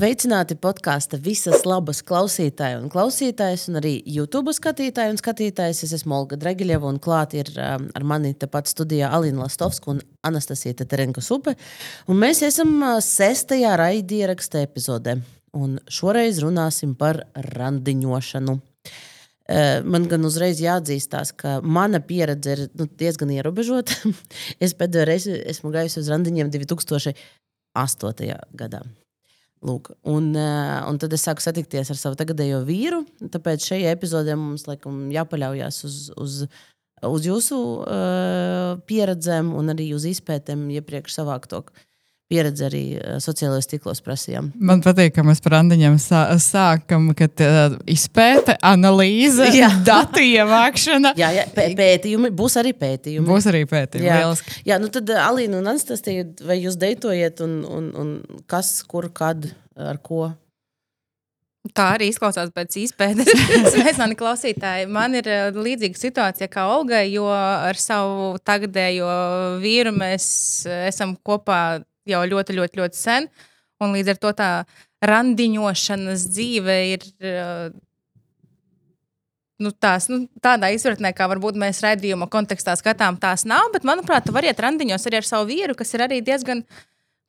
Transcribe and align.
Sveicināti 0.00 0.54
podkāsta 0.56 1.18
visas 1.20 1.66
labas 1.68 1.98
klausītāji 2.08 2.78
un 2.78 2.86
klausītājas, 2.88 3.66
un 3.68 3.76
arī 3.82 3.90
YouTube 4.08 4.54
skatītāji 4.56 5.12
un 5.12 5.18
skatītājas. 5.20 5.82
Es 5.84 5.90
esmu 5.98 6.14
Olga 6.16 6.38
Dregiļeva, 6.40 6.88
un 6.88 6.96
klāt 7.04 7.34
ir 7.36 7.50
um, 7.60 7.84
ar 7.92 8.06
mani 8.08 8.30
tepat 8.32 8.70
studijā 8.70 9.10
Alina 9.12 9.42
Lastovska 9.42 9.90
un 9.92 9.98
Anastasija 10.24 10.86
Terenka 10.88 11.20
Supe. 11.20 11.52
Un 12.08 12.16
mēs 12.22 12.40
esam 12.46 12.78
uh, 12.78 12.94
sestajā 13.04 13.74
raidieraksta 13.76 14.62
epizodē, 14.64 15.18
un 15.60 15.76
šoreiz 15.84 16.40
runāsim 16.46 16.94
par 16.96 17.20
randiņošanu. 17.50 18.54
Uh, 18.56 19.84
man 19.84 20.08
gan 20.08 20.24
uzreiz 20.24 20.64
jāatzīstās, 20.64 21.34
ka 21.36 21.58
mana 21.60 22.00
pieredze 22.00 22.56
ir 22.56 22.64
nu, 22.72 22.88
diezgan 22.88 23.36
ierobežota. 23.36 24.00
es 24.64 24.72
pēdējo 24.80 25.04
reizi 25.12 25.36
esmu 25.52 25.76
gājusi 25.76 26.00
uz 26.00 26.10
randiņiem 26.14 26.56
2008. 26.56 28.32
gadā. 28.64 28.80
Lūk, 29.60 29.90
un, 30.08 30.30
uh, 30.32 30.78
un 30.88 30.96
tad 31.00 31.12
es 31.12 31.26
sāku 31.26 31.44
satikties 31.44 31.90
ar 31.92 31.98
savu 32.00 32.16
tagadējo 32.16 32.62
vīru. 32.64 33.02
Tāpēc 33.20 33.66
šajā 33.68 33.92
epizodē 33.92 34.36
mums 34.40 34.64
laikam 34.64 35.10
jāpaļaujas 35.12 35.82
uz, 35.84 35.98
uz, 36.16 36.38
uz 37.04 37.28
jūsu 37.28 37.58
uh, 37.84 38.80
pieredzēm 38.88 39.52
un 39.56 39.74
arī 39.74 39.90
uz 39.96 40.08
izpētēm 40.08 40.64
iepriekš 40.78 41.18
savākto 41.18 41.66
pieredzi 42.30 42.66
arī 42.66 42.82
uh, 42.96 43.18
sociālajos 43.22 43.68
tīklos 43.70 44.02
prasījām. 44.06 44.52
Man 44.70 44.82
patīk, 44.84 45.14
ka 45.16 45.24
mēs 45.26 45.42
par 45.44 45.56
randiņiem 45.58 45.98
sā, 46.02 46.22
sākam, 46.42 47.10
ka 47.18 47.28
uh, 47.30 47.78
izpēte, 47.90 48.56
analīze, 48.66 49.50
jā. 49.56 49.70
datu 49.90 50.22
ievākšana. 50.24 51.14
jā, 51.20 51.32
jā, 51.40 51.46
pētījumi, 51.56 52.32
būs 52.36 52.58
arī 52.62 52.74
pētījumi. 52.78 53.26
Būs 53.28 53.50
arī 53.50 53.64
pētījumi. 53.70 54.06
Jā, 54.06 54.20
Lieliski. 54.22 54.60
jā 54.70 54.78
nu 54.82 54.92
tad 54.94 55.10
Alīna 55.20 55.58
un 55.60 55.72
Anastasija, 55.72 56.28
vai 56.46 56.60
jūs 56.62 56.78
deitojat 56.80 57.42
un, 57.46 57.58
un, 57.66 57.90
un 57.98 58.14
kas, 58.50 58.78
kur, 58.88 59.10
kad, 59.14 59.50
ar 59.78 59.98
ko? 60.02 60.30
Tā 61.76 61.90
arī 61.98 62.06
izklausās 62.08 62.48
pēc 62.56 62.78
izpētes. 62.86 63.28
Sveicināti 63.74 64.16
klausītāji. 64.16 64.86
Man 64.88 65.18
ir 65.18 65.26
līdzīga 65.52 65.98
situācija 65.98 66.48
kā 66.48 66.64
Olgai, 66.72 67.04
jo 67.12 67.26
ar 67.28 67.76
savu 67.76 68.38
tagadējo 68.48 69.10
vīru 69.60 69.92
mēs 69.92 70.24
esam 70.88 71.12
kopā 71.20 71.82
jau 72.08 72.22
ļoti, 72.32 72.56
ļoti, 72.56 72.80
ļoti 72.80 73.00
sen. 73.00 73.28
Un 73.80 73.94
līdz 73.96 74.14
ar 74.14 74.18
to 74.20 74.32
tā 74.36 74.50
randiņošanas 75.04 76.26
dzīve 76.28 76.76
ir 76.92 77.06
nu, 79.60 79.72
tās, 79.76 80.08
nu, 80.12 80.24
tādā 80.42 80.70
izpratnē, 80.74 81.12
kā 81.16 81.28
varbūt 81.30 81.58
mēs 81.60 81.82
redzējuma 81.84 82.28
kontekstā 82.32 82.76
skatām, 82.80 83.20
tās 83.20 83.46
nav. 83.48 83.70
Bet, 83.74 83.86
manuprāt, 83.88 84.26
tu 84.26 84.34
vari 84.36 84.50
iet 84.50 84.60
randiņos 84.60 85.08
arī 85.08 85.20
ar 85.20 85.28
savu 85.28 85.50
vīru, 85.52 85.76
kas 85.78 85.94
ir 85.96 86.06
arī 86.06 86.20
diezgan 86.24 86.64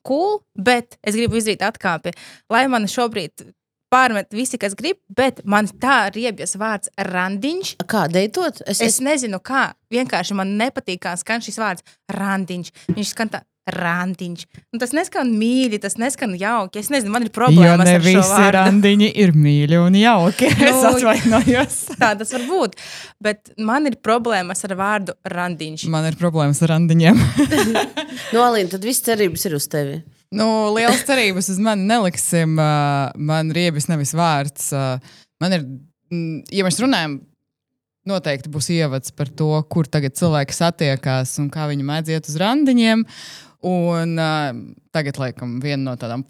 cool. 0.08 0.42
Bet 0.56 0.98
es 1.04 1.18
gribu 1.20 1.40
izdarīt 1.40 1.66
atkāpi, 1.68 2.16
lai 2.52 2.66
man 2.72 2.88
šobrīd 2.92 3.52
pārmet 3.92 4.32
visi, 4.32 4.56
kas 4.60 4.76
grib, 4.80 5.02
bet 5.12 5.42
man 5.44 5.68
tā 5.82 6.06
riebjas 6.16 6.56
vārds 6.60 6.92
randiņš. 7.12 7.76
Kā 7.92 8.06
deitot? 8.12 8.64
Es, 8.64 8.80
es... 8.80 8.86
es 8.88 9.00
nezinu, 9.04 9.42
kā. 9.44 9.72
Vienkārši 9.92 10.38
man 10.40 10.56
nepatīk, 10.60 11.02
kā 11.04 11.18
skan 11.20 11.44
šis 11.44 11.60
vārds 11.60 11.84
randiņš. 12.16 12.72
Viņš 12.96 13.12
skan 13.12 13.34
tā 13.34 13.44
randiņš. 13.70 14.46
Un 14.74 14.82
tas 14.82 14.94
neskan 14.96 15.32
mīļi, 15.38 15.80
tas 15.84 15.98
neskan 16.02 16.34
jauki. 16.40 16.82
Es 16.82 16.90
nezinu, 16.94 17.14
man 17.14 17.28
ir 17.28 17.32
problēmas 17.34 17.86
ar 17.86 18.02
šo 18.02 18.06
visi 18.08 18.48
randiņi 18.56 19.10
ir 19.22 19.34
mīļi 19.38 19.82
un 19.82 19.98
jauki. 20.00 20.50
Nu, 20.62 20.68
es 20.68 20.84
atvainojos. 20.88 21.78
Tā 22.02 22.12
tas 22.18 22.34
var 22.36 22.44
būt. 22.48 22.76
Bet 23.24 23.54
man 23.62 23.90
ir 23.90 23.98
problēmas 24.04 24.64
ar 24.68 24.76
vārdu 24.80 25.16
randiņš. 25.30 25.88
Man 25.92 26.06
ir 26.10 26.18
problēmas 26.20 26.62
ar 26.66 26.76
randiņiem. 26.76 27.18
nu, 28.34 28.44
Alīna, 28.44 28.70
tad 28.74 28.86
viss 28.86 29.04
cerības 29.06 29.48
ir 29.50 29.58
uz 29.58 29.68
tevi. 29.72 30.00
Nu, 30.32 30.48
lielas 30.76 31.04
cerības 31.08 31.52
uz 31.52 31.60
mani 31.62 31.88
neliksim. 31.90 32.56
Man 32.56 33.52
riebis 33.56 33.90
nevis 33.92 34.14
vārds. 34.18 34.72
Man 35.42 35.58
ir, 35.58 35.66
mm, 36.14 36.54
ja 36.56 36.66
mēs 36.68 36.80
runājam, 36.82 37.20
noteikti 38.10 38.50
būs 38.52 38.72
ievads 38.74 39.14
par 39.14 39.30
to, 39.30 39.52
kur 39.70 39.90
tagad 39.90 40.16
cilvēki 40.18 40.56
satiekās 40.56 41.36
un 41.42 41.52
kā 41.54 41.68
viņi 41.70 41.88
mēdz 41.88 42.14
iet 42.16 42.30
uz 42.32 42.38
randiņiem. 42.42 43.06
Un 43.68 44.16
uh, 44.18 44.48
tagad, 44.94 45.20
laikam, 45.22 45.60
viena 45.62 45.92
no 45.92 45.98
tādām 46.00 46.24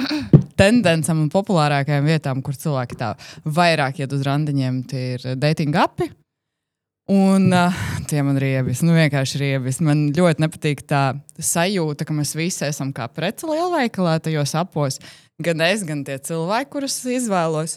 tendencēm 0.60 1.24
un 1.24 1.32
populārākajām 1.32 2.06
vietām, 2.06 2.42
kur 2.46 2.54
cilvēki 2.54 2.98
tā 3.00 3.14
vairāk 3.42 4.04
iet 4.04 4.14
uz 4.14 4.22
randiņiem, 4.26 4.78
tie 4.86 5.02
ir 5.16 5.26
dating 5.40 5.74
api. 5.82 6.10
Un 7.10 7.52
uh, 7.54 7.74
tie 8.10 8.22
man 8.26 8.38
ir 8.38 8.42
riebis, 8.42 8.80
nu 8.82 8.94
vienkārši 8.96 9.38
riebis. 9.38 9.78
Man 9.82 10.08
ļoti 10.14 10.42
nepatīk 10.42 10.80
tā 10.90 11.02
sajūta, 11.38 12.06
ka 12.06 12.14
mēs 12.14 12.34
visi 12.34 12.64
esam 12.66 12.90
kā 12.94 13.06
preci 13.10 13.46
lielveikalā 13.46 14.16
tajos 14.24 14.56
apos. 14.58 14.98
Gan 15.42 15.62
es, 15.66 15.84
gan 15.86 16.02
tie 16.06 16.16
cilvēki, 16.18 16.70
kurus 16.72 16.98
izvēlos. 17.06 17.76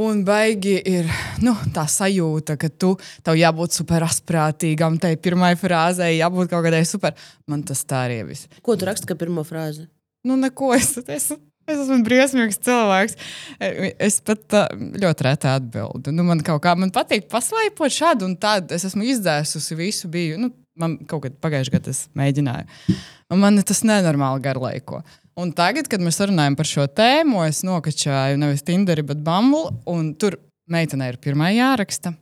Un 0.00 0.22
baigi 0.24 0.78
ir 0.88 1.08
nu, 1.44 1.52
tā 1.74 1.82
sajūta, 1.90 2.54
ka 2.56 2.70
tu 2.80 2.94
tev 3.24 3.36
jābūt 3.36 3.74
super 3.76 4.06
asprātīgam, 4.06 4.96
tai 4.96 5.18
pirmai 5.20 5.50
frāzei 5.60 6.14
jābūt 6.16 6.48
kaut 6.48 6.64
kādai 6.64 6.80
super. 6.88 7.12
Man 7.44 7.60
tas 7.68 7.84
tā 7.84 8.06
arī 8.06 8.22
viss. 8.30 8.48
Ko 8.64 8.72
tu 8.78 8.88
raksti, 8.88 9.10
kā 9.10 9.18
pirmo 9.20 9.44
frāzi? 9.44 9.84
Nu, 10.24 10.38
neko. 10.40 10.72
Es, 10.78 10.94
es, 10.96 11.28
es 11.68 11.76
esmu 11.76 12.00
briesmīgs 12.06 12.62
cilvēks. 12.64 13.18
Es 14.00 14.16
pat 14.24 14.56
ļoti 14.72 15.28
reti 15.28 15.50
atbildu. 15.52 16.16
Nu, 16.16 16.24
man 16.24 16.40
kaut 16.46 16.64
kā 16.64 16.72
man 16.78 16.94
patīk 16.94 17.28
paslaipot 17.32 17.92
šādu 17.92 18.30
un 18.30 18.38
tādu. 18.40 18.72
Es 18.72 18.88
esmu 18.88 19.04
izdzēsusi 19.12 19.76
visu. 19.76 20.08
Biju, 20.12 20.40
nu, 20.40 20.54
man 20.80 20.96
kaut 21.04 21.26
kad 21.26 21.36
pagājušajā 21.44 21.76
gadā 21.76 21.90
tas 21.90 22.06
mēģināju. 22.16 22.96
Un 23.32 23.44
man 23.44 23.60
tas 23.60 23.84
nenormāli 23.84 24.40
garlaiko. 24.44 25.02
Un 25.40 25.52
tagad, 25.56 25.88
kad 25.88 26.02
mēs 26.04 26.20
runājam 26.20 26.56
par 26.58 26.68
šo 26.68 26.84
tēmu, 26.92 27.40
es 27.48 27.62
nokačāju 27.64 28.40
nevis 28.40 28.64
Tinderi, 28.66 29.04
bet 29.06 29.22
Bumble. 29.24 29.70
Tur 30.20 30.36
meitenei 30.68 31.12
ir 31.14 31.20
pirmā 31.22 31.48
jāraksta. 31.54 32.12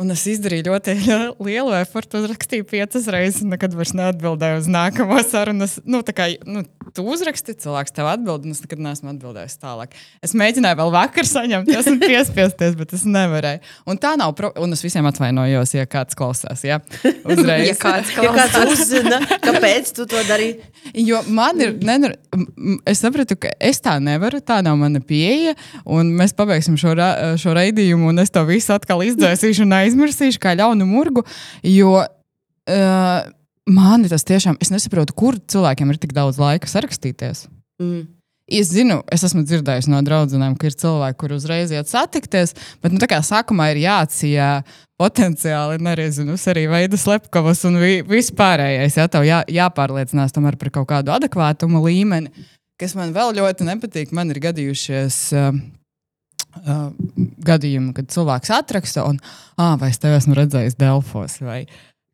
Un 0.00 0.08
es 0.08 0.22
izdarīju 0.24 0.70
ļoti 0.70 0.94
lielu 1.46 1.74
efortu. 1.76 2.22
Es 2.22 2.30
rakstīju 2.30 2.64
piecas 2.70 3.04
reizes, 3.12 3.42
nekad 3.44 3.74
vairs 3.76 3.92
neatbildēju 3.96 4.62
uz 4.62 4.68
nākamo 4.72 5.18
sarunu. 5.20 5.68
Nu, 5.84 6.00
kā, 6.16 6.30
nu, 6.48 6.62
tu 6.96 7.04
uzraksti, 7.12 7.54
cilvēks 7.60 7.92
tev 7.92 8.08
atbild, 8.08 8.46
un 8.46 8.56
es 8.56 8.62
nekad 8.64 8.80
neesmu 8.82 9.12
atbildējis 9.12 9.58
tālāk. 9.60 9.92
Es 10.24 10.32
mēģināju 10.38 10.78
vēl 10.80 10.92
vakar 10.96 11.28
saņemt, 11.28 11.68
es 11.68 11.82
esmu 11.84 12.08
piespiesties, 12.08 12.76
bet 12.80 12.94
es 12.96 13.04
nevarēju. 13.04 13.60
Un 13.92 14.00
tā 14.00 14.14
nav, 14.20 14.32
pro... 14.38 14.50
un 14.64 14.72
es 14.72 14.82
visiem 14.84 15.06
atvainojos, 15.12 15.74
ja 15.76 15.84
kāds 15.84 16.16
klausās. 16.18 16.64
Ja? 16.64 16.80
Uzreiz. 17.04 17.68
ja 17.70 17.76
kāds 17.76 18.16
Ja 18.16 18.32
kāds 18.32 18.58
uzzina, 18.72 19.20
kāpēc 19.44 19.92
tu 19.96 20.08
to 20.08 20.24
darīji? 20.28 20.56
Jo 21.04 21.20
man 21.30 21.60
ir, 21.62 21.76
nenur, 21.84 22.16
es 22.88 23.04
sapratu, 23.04 23.36
ka 23.40 23.52
es 23.62 23.78
tā 23.84 23.98
nevaru, 24.02 24.40
tā 24.44 24.58
nav 24.64 24.80
mana 24.80 25.04
pieeja, 25.04 25.54
un 25.84 26.10
mēs 26.16 26.34
pabeigsim 26.36 26.80
šo, 26.80 26.96
ra, 26.98 27.12
šo 27.40 27.54
raidījumu, 27.56 28.10
un 28.10 28.24
es 28.24 28.32
to 28.34 28.42
visu 28.48 28.74
atkal 28.74 29.04
izdzēsīšu 29.06 29.66
un 29.66 29.76
aizmirsīšu 29.82 30.40
kā 30.42 30.56
ļaunu 30.58 30.88
murgu. 30.88 31.26
Jo 31.66 32.00
uh, 32.00 33.28
man 33.68 34.08
tas 34.08 34.26
tiešām, 34.28 34.58
es 34.62 34.72
nesaprotu, 34.74 35.14
kur 35.16 35.38
cilvēkiem 35.38 35.92
ir 35.92 36.00
tik 36.02 36.16
daudz 36.16 36.40
laika 36.42 36.70
sarakstīties. 36.70 37.46
Mm. 37.82 38.06
Es 38.52 38.68
zinu, 38.74 38.98
es 39.14 39.22
esmu 39.24 39.44
dzirdējis 39.46 39.86
no 39.88 40.00
draugiem, 40.04 40.56
ka 40.58 40.66
ir 40.68 40.74
cilvēki, 40.76 41.16
kur 41.20 41.32
uzreiz 41.36 41.70
iet 41.72 41.88
satikties, 41.88 42.52
bet 42.82 42.92
nu, 42.92 42.98
tā 43.00 43.06
kā 43.08 43.20
sākumā 43.24 43.70
ir 43.72 43.84
jācijā 43.84 44.48
potenciāli, 45.00 45.78
nezinu, 45.82 46.34
arī 46.50 46.66
veida 46.70 46.98
slepkavas 46.98 47.62
un 47.70 47.78
vi, 47.80 48.00
vispārējais. 48.06 48.98
Jā, 48.98 49.06
tev 49.08 49.24
jā, 49.26 49.40
jāpārliecinās 49.46 50.34
tomēr 50.34 50.58
par 50.60 50.72
kaut 50.74 50.90
kādu 50.90 51.14
adekvātumu 51.14 51.84
līmeni, 51.86 52.34
kas 52.82 52.96
man 52.98 53.14
vēl 53.14 53.38
ļoti 53.38 53.70
nepatīk. 53.70 54.12
Man 54.12 54.34
ir 54.34 54.42
gadījušies. 54.42 55.22
Uh, 55.38 55.62
Uh, 56.52 56.90
gadījumu, 57.42 57.94
kad 57.96 58.10
cilvēks 58.12 58.50
atraksta, 58.52 59.06
un 59.08 59.16
ah, 59.56 59.72
vai 59.80 59.88
es 59.88 59.96
tevi 59.98 60.18
esmu 60.18 60.36
redzējis 60.36 60.76
Delfos, 60.76 61.38
vai 61.40 61.62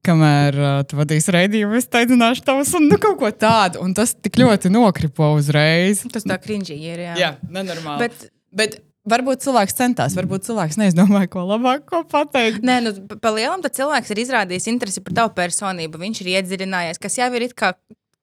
kamēr 0.06 0.58
uh, 0.62 0.74
tu 0.88 0.96
vadīsi 1.00 1.34
raidījumu, 1.34 1.74
es 1.80 1.90
teicināšu 1.90 2.44
tavus, 2.46 2.70
un 2.78 2.86
nu, 2.86 3.00
kaut 3.02 3.18
ko 3.20 3.32
tādu. 3.34 3.82
Un 3.82 3.96
tas 3.98 4.14
tik 4.14 4.38
ļoti 4.40 4.70
nokripo 4.72 5.32
uzreiz. 5.36 6.04
Tas 6.14 6.24
tā 6.28 6.38
krinģīgi 6.40 6.92
ir. 6.94 7.02
Jā, 7.10 7.16
jā 7.18 7.32
nenormāli. 7.50 8.06
Bet, 8.06 8.28
bet 8.54 8.78
Varbūt 9.08 9.40
cilvēks 9.40 9.76
centās, 9.78 10.14
varbūt 10.18 10.44
cilvēks 10.48 10.76
neizdomāja, 10.80 11.30
ko 11.32 11.44
labāk 11.48 11.86
ko 11.88 12.02
pateikt. 12.08 12.64
Nē, 12.66 12.74
nu, 12.84 12.90
pa 13.22 13.30
lielam 13.32 13.62
tad 13.64 13.76
cilvēks 13.78 14.12
ir 14.12 14.20
izrādījis 14.24 14.68
interesi 14.68 15.02
par 15.04 15.14
tavu 15.20 15.32
personību. 15.38 16.00
Viņš 16.02 16.20
ir 16.24 16.30
iedziļinājies, 16.34 17.00
kas 17.00 17.16
jau 17.20 17.28
ir 17.38 17.46
it 17.46 17.54
kā 17.56 17.72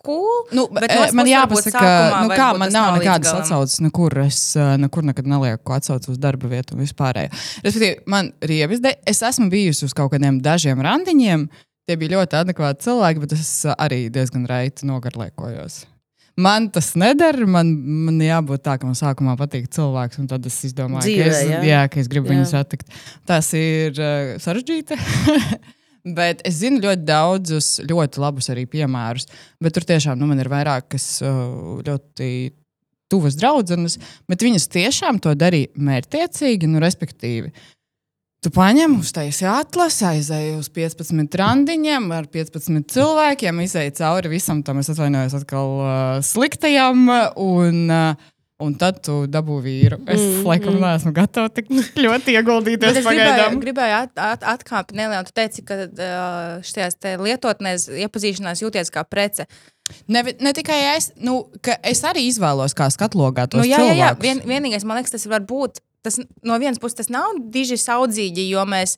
cool. 0.06 0.46
Nu, 0.56 0.68
bet 0.74 0.94
no 0.94 1.06
man 1.20 1.30
jāpasaka, 1.30 1.76
sākumā, 1.76 2.22
nu, 2.24 2.34
kā 2.38 2.50
man 2.60 2.74
nav, 2.74 2.92
nav 2.92 3.00
nekādas 3.02 3.34
atsauces, 3.42 3.82
nekur 3.84 4.16
es 4.26 4.42
nekur 4.82 5.08
nekad 5.10 5.30
nelieku 5.30 5.76
atsauces 5.76 6.14
uz 6.16 6.22
darba 6.22 6.52
vietu 6.52 6.78
un 6.78 6.84
vispārējo. 6.86 7.34
Respektīvi, 7.66 7.98
man 8.12 8.32
rievis, 8.46 8.84
es 9.08 9.24
esmu 9.26 9.50
bijusi 9.54 9.88
uz 9.90 9.98
kaut 9.98 10.14
kādiem 10.14 10.40
dažiem 10.46 10.84
randiņiem. 10.86 11.50
Tie 11.86 11.98
bija 12.02 12.18
ļoti 12.18 12.40
adekvāti 12.40 12.88
cilvēki, 12.88 13.22
bet 13.22 13.36
es 13.36 13.52
arī 13.76 14.08
diezgan 14.14 14.48
raiti 14.50 14.88
nogarlēkojos. 14.90 15.84
Man 16.36 16.68
tas 16.74 16.92
nedara. 17.00 17.48
Man, 17.48 17.70
man 18.08 18.20
jābūt 18.20 18.66
tā, 18.66 18.76
ka 18.80 18.88
man 18.88 18.98
sākumā 19.00 19.38
patīk 19.40 19.70
cilvēks, 19.72 20.20
un 20.20 20.28
tad 20.32 20.46
es 20.50 20.58
izdomāju, 20.68 21.06
Dzīvē, 21.06 21.30
ka, 21.30 21.38
es, 21.38 21.48
jā? 21.48 21.62
jā, 21.70 21.82
ka 21.92 22.02
es 22.02 22.12
gribu 22.12 22.28
jā. 22.28 22.36
viņu 22.36 22.50
satikt. 22.50 22.92
Tas 23.30 23.52
ir 23.56 23.96
uh, 23.96 24.36
sarežģīti. 24.44 25.00
Bet 26.06 26.44
es 26.46 26.60
zinu 26.60 26.84
ļoti 26.84 27.02
daudzus, 27.08 27.70
ļoti 27.90 28.22
labus 28.22 28.52
arī 28.54 28.68
piemērus. 28.70 29.26
Bet 29.64 29.74
tur 29.74 29.88
tiešām 29.90 30.20
nu, 30.20 30.28
man 30.30 30.42
ir 30.42 30.52
vairāk, 30.52 30.92
kas 30.94 31.08
uh, 31.26 31.80
ļoti 31.86 32.28
tuvas 33.10 33.38
draudzenes, 33.40 33.98
bet 34.30 34.44
viņas 34.46 34.70
tiešām 34.74 35.22
to 35.24 35.34
darīja 35.38 35.74
mērķtiecīgi, 35.78 36.70
nu, 36.70 36.82
respektīvi. 36.84 37.54
Tu 38.46 38.52
paņem, 38.54 39.00
uztaisīji 39.02 39.48
atlasi, 39.50 40.04
aizēji 40.06 40.52
uz 40.60 40.68
15 40.70 41.38
randiņiem 41.42 42.12
ar 42.14 42.28
15 42.30 42.86
cilvēkiem, 42.94 43.62
izēji 43.66 43.96
cauri 43.98 44.30
visam 44.36 44.62
tam, 44.66 44.84
es 44.84 44.92
atvainojos, 44.94 45.34
atkal 45.40 45.74
uh, 45.80 45.96
sliktajam. 46.26 47.08
Un, 47.42 47.80
uh, 47.90 48.34
Un 48.64 48.72
tad 48.80 49.02
tu 49.04 49.26
dabū 49.28 49.58
vīru. 49.60 49.98
Es 50.08 50.22
mm, 50.22 50.44
laikam 50.48 50.78
mm. 50.78 50.84
neesmu 50.86 51.12
gatava 51.16 51.50
tik 51.52 51.68
ļoti 52.06 52.38
ieguldīties. 52.38 53.02
es 53.02 53.08
gribēju, 53.08 53.60
gribēju 53.60 53.96
at, 53.98 54.14
at, 54.16 54.46
atkāpt 54.54 54.96
nelielu. 54.96 55.28
Tu 55.28 55.36
teici, 55.36 55.64
ka 55.68 55.82
šajās 56.64 56.96
lietotnēs 57.20 57.90
iepazīšanās 58.06 58.64
jūties 58.64 58.94
kā 58.96 59.04
prece. 59.04 59.50
Ne, 60.08 60.24
ne 60.40 60.56
tikai 60.56 60.78
es, 60.96 61.12
nu, 61.20 61.42
es 61.84 62.02
arī 62.08 62.24
izvēlos, 62.30 62.74
kā 62.78 62.88
skatlogā 62.94 63.46
to 63.52 63.60
nu, 63.60 63.68
jā, 63.68 63.82
jā, 63.92 63.98
jā. 64.00 64.14
Vien, 64.24 64.40
vienīgais, 64.48 64.88
man 64.88 65.02
liekas, 65.02 65.18
tas 65.18 65.28
var 65.30 65.44
būt. 65.46 65.84
Tas, 66.06 66.22
no 66.46 66.56
vienas 66.62 66.80
puses, 66.80 66.96
tas 67.02 67.12
nav 67.12 67.36
diži 67.52 67.78
saudzīgi, 67.82 68.48
jo 68.54 68.64
mēs. 68.70 68.96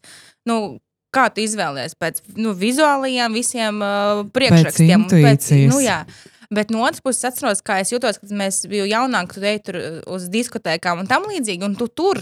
Nu, 0.48 0.77
Kā 1.15 1.30
tu 1.31 1.39
izvēlējies 1.39 1.95
pēc 1.95 2.18
nu, 2.36 2.51
vizuālajiem 2.51 3.33
visiem 3.33 3.77
uh, 3.80 4.25
priekšrakstiem? 4.36 5.06
Pēc, 5.07 5.45
nu, 5.71 5.80
jā. 5.81 6.01
Bet 6.50 6.70
no 6.72 6.86
otras 6.86 7.04
puses, 7.04 7.26
atceros, 7.28 7.60
kā 7.66 7.82
es 7.84 7.92
jutos, 7.92 8.22
kad 8.22 8.32
mēs 8.32 8.62
bijām 8.72 8.88
jaunāki, 8.88 9.36
tu 9.36 9.48
ej 9.50 9.58
tur 9.68 9.80
uz 10.16 10.30
diskotēkām 10.32 11.04
un 11.04 11.10
tam 11.10 11.28
līdzīgi. 11.28 11.66
Un 11.68 11.76
tu 11.76 11.90
tur 11.92 12.22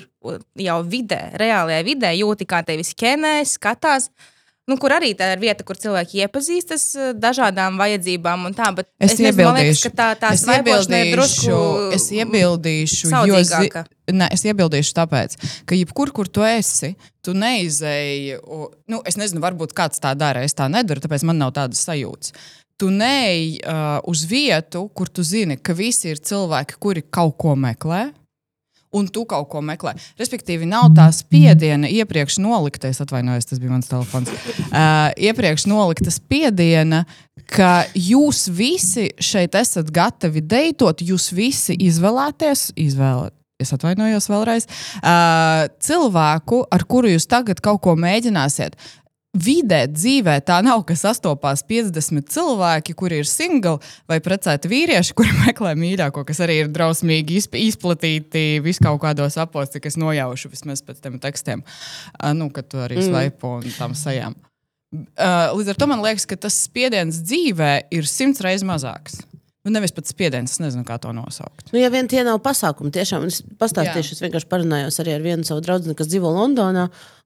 jau 0.58 0.80
vidē, 0.82 1.28
reālajā 1.38 1.84
vidē 1.86 2.16
jūti, 2.18 2.48
kā 2.50 2.64
tevi 2.66 2.86
skenē, 2.88 3.38
skatās. 3.46 4.10
Nu, 4.66 4.80
kur 4.82 4.96
arī 4.96 5.12
tā 5.14 5.28
ir 5.36 5.44
vieta, 5.44 5.62
kur 5.62 5.78
cilvēki 5.78 6.24
iepazīstas 6.26 6.88
dažādām 7.22 7.78
vajadzībām. 7.78 8.48
Tā, 8.58 8.72
es, 8.98 9.14
es 9.14 9.38
liekas, 9.38 9.84
ka 9.86 9.92
tā, 9.94 10.08
tā 10.18 10.34
es 10.34 10.42
iebildīšu, 10.50 11.12
drusku 11.14 11.60
es 11.94 12.10
iebildīšu, 12.18 13.14
jo 13.30 13.44
zi, 13.46 13.70
ne, 14.10 14.32
es 14.34 14.42
iebildīšu 14.50 14.98
tāpēc, 14.98 15.38
ka 15.70 15.78
jebkur, 15.78 16.10
kur 16.18 16.34
tu 16.34 16.42
esi, 16.50 16.96
tu 17.22 17.38
neizēji. 17.38 18.42
Nu, 18.90 19.06
es 19.06 19.22
nezinu, 19.22 19.46
varbūt 19.46 19.78
kāds 19.78 20.02
tā 20.02 20.18
dara, 20.18 20.42
es 20.50 20.58
tā 20.58 20.66
nedaru, 20.66 21.06
tāpēc 21.06 21.30
man 21.30 21.46
nav 21.46 21.54
tādas 21.62 21.86
sajūtas 21.86 22.34
tu 22.78 22.92
neej 22.92 23.60
uh, 23.64 24.00
uz 24.08 24.26
vietu, 24.28 24.88
kur 24.94 25.10
tu 25.10 25.24
zini, 25.24 25.58
ka 25.58 25.76
visi 25.76 26.12
ir 26.12 26.20
cilvēki, 26.20 26.80
kuri 26.80 27.06
kaut 27.08 27.38
ko 27.40 27.56
meklē. 27.56 28.10
Un 28.96 29.10
tu 29.12 29.26
kaut 29.28 29.50
ko 29.52 29.60
meklē. 29.60 29.92
Respektīvi, 30.20 30.68
nav 30.72 30.94
tā 30.96 31.10
spiediena 31.12 31.90
iepriekš 31.92 32.38
noliktais, 32.40 33.02
atvainojos, 33.04 33.48
tas 33.50 33.60
bija 33.60 33.74
mans 33.74 33.90
telefons. 33.92 34.32
Uh, 34.70 35.12
iepriekš 35.20 35.66
nolikta 35.68 36.14
spiediena, 36.16 37.04
ka 37.52 37.86
jūs 37.92 38.46
visi 38.56 39.10
šeit 39.20 39.58
esat 39.60 39.92
gatavi 39.92 40.44
deitot, 40.44 41.04
jūs 41.04 41.32
visi 41.36 41.76
izvēlēties, 41.90 42.70
izvēlēt, 42.86 43.36
es 43.60 43.76
atvainojos 43.76 44.30
vēlreiz, 44.32 44.70
uh, 45.02 45.68
cilvēku, 45.84 46.64
ar 46.72 46.88
kuru 46.88 47.12
jūs 47.12 47.28
tagad 47.32 47.60
kaut 47.64 47.84
ko 47.84 48.00
mēģināsiet 48.00 48.80
vidē, 49.36 49.84
dzīvē 49.92 50.40
tā 50.48 50.62
nav, 50.66 50.84
ka 50.88 50.96
sastopās 50.98 51.64
50 51.68 52.32
cilvēki, 52.32 52.96
kuri 52.98 53.22
ir 53.22 53.30
singli 53.30 53.76
vai 54.10 54.20
precēti 54.24 54.72
vīrieši, 54.72 55.16
kuri 55.18 55.36
meklē 55.46 55.76
mīļāko, 55.80 56.26
kas 56.28 56.42
arī 56.46 56.62
ir 56.64 56.72
drausmīgi 56.74 57.42
izplatīti 57.66 58.46
viskaut 58.66 59.02
kādos 59.04 59.38
apos, 59.42 59.74
cik 59.76 59.90
es 59.92 60.00
nojaušu 60.02 60.52
vismaz 60.54 60.84
pēc 60.86 61.04
tiem 61.04 61.20
tekstiem, 61.22 61.64
uh, 61.66 62.34
nu, 62.38 62.50
kad 62.54 62.70
tu 62.72 62.82
arī 62.82 63.00
mm. 63.02 63.08
svaipo 63.10 63.58
un 63.60 63.72
tam 63.78 63.96
sajām. 63.98 64.38
Uh, 64.96 65.52
līdz 65.58 65.74
ar 65.74 65.80
to 65.80 65.88
man 65.92 66.04
liekas, 66.06 66.28
ka 66.30 66.38
tas 66.40 66.56
spiediens 66.68 67.20
dzīvē 67.26 67.72
ir 67.96 68.08
simts 68.08 68.44
reizes 68.46 68.64
mazāks. 68.68 69.20
Nu, 69.66 69.72
nevis 69.74 69.96
pat 69.98 70.06
spiediens, 70.06 70.52
es 70.54 70.62
nezinu, 70.62 70.86
kā 70.86 71.00
to 71.02 71.10
nosaukt. 71.16 71.72
Nu, 71.74 71.80
ja 71.82 71.90
vien 71.90 72.06
tie 72.10 72.22
nav 72.26 72.38
pasākumi, 72.46 72.92
tiešām 72.94 73.24
es 73.26 73.40
pastāstīšu, 73.58 74.14
es 74.14 74.22
vienkārši 74.22 74.50
parunājos 74.52 75.02
arī 75.02 75.16
ar 75.16 75.26
vienu 75.26 75.48
savu 75.48 75.64
draugu, 75.66 75.96
kas 75.98 76.12
dzīvo 76.12 76.30
Londonā. 76.36 76.84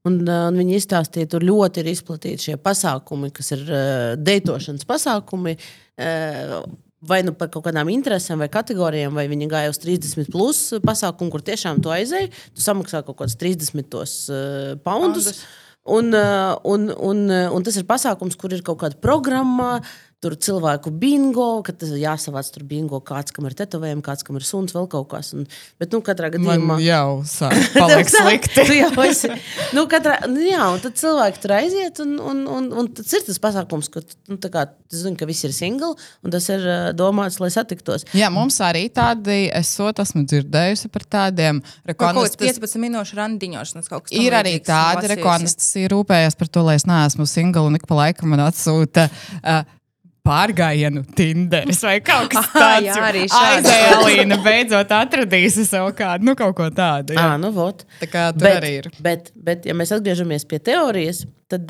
Un, 0.08 0.22
un 0.24 0.60
viņi 0.62 0.78
izstāstīja, 0.80 1.28
tur 1.34 1.44
ļoti 1.44 1.84
ir 1.84 1.92
izplatīti 1.92 2.48
šie 2.48 2.58
pasākumi, 2.64 3.34
kas 3.36 3.52
ir 3.58 3.66
uh, 3.68 3.84
deitošanas 4.16 4.88
pasākumi. 4.88 5.58
Uh, 6.00 6.64
vai 7.12 7.20
nu 7.28 7.36
par 7.36 7.52
kaut 7.52 7.68
kādām 7.68 7.92
interesēm 7.92 8.40
vai 8.40 8.48
kategorijām, 8.52 9.20
vai 9.20 9.28
viņi 9.32 9.52
gāja 9.52 9.76
uz 9.76 9.84
30 9.84 10.32
plus 10.32 10.66
pasākumu, 10.84 11.36
kur 11.36 11.44
tiešām 11.44 11.84
tu 11.84 11.92
aizēji, 11.92 12.32
tu 12.56 12.64
samaksā 12.64 13.04
kaut 13.04 13.20
kādus 13.20 13.36
30 13.40 13.92
tos, 13.92 14.22
uh, 14.32 14.78
poundus. 14.88 15.34
Poundus. 15.34 15.48
Un, 15.90 16.12
un, 16.14 16.84
un, 17.02 17.22
un 17.56 17.64
tas 17.66 17.74
ir 17.80 17.86
pasākums, 17.88 18.36
kur 18.38 18.52
ir 18.54 18.60
kaut 18.68 18.78
kāda 18.84 19.00
programma, 19.02 19.80
uh, 19.80 20.09
tur 20.20 20.36
cilvēku 20.36 20.92
bingo, 21.00 21.62
ka 21.64 21.72
tas 21.80 21.94
jāsavāc 21.96 22.50
tur 22.52 22.66
bingo, 22.68 23.00
kāds 23.06 23.32
kam 23.36 23.46
ir 23.48 23.56
tetovējumi, 23.56 24.04
kāds 24.04 24.26
kam 24.28 24.36
ir 24.36 24.44
suns, 24.44 24.74
vēl 24.76 24.90
kaut 24.92 25.08
kas. 25.14 25.32
Un, 25.38 25.46
bet, 25.80 25.94
nu, 25.96 26.02
katrā 26.04 26.28
gadījumā. 26.34 26.58
Man 26.74 26.84
jau 26.84 27.22
paliek 27.80 28.12
slikti. 28.12 28.66
tu 28.68 28.76
jau 28.76 28.92
esi. 29.06 29.32
Nu, 29.78 29.86
katrā, 29.92 30.18
nu, 30.28 30.44
jā, 30.44 30.66
un 30.74 30.84
tad 30.84 30.98
cilvēki 31.00 31.44
tur 31.44 31.56
aiziet, 31.56 32.02
un, 32.04 32.18
un, 32.20 32.44
un, 32.52 32.68
un 32.82 32.92
tas 33.00 33.16
ir 33.16 33.24
tas 33.30 33.40
pasākums, 33.46 33.88
ka, 33.94 34.04
nu, 34.28 34.36
tā 34.44 34.52
kā, 34.52 34.66
zinu, 34.92 35.16
ka 35.20 35.30
visi 35.30 35.48
ir 35.48 35.56
single, 35.56 35.94
un 36.26 36.36
tas 36.36 36.50
ir 36.52 36.68
uh, 36.68 36.90
domāts, 37.00 37.40
lai 37.40 37.52
satiktos. 37.56 38.04
Jā, 38.18 38.28
mums 38.34 38.60
arī 38.66 38.90
tādi, 38.92 39.46
es 39.56 39.72
sot, 39.80 40.04
esmu 40.04 40.26
dzirdējusi 40.28 40.92
par 40.92 41.08
tādiem. 41.08 41.64
Rekonas, 41.88 42.36
tas 42.36 42.60
15 42.60 42.84
minūšu 42.84 43.22
randiņošanas 43.24 43.88
kaut 43.88 44.10
kas. 44.10 44.20
Ir 44.20 44.36
arī 44.36 44.58
tādi, 44.60 45.14
rekonas, 45.16 45.56
tas 45.64 45.72
ir 45.80 45.96
rūpējies 45.96 46.36
par 46.40 46.52
to, 46.52 46.68
lai 46.68 46.76
es 46.82 46.90
neesmu 46.90 47.30
single, 47.30 47.70
un 47.72 47.80
ik 47.80 47.88
pa 47.88 48.04
laikam 48.04 48.36
man 48.36 48.50
atsūta. 48.50 49.08
Uh, 49.40 49.64
pārgājienu 50.30 51.04
Tinderis 51.18 51.82
vai 51.86 51.98
kaut 52.06 52.30
kas 52.34 52.48
tāds. 52.54 52.88
jā, 52.88 52.96
arī 53.10 53.26
aizēja 53.26 53.98
Alīna 53.98 54.40
beidzot 54.46 54.94
atradīsi 54.96 55.66
sev 55.68 55.90
kādu, 55.98 56.30
nu 56.30 56.36
kaut 56.40 56.56
ko 56.58 56.70
tādu. 56.74 57.18
Jā, 57.18 57.34
à, 57.34 57.42
nu 57.42 57.52
vot. 57.56 57.84
Tā 58.02 58.10
kā 58.12 58.30
tur 58.36 58.48
bet, 58.48 58.62
arī 58.62 58.72
ir. 58.82 58.90
Bet, 59.04 59.32
bet, 59.36 59.68
ja 59.70 59.76
mēs 59.78 59.94
atgriežamies 59.96 60.48
pie 60.50 60.62
teorijas, 60.70 61.24
tad, 61.52 61.70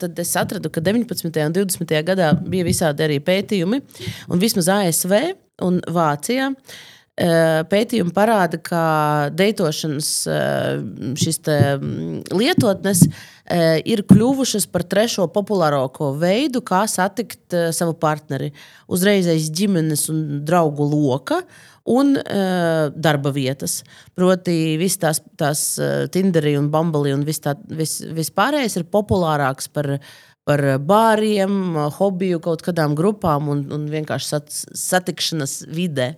tad 0.00 0.22
es 0.24 0.34
atradu, 0.40 0.72
ka 0.72 0.84
19. 0.84 1.30
un 1.44 1.56
20. 1.60 1.96
gadā 2.10 2.32
bija 2.42 2.68
visādi 2.68 3.08
arī 3.08 3.18
pētījumi, 3.24 3.82
un 4.28 4.44
vismaz 4.44 4.70
ASV 4.78 5.18
un 5.66 5.82
Vācijā. 5.92 6.52
Pētījumi 7.18 8.12
parāda, 8.14 8.60
ka 8.62 8.80
deitošanas 9.34 10.10
šis 11.18 11.40
lietotnes 12.30 13.02
uh, 13.08 13.24
ir 13.88 14.04
kļuvušas 14.08 14.66
par 14.72 14.84
trešo 14.84 15.28
populārāko 15.32 16.12
veidu, 16.20 16.62
kā 16.64 16.82
satikt 16.90 17.56
uh, 17.56 17.70
savu 17.74 17.96
partneri. 17.98 18.52
Uzreiz 18.88 19.28
aiz 19.30 19.48
ģimenes 19.54 20.06
un 20.12 20.22
draugu 20.48 20.86
loka 20.88 21.42
un 21.88 22.16
uh, 22.20 22.88
darba 22.92 23.32
vietas. 23.32 23.82
Proti, 24.18 24.76
visas 24.80 25.00
tās, 25.00 25.22
tās 25.40 25.62
Tinderī 26.12 26.56
un 26.60 26.68
Bumblī 26.72 27.14
un 27.16 27.24
viss 27.24 27.44
vis, 27.72 27.98
vispārējais 28.20 28.80
ir 28.80 28.88
populārāks 28.92 29.72
par 29.72 29.94
uh, 29.96 30.16
par 30.48 30.62
bāriem, 30.80 31.76
hobiju, 31.98 32.40
kaut 32.44 32.62
kādām 32.64 32.94
grupām 32.96 33.50
un, 33.52 33.62
un 33.74 33.84
vienkārši 33.92 34.30
sat, 34.30 34.48
satikšanās 34.80 35.58
vidē. 35.76 36.14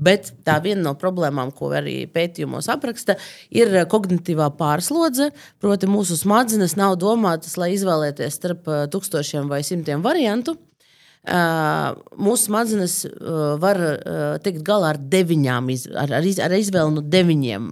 Bet 0.00 0.30
tā 0.46 0.56
viena 0.64 0.86
no 0.86 0.94
problēmām, 1.00 1.52
ko 1.56 1.68
arī 1.76 1.98
pētījumos 2.10 2.70
apraksta, 2.72 3.18
ir 3.52 3.84
kognitīvā 3.92 4.48
pārslodze. 4.56 5.30
Proti, 5.60 5.90
mūsu 5.90 6.16
smadzenes 6.16 6.78
nav 6.80 6.96
domātas, 7.02 7.58
lai 7.60 7.74
izvēlēties 7.74 8.40
starp 8.40 8.70
eh, 8.72 8.86
tūkstošiem 8.92 9.52
vai 9.52 9.60
simtiem 9.66 10.04
variantu. 10.04 10.56
Uh, 11.24 11.94
mūsu 12.20 12.50
smadzenes 12.50 12.98
uh, 13.08 13.54
var 13.56 13.78
uh, 13.80 14.34
tikt 14.44 14.60
galā 14.66 14.90
ar 14.92 14.98
deviņām, 15.00 15.70
iz, 15.72 15.86
ar, 15.88 16.10
ar, 16.18 16.26
iz, 16.28 16.36
ar 16.36 16.52
izvēli 16.52 16.92
no 16.98 17.00
deviņiem 17.00 17.70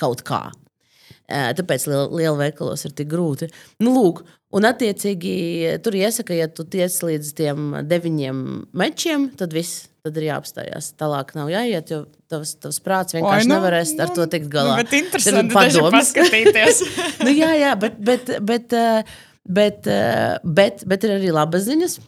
kaut 0.00 0.24
kā. 0.24 0.46
Tāpēc 1.30 1.84
liel, 1.86 2.08
lielveikalos 2.18 2.88
ir 2.88 2.94
tik 2.96 3.06
grūti. 3.12 3.46
Nu, 3.84 3.92
lūk, 3.94 4.24
un, 4.56 4.66
attiecīgi, 4.68 5.34
tur 5.84 5.96
iesaka, 5.98 6.34
ja 6.36 6.48
tu 6.50 6.66
tiec 6.68 6.94
līdz 7.06 7.32
tiem 7.38 7.70
deviņiem 7.90 8.42
mečiem, 8.76 9.30
tad 9.38 9.54
viss 9.56 9.86
tad 10.04 10.16
ir 10.16 10.30
jāapstājās. 10.30 10.94
Tālāk 11.00 11.34
nav 11.36 11.50
jāiet, 11.52 11.90
jo 11.92 12.04
tavs, 12.30 12.54
tavs 12.62 12.80
prāts 12.84 13.16
vienkārši 13.16 13.44
Oi, 13.44 13.48
nu, 13.50 13.56
nevarēs 13.56 13.94
nu, 13.96 14.04
ar 14.04 14.14
to 14.16 14.26
tikt 14.32 14.48
galā. 14.52 14.76
Nu, 14.78 14.84
bet 14.84 14.94
interesanti 14.96 15.56
paskatīties. 15.92 16.84
nu, 17.24 17.34
jā, 17.34 17.50
jā, 17.60 17.74
bet, 17.80 17.98
bet, 18.00 18.32
bet, 18.40 18.76
bet, 19.44 19.90
bet, 19.90 19.90
bet, 20.60 20.86
bet 20.88 21.06
ir 21.06 21.16
arī 21.18 21.34
labas 21.36 21.68
ziņas. 21.68 21.98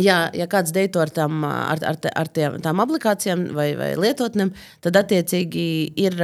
Ja, 0.00 0.30
ja 0.32 0.46
kāds 0.48 0.72
deito 0.72 1.02
ar, 1.02 1.10
tām, 1.12 1.42
ar, 1.44 1.80
ar, 1.84 1.98
ar 2.16 2.28
tiem, 2.32 2.56
tām 2.64 2.80
aplikācijām 2.80 3.50
vai, 3.56 3.72
vai 3.76 3.90
lietotnēm, 4.00 4.52
tad 4.84 4.96
attiecīgi 5.02 5.64
ir 6.00 6.16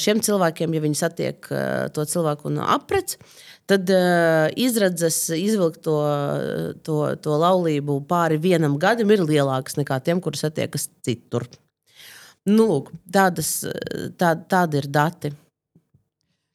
šiem 0.00 0.22
cilvēkiem, 0.24 0.72
ja 0.72 0.84
viņi 0.84 0.96
satiek 0.96 1.50
to 1.92 2.06
cilvēku 2.08 2.52
no 2.54 2.64
aprits, 2.72 3.18
tad 3.68 3.92
izredzes 4.56 5.18
izvilkt 5.36 5.82
to, 5.84 5.98
to, 6.86 6.96
to 7.20 7.36
laulību 7.44 7.98
pāri 8.08 8.40
vienam 8.40 8.78
gadam 8.80 9.12
ir 9.12 9.26
lielākas 9.28 9.76
nekā 9.76 10.00
tiem, 10.06 10.24
kurus 10.24 10.46
satiekas 10.46 10.88
citur. 11.04 11.44
Nu, 12.48 12.64
lūk, 12.66 12.90
tādas, 13.12 13.60
tā, 14.18 14.32
tādi 14.48 14.80
ir 14.80 14.88
dati. 14.90 15.30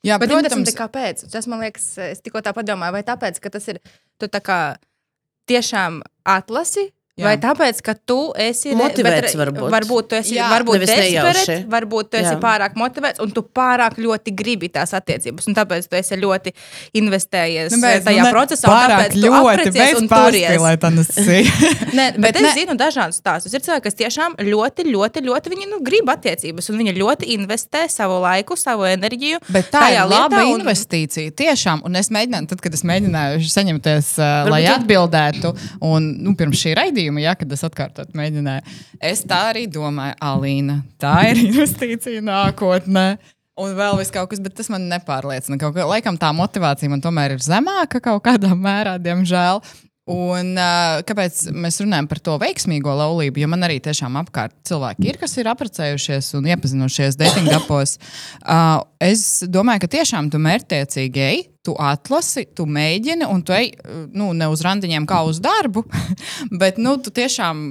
Jā, 0.05 0.17
bet 0.21 0.31
protams, 0.31 0.73
kāpēc? 0.75 1.23
Tas 1.31 1.47
man 1.49 1.61
liekas, 1.63 1.87
es 2.09 2.25
tikko 2.25 2.41
tā 2.43 2.53
padomāju, 2.55 2.95
vai 2.95 3.05
tāpēc, 3.07 3.39
ka 3.43 3.51
tas 3.53 3.69
ir 3.71 3.79
tā 4.19 4.41
kā 4.43 4.59
tiešām 5.47 6.01
atlasi 6.27 6.89
Jā. 7.17 7.25
Vai 7.25 7.35
tāpēc, 7.41 7.79
ka 7.81 7.95
tu 8.05 8.31
esi 8.37 8.75
Motivēts 8.77 9.33
bet 9.33 9.39
varbūt. 9.39 9.71
Varbūt 9.73 10.07
tu 10.11 10.15
esi 10.19 10.35
Jā, 10.35 10.51
varbūt 10.51 10.83
desperate, 10.83 11.55
varbūt 11.65 12.11
tu 12.13 12.17
esi 12.19 12.29
Jā. 12.29 12.37
pārāk 12.43 12.75
motivēts 12.77 13.19
un 13.23 13.31
tu 13.33 13.41
pārāk 13.41 13.97
ļoti 13.97 14.33
gribi 14.37 14.69
tās 14.69 14.93
attiecības. 14.93 15.47
Un 15.49 15.55
tāpēc 15.57 15.87
tu 15.89 15.97
esi 15.97 16.13
ļoti 16.21 16.53
investējies 17.01 17.73
nu, 17.73 17.79
beidz, 17.81 18.05
tajā 18.05 18.21
nu 18.21 18.27
ne- 18.27 18.33
procesā. 18.35 18.67
un 18.69 18.75
Pārāk 18.75 18.93
tāpēc 18.93 19.15
tu 19.15 19.23
ļoti, 19.25 19.71
pārspīlēt, 20.11 20.85
Anastasija. 20.91 21.71
Nē, 21.97 22.05
bet, 22.13 22.21
Bet 22.27 22.35
es 22.35 22.45
ne- 22.45 22.53
zinu 22.59 22.75
dažādus 22.77 23.17
stāstus. 23.21 23.53
Ir 23.57 23.61
cilvēki, 23.65 23.85
kas 23.87 23.97
tiešām 23.97 24.37
ļoti, 24.51 24.85
ļoti, 24.91 25.23
ļoti 25.25 25.53
viņi, 25.53 25.67
nu, 25.71 25.79
grib 25.81 26.09
attiecības, 26.13 26.69
un 26.69 26.77
viņi 26.83 26.95
ļoti 26.99 27.31
investē 27.33 27.87
savu 27.89 28.19
laiku, 28.23 28.57
savu 28.59 28.85
enerģiju. 28.89 29.41
Bet 29.49 29.71
tā 29.73 29.87
tajā 29.87 30.05
ir 30.05 30.11
laba 30.13 30.43
un- 30.45 30.61
investīcija. 30.61 31.31
Tiešām, 31.33 31.81
un 31.85 31.95
es 31.95 32.09
mēģināju, 32.13 32.47
tad, 32.53 32.61
kad 32.61 32.73
es 32.73 32.83
mēģināju 32.83 33.41
saņemties, 33.57 34.13
uh, 34.21 34.49
lai 34.53 34.61
atbildētu, 34.69 35.55
un 35.81 36.13
nu, 36.21 36.35
pirms 36.35 36.61
šī 36.61 36.75
raidījuma, 36.77 37.05
ja, 37.21 37.33
kad 37.39 37.51
es 37.55 37.63
atkārtot 37.67 38.11
mēģināju, 38.17 38.75
es 38.99 39.23
tā 39.27 39.39
arī 39.53 39.65
domāju, 39.71 40.17
Alīna, 40.27 40.81
tā 41.01 41.15
ir 41.31 41.41
investīcija 41.47 42.23
nākotnē. 42.25 43.07
Un 43.57 43.71
vēl 43.73 43.95
viss 43.97 44.13
kaut 44.13 44.29
kas, 44.29 44.41
bet 44.43 44.53
tas 44.53 44.67
man 44.69 44.83
nepārliecina. 44.85 45.57
Kaut 45.57 45.73
kā, 45.73 45.87
laikam 45.89 46.19
tā 46.21 46.29
motivācija 46.35 46.91
man 46.91 47.01
tomēr 47.01 47.33
ir 47.33 47.41
zemāka 47.41 48.03
kaut 48.05 48.21
kādā 48.27 48.51
mērā, 48.53 48.99
diemžēl. 49.01 49.63
Un, 50.07 50.53
uh, 50.55 51.01
kāpēc 51.03 51.49
mēs 51.51 51.81
runājam 51.83 52.05
par 52.07 52.21
to 52.23 52.37
veiksmīgo 52.39 52.93
laulību? 52.95 53.41
Jo 53.41 53.49
man 53.51 53.65
arī 53.67 53.81
tiešām 53.83 54.15
apkārt 54.21 54.53
cilvēki 54.69 55.09
ir, 55.09 55.17
kas 55.19 55.35
ir 55.35 55.49
apprecējušies 55.51 56.29
un 56.39 56.47
iepazinušies 56.53 57.17
dating 57.19 57.51
apos. 57.57 57.97
Uh, 58.39 58.85
es 59.03 59.43
domāju, 59.51 59.83
ka 59.83 59.91
tiešām 59.97 60.29
tu 60.31 60.39
mērķtiecīgi 60.39 61.25
ej, 61.25 61.43
tu 61.67 61.75
atlasi, 61.79 62.47
tu 62.55 62.65
mēģini, 62.69 63.27
un 63.27 63.43
tu 63.45 63.55
ej 63.55 63.73
nu, 64.15 64.31
ne 64.37 64.47
uz 64.51 64.63
randiņiem 64.65 65.07
kā 65.09 65.21
uz 65.27 65.41
darbu, 65.43 65.83
bet 66.61 66.79
nu, 66.81 66.95
tu 67.03 67.13
tiešām 67.13 67.67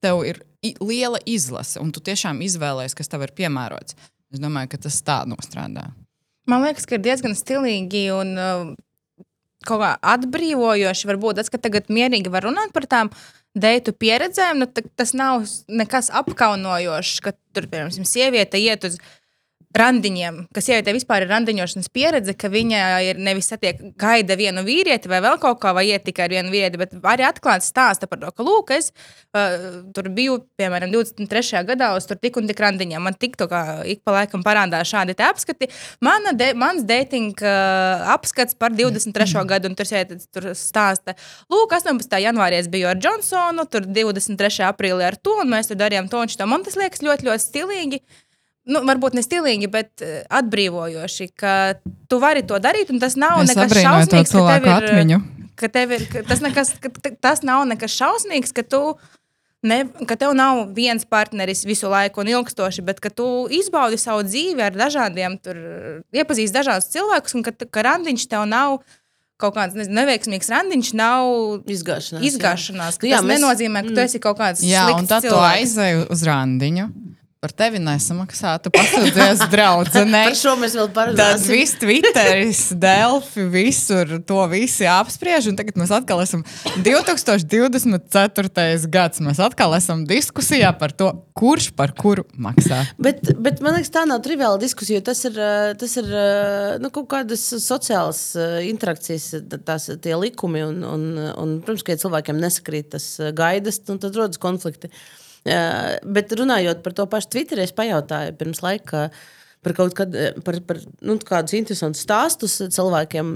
tev 0.00 0.24
ir 0.28 0.42
liela 0.80 1.20
izlase, 1.28 1.80
un 1.80 1.92
tu 1.92 2.02
tiešām 2.04 2.40
izvēlējies, 2.44 2.96
kas 2.96 3.12
tev 3.12 3.24
ir 3.26 3.34
piemērots. 3.36 3.96
Es 4.30 4.40
domāju, 4.40 4.70
ka 4.72 4.84
tas 4.86 5.00
tā 5.04 5.22
nostrādā. 5.28 5.88
Man 6.48 6.64
liekas, 6.64 6.86
ka 6.88 6.96
ir 6.96 7.04
diezgan 7.04 7.34
stilīgi 7.36 8.06
un 8.14 8.32
uh, 8.38 8.70
kaut 9.66 9.82
kā 9.82 9.90
atbrīvojoši. 10.14 11.08
Varbūt 11.10 11.40
tas, 11.40 11.50
ka 11.52 11.60
tagad 11.62 11.90
mierīgi 11.92 12.32
var 12.32 12.46
runāt 12.48 12.72
par 12.76 12.86
tām 12.90 13.10
deitu 13.56 13.92
pieredzēm, 13.96 14.60
nu, 14.62 14.68
ta- 14.70 14.86
tas 14.98 15.12
nav 15.16 15.42
nekas 15.66 16.10
apkaunojošs, 16.20 17.18
ka 17.24 17.34
tur, 17.54 17.66
piemēram, 17.66 18.06
sieviete 18.06 18.60
iet 18.62 18.86
uz 18.86 19.00
randiņiem, 19.76 20.38
kas 20.54 20.66
sievietē 20.66 20.92
vispār 20.94 21.24
ir 21.24 21.30
randiņošanas 21.30 21.90
pieredze, 21.94 22.34
ka 22.34 22.48
viņa 22.50 22.80
ir 23.06 23.20
nevis 23.22 23.50
satiek, 23.52 23.78
gaida 24.00 24.34
vienu 24.38 24.64
vīrieti 24.66 25.10
vai 25.10 25.20
vēl 25.22 25.36
kaut 25.42 25.60
kā, 25.62 25.70
vai 25.76 25.84
iet 25.92 26.02
tikai 26.08 26.26
ar 26.26 26.32
vienu 26.34 26.50
vīrieti, 26.50 26.80
bet 26.80 26.96
arī 27.06 27.26
atklāti 27.28 27.68
stāsta 27.68 28.08
par 28.10 28.18
to, 28.22 28.32
ka, 28.34 28.46
lūk, 28.46 28.72
es 28.74 28.90
uh, 28.90 29.84
tur 29.94 30.08
biju, 30.14 30.40
piemēram, 30.58 30.90
23. 30.90 31.62
gadā 31.68 31.92
uz 31.94 32.08
tur 32.10 32.18
tik 32.18 32.40
un 32.40 32.50
tik 32.50 32.62
randiņiem. 32.62 33.04
Man 33.04 33.14
tik 33.20 33.36
to 33.38 33.46
kā 33.50 33.60
ik 33.86 34.02
pa 34.06 34.16
laikam 34.18 34.42
parādās 34.46 34.90
šādi 34.90 35.14
apskati. 35.22 35.70
Mana 36.02 36.32
de, 36.34 36.50
mans 36.58 36.82
dating 36.88 37.38
uh, 37.44 38.10
apskats 38.16 38.58
par 38.58 38.74
23. 38.74 39.44
gadu, 39.52 39.70
un 39.70 39.78
tur 39.78 39.86
sēta 39.86 40.18
tur 40.34 40.50
stāsta, 40.58 41.14
lūk, 41.52 41.76
18. 41.78 42.18
janvārī 42.24 42.58
es 42.58 42.70
biju 42.72 42.90
ar 42.90 42.98
Johnsonu, 42.98 43.68
tur 43.70 43.86
23. 43.86 44.50
aprīlī 44.66 45.06
ar 45.06 45.18
to, 45.20 45.38
un 45.44 45.54
mēs 45.54 45.70
tur 45.70 45.78
darījām 45.78 46.10
to 46.10 46.24
un 46.24 46.32
šo. 46.32 46.50
Man 46.50 46.66
tas 46.66 46.78
liekas 46.80 47.04
ļoti, 47.06 47.30
ļoti 47.30 47.46
stilīgi 47.46 48.02
nu, 48.66 48.82
varbūt 48.86 49.14
ne 49.14 49.22
stilīgi, 49.22 49.70
bet 49.70 50.02
eh, 50.02 50.24
atbrīvojoši, 50.28 51.28
ka 51.36 51.74
tu 52.08 52.18
vari 52.22 52.42
to 52.46 52.58
darīt, 52.62 52.90
un 52.90 52.98
tas 53.00 53.16
nav 53.16 53.42
Es 53.44 53.54
nekas 53.54 53.72
šausmīgs. 53.72 54.32
ka 54.34 54.58
tev 54.58 54.66
ir, 54.66 54.74
atmiņu. 54.76 55.20
Ka 55.60 55.68
tev 55.68 55.90
ir, 55.92 56.06
ka 56.12 56.22
tas, 56.28 56.40
nekas, 56.40 56.74
ka 56.80 56.88
tas 57.20 57.42
nav 57.42 57.64
nekas 57.68 57.90
šausmīgs, 57.96 58.52
ka 58.56 58.62
tu. 58.62 58.96
Ne, 59.62 59.82
ka 60.08 60.16
tev 60.16 60.32
nav 60.32 60.70
viens 60.72 61.04
partneris 61.04 61.66
visu 61.68 61.84
laiku 61.92 62.22
un 62.22 62.30
ilgstoši, 62.32 62.80
bet 62.80 62.96
ka 63.04 63.10
tu 63.12 63.44
izbaudi 63.52 63.98
savu 64.00 64.22
dzīvi 64.24 64.62
ar 64.64 64.72
dažādiem, 64.72 65.34
tur 65.36 65.58
iepazīsti 66.16 66.54
dažādus 66.56 66.88
cilvēkus, 66.94 67.34
un 67.36 67.44
ka, 67.44 67.52
ka 67.68 67.82
randiņš 67.84 68.24
tev 68.32 68.46
nav 68.48 68.78
kaut 69.36 69.54
kāds 69.58 69.76
nezinu, 69.76 69.98
neveiksmīgs 70.00 70.48
randiņš, 70.48 70.94
nav 70.96 71.60
Izgāšanās. 71.68 72.22
jā. 72.24 72.30
izgāšanās. 72.30 72.96
Nu 73.02 73.04
Nu, 73.04 73.10
jā, 73.12 73.20
tas 73.20 73.28
mēs- 73.28 73.36
nenozīmē, 73.36 73.82
ka 73.84 73.94
tu 73.94 74.00
esi 74.00 74.18
kaut 74.18 74.38
kāds 74.40 74.64
Jā, 74.64 74.86
un 74.96 75.04
tad 75.06 75.22
tu 75.22 75.28
cilvēks. 75.28 75.60
aizēji 75.60 76.08
uz 76.08 76.22
randiņu. 76.24 76.88
Par 77.40 77.54
tevi 77.56 77.78
nesamaksā, 77.80 78.50
tu 78.60 78.68
pasūdzies 78.68 79.46
draudzenei. 79.48 80.26
Par 80.28 80.34
šo 80.36 80.50
mēs 80.60 80.74
vēl 80.76 80.90
Tad 80.90 80.96
parunāsim. 80.98 81.54
viss 81.54 81.72
Twitteris, 81.80 82.58
Delfi, 82.76 83.46
visur 83.48 84.10
to 84.28 84.42
visi 84.52 84.84
apspriež. 84.84 85.48
Un 85.48 85.56
tagad 85.56 85.72
mēs 85.80 85.88
atkal 85.96 86.20
esam 86.20 86.44
2024. 86.84 88.84
gads. 88.92 89.22
Mēs 89.24 89.40
atkal 89.40 89.72
esam 89.78 90.04
diskusijā 90.04 90.68
par 90.76 90.92
to, 90.92 91.16
kurš 91.32 91.70
par 91.78 91.94
kuru 91.96 92.26
maksā. 92.36 92.82
Bet, 93.00 93.24
bet 93.40 93.64
man 93.64 93.72
liekas, 93.78 93.88
tā 93.94 94.02
nav 94.10 94.20
triviāla 94.26 94.60
diskusija. 94.60 95.00
Tas 95.08 95.24
ir, 95.24 95.32
eh, 95.40 95.72
tas 95.80 95.96
ir 95.96 96.12
eh, 96.12 96.76
nu, 96.84 96.92
kaut 96.92 97.08
kādas 97.14 97.40
sociālas 97.56 98.36
eh, 98.36 98.68
interakcijas, 98.68 99.32
tās 99.64 99.88
tie 100.04 100.12
likumi. 100.12 100.60
Un, 100.68 100.84
un, 100.84 101.08
un, 101.40 101.56
protams, 101.64 101.88
ka 101.88 101.96
ja 101.96 102.04
cilvēkiem 102.04 102.36
nesakrīt 102.44 102.92
tas 102.98 103.08
gaidas, 103.32 103.80
nu, 103.88 103.96
tad 103.96 104.12
rodas 104.20 104.36
konflikti. 104.44 104.92
Eh, 104.92 105.16
Bet 105.44 106.32
runājot 106.36 106.82
par 106.84 106.96
to 106.96 107.06
pašu 107.10 107.30
Twitterī, 107.34 107.64
es 107.64 107.76
pajautāju 107.76 108.36
pirms 108.40 108.64
laika. 108.64 109.10
Par 109.60 109.74
kaut 109.76 109.92
kad, 109.92 110.14
par, 110.40 110.56
par 110.64 110.78
nu, 111.04 111.18
kādus 111.20 111.52
interesantus 111.58 112.06
stāstus 112.06 112.54
cilvēkiem, 112.72 113.34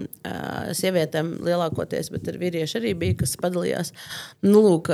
sievietēm 0.73 1.35
lielākoties, 1.45 2.09
bet 2.15 2.31
arī 2.33 2.41
vīrieši 2.47 2.79
arī 2.79 2.95
bija, 2.97 3.19
kas 3.21 3.35
padalījās 3.43 3.93
nu, 4.47 4.63
lūk, 4.65 4.89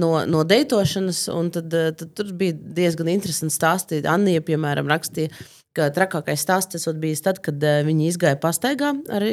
no, 0.00 0.08
no 0.24 0.40
deitošanas. 0.48 1.26
Tad, 1.52 1.76
tad 2.00 2.14
tur 2.16 2.32
bija 2.32 2.56
diezgan 2.56 3.12
interesanti 3.12 3.58
stāsti. 3.58 4.00
Anija, 4.08 4.40
piemēram, 4.48 4.88
rakstīja, 4.88 5.34
ka 5.76 5.90
trakākais 6.00 6.40
stāsts 6.48 6.88
bija 6.96 7.20
tad, 7.28 7.44
kad 7.44 7.60
viņi 7.60 8.08
izgāja 8.14 8.40
pastaigā 8.40 8.94
ar, 9.12 9.28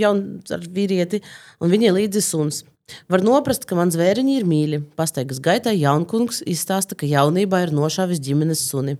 jaun, 0.00 0.24
ar 0.56 0.64
vīrieti, 0.72 1.20
un 1.60 1.76
viņai 1.76 1.94
līdzi 2.00 2.24
suns. 2.24 2.64
Var 3.08 3.24
noprast, 3.24 3.66
ka 3.68 3.76
mans 3.76 3.96
zvēriņš 3.96 4.38
ir 4.38 4.46
mīļi. 4.48 4.80
Pastaigas 4.96 5.42
gaitā 5.44 5.74
jaunkungs 5.76 6.40
izstāsta, 6.48 6.96
ka 6.98 7.08
jaunībā 7.08 7.62
ir 7.66 7.74
nošāvis 7.76 8.22
ģimenes 8.24 8.64
suni. 8.70 8.96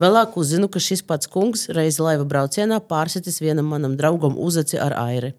Vēlāk 0.00 0.36
uzzinu, 0.40 0.70
ka 0.72 0.80
šis 0.80 1.02
pats 1.04 1.28
kungs 1.28 1.66
reizi 1.76 2.00
laiva 2.00 2.24
braucienā 2.24 2.80
pārsitis 2.90 3.40
vienam 3.42 3.68
manam 3.68 3.98
draugam 4.00 4.38
uzaci 4.40 4.80
ar 4.80 4.96
airi. 4.96 5.34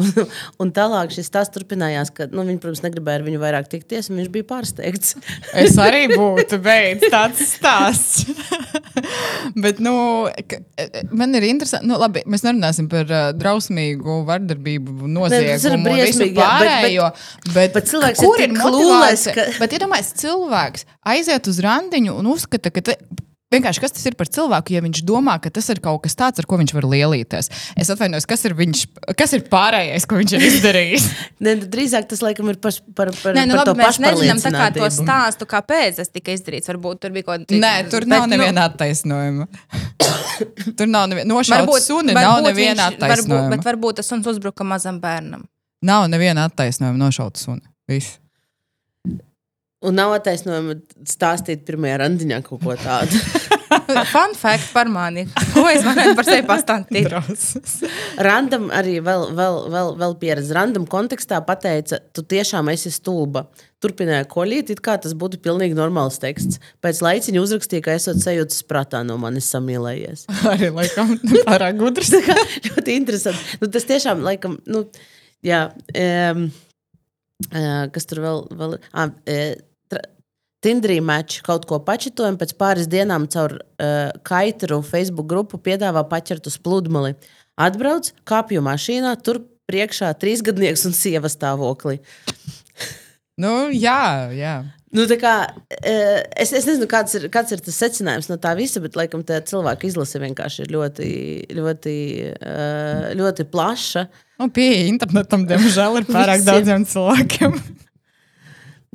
Un, 0.00 0.10
un 0.64 0.72
tālāk 0.76 1.12
šis 1.14 1.30
tas 1.32 1.50
turpinājās, 1.54 2.10
ka 2.16 2.26
nu, 2.32 2.44
viņi, 2.48 2.60
protams, 2.62 2.82
negribēja 2.86 3.20
ar 3.20 3.26
viņu 3.26 3.40
vairāk 3.42 3.70
tikties, 3.72 4.10
un 4.12 4.20
viņš 4.22 4.30
bija 4.34 4.48
pārsteigts. 4.52 5.16
Es 5.64 5.76
arī 5.82 6.06
būtu 6.20 6.58
beidzis 6.64 7.12
tāds 7.12 7.42
stāsts. 7.56 8.26
Bet, 9.60 9.80
nu, 9.82 9.94
ka- 10.50 10.60
man 11.16 11.34
ir 11.38 11.46
interesanti, 11.50 11.88
nu, 11.90 11.98
labi, 12.00 12.22
mēs 12.30 12.44
nerunāsim 12.46 12.88
par 12.90 13.08
uh, 13.10 13.30
drausmīgu 13.36 14.20
vardarbību, 14.28 15.08
noziegumu, 15.10 15.56
visu 15.56 15.80
briesmīgi, 15.86 16.36
jā, 16.36 16.50
bet- 16.60 16.70
pārējo. 16.70 17.08
Bet, 17.54 17.74
bet 17.76 17.90
cilvēks 17.90 18.24
ir 18.26 18.54
clueless, 18.60 19.30
ka- 19.34 19.48
Bet, 19.60 19.74
iedomājieties, 19.76 20.14
cilvēks 20.22 20.86
aiziet 21.14 21.48
uz 21.50 21.58
randiņu 21.64 22.14
un 22.20 22.30
uzskata, 22.34 22.72
ka. 22.74 22.84
Te, 22.90 22.96
Vienkārši 23.50 23.82
kas 23.82 23.90
tas 23.96 24.04
ir 24.06 24.14
par 24.14 24.28
cilvēku, 24.30 24.70
ja 24.76 24.80
viņš 24.84 25.00
domā, 25.02 25.32
ka 25.42 25.50
tas 25.50 25.66
ir 25.72 25.80
kaut 25.82 26.04
kas 26.04 26.14
tāds, 26.14 26.38
ar 26.38 26.46
ko 26.46 26.54
viņš 26.60 26.70
var 26.76 26.84
lielīties? 26.86 27.48
Es 27.82 27.88
atvainojos, 27.90 28.26
kas 28.30 28.44
ir, 28.46 28.54
viņš, 28.54 28.82
kas 29.18 29.34
ir 29.34 29.42
pārējais, 29.50 30.06
ko 30.06 30.20
viņš 30.20 30.34
ir 30.38 30.44
izdarījis? 30.46 31.08
Ne, 31.40 31.54
drīzāk 31.72 32.04
tas 32.10 32.20
laikam 32.22 32.50
ir 32.52 32.58
par, 32.62 32.74
par, 32.94 33.10
par, 33.16 33.34
Nē, 33.34 33.46
nu, 33.48 33.56
par 33.56 33.62
labi, 33.64 33.72
to 33.72 33.80
mēs 33.80 33.98
nezinām 34.04 34.42
tā 34.44 34.52
kā 34.54 34.66
to 34.76 34.90
stāstu, 34.92 35.48
kāpēc 35.50 35.98
tas 35.98 36.12
tika 36.12 36.34
izdarīts. 36.36 36.68
Varbūt 36.70 37.00
tur 37.02 37.14
bija 37.16 37.26
kaut 37.26 37.46
kāda 37.48 37.60
Nē, 37.64 37.72
tur 37.92 38.06
nav 38.10 38.28
neviena 38.30 38.68
attaisnojuma. 38.70 39.48
Tur 40.76 40.86
nav 40.92 41.08
neviena 41.10 41.32
nošauta 41.32 41.80
suni, 41.82 42.14
nav 42.14 42.44
neviena 42.44 42.90
Varbūt, 42.90 43.02
attaisnojuma. 43.02 43.50
bet 43.56 43.66
varbūt 43.66 44.02
tas 44.02 44.12
suns 44.12 44.28
uzbruka 44.30 44.68
mazam 44.68 45.00
bērnam. 45.02 45.48
Nav 45.90 46.06
neviena 46.12 46.44
attaisnojuma 46.50 47.06
nošauta 47.08 47.40
suni. 47.40 47.64
Viss. 47.90 48.19
Un 49.80 49.96
nav 49.96 50.12
attaisnojuma 50.12 50.76
stāstīt 51.08 51.62
pirmajā 51.68 52.02
randiņā 52.02 52.42
kaut 52.44 52.60
ko 52.60 52.74
tādu. 52.76 53.16
Fun 54.10 54.34
fact 54.36 54.72
par 54.74 54.90
mani. 54.92 55.24
Ko 55.54 55.62
es 55.70 55.84
varētu 55.86 56.12
par 56.18 56.26
sevi 56.26 56.42
pastāstīt? 56.46 57.08
Randam 58.20 58.68
arī 58.74 58.98
vēl, 59.04 59.30
vēl, 59.38 59.56
vēl, 59.72 59.92
vēl 60.00 60.16
pieredze. 60.20 60.52
Randam 60.56 60.84
kontekstā 60.90 61.40
pateica, 61.46 62.00
tu 62.12 62.24
tiešām 62.26 62.68
esi 62.74 62.92
stulba. 62.92 63.46
Turpināja 63.80 64.26
kolīt, 64.28 64.72
it 64.74 64.82
kā 64.84 64.98
tas 65.00 65.14
būtu 65.16 65.40
pilnīgi 65.40 65.78
normāls 65.78 66.20
teksts. 66.20 66.60
Pēc 66.84 67.00
laiciņa 67.06 67.40
uzrakstīja, 67.40 67.86
ka 67.86 67.96
esot 67.96 68.20
sajūtas 68.20 68.60
prātā 68.68 69.00
no 69.06 69.16
manis 69.22 69.48
samīlējies. 69.54 70.26
Arī 70.52 70.68
laikam 70.76 71.16
pārāk 71.48 71.80
gudrs. 71.80 72.12
Ļoti 72.68 72.98
interesanti. 73.00 73.56
Nu, 73.62 73.70
tas 73.72 73.88
tiešām, 73.88 74.20
laikam, 74.26 74.60
nu, 74.68 74.84
jā. 75.46 75.68
Um, 75.96 76.50
kas 77.94 78.04
tur 78.04 78.20
vēl, 78.20 78.42
vēl 78.52 78.76
ah, 78.92 79.08
tra, 79.08 79.69
Tindrī 80.60 80.98
mačs 81.00 81.40
kaut 81.44 81.64
ko 81.68 81.78
pačitojam, 81.84 82.36
pēc 82.40 82.52
pāris 82.60 82.88
dienām 82.90 83.24
caur 83.32 83.56
uh, 83.56 84.10
kaitru 84.28 84.82
Facebook 84.84 85.30
grupu 85.30 85.60
piedāvā 85.60 86.04
paķert 86.08 86.50
uz 86.50 86.58
pludmali. 86.60 87.14
Atbrauc, 87.60 88.12
kāpju 88.28 88.60
mašīnā, 88.64 89.14
tur 89.24 89.40
priekšā 89.70 90.10
trīsgadnieks 90.20 90.84
un 90.88 90.96
sieva 90.96 91.30
stāvoklī. 91.32 92.00
Nu, 93.40 93.70
jā, 93.72 94.28
jā. 94.36 94.54
Nu, 94.90 95.04
kā, 95.22 95.34
eh, 95.86 96.24
es, 96.42 96.50
es 96.50 96.64
nezinu, 96.66 96.88
kāds 96.90 97.14
ir, 97.14 97.28
kāds 97.30 97.54
ir 97.54 97.60
tas 97.62 97.76
secinājums 97.78 98.26
no 98.26 98.36
tā 98.42 98.56
visa, 98.58 98.82
bet 98.82 98.98
laikam 98.98 99.22
tā 99.24 99.38
cilvēku 99.46 99.86
izlase 99.86 100.18
vienkārši 100.18 100.64
ir 100.64 100.72
ļoti, 100.74 101.10
ļoti, 101.54 101.94
eh, 102.34 103.04
ļoti 103.20 103.46
plaša. 103.52 104.08
Nu, 104.42 104.50
pieeja 104.50 104.88
internetam, 104.90 105.46
diemžēl, 105.46 106.00
ir 106.00 106.10
pārāk 106.10 106.42
daudziem 106.48 106.88
cilvēkiem. 106.90 107.54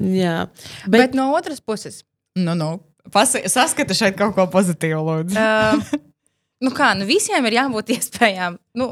Jā, 0.01 0.49
Bet, 0.85 0.99
bet 0.99 1.13
no 1.15 1.29
otras 1.37 1.61
puses, 1.63 2.01
nu, 2.35 2.51
nu, 2.59 2.69
pasi- 3.15 3.45
saskata 3.47 3.95
šeit 3.95 4.17
kaut 4.19 4.35
ko 4.35 4.43
pozitīvu, 4.51 4.99
lūdzu. 5.07 5.39
uh, 5.39 6.03
nu 6.65 6.71
kā, 6.75 6.91
nu 6.99 7.07
visiem 7.07 7.45
ir 7.47 7.55
jābūt 7.61 7.91
iespējām. 7.95 8.57
Nu, 8.75 8.89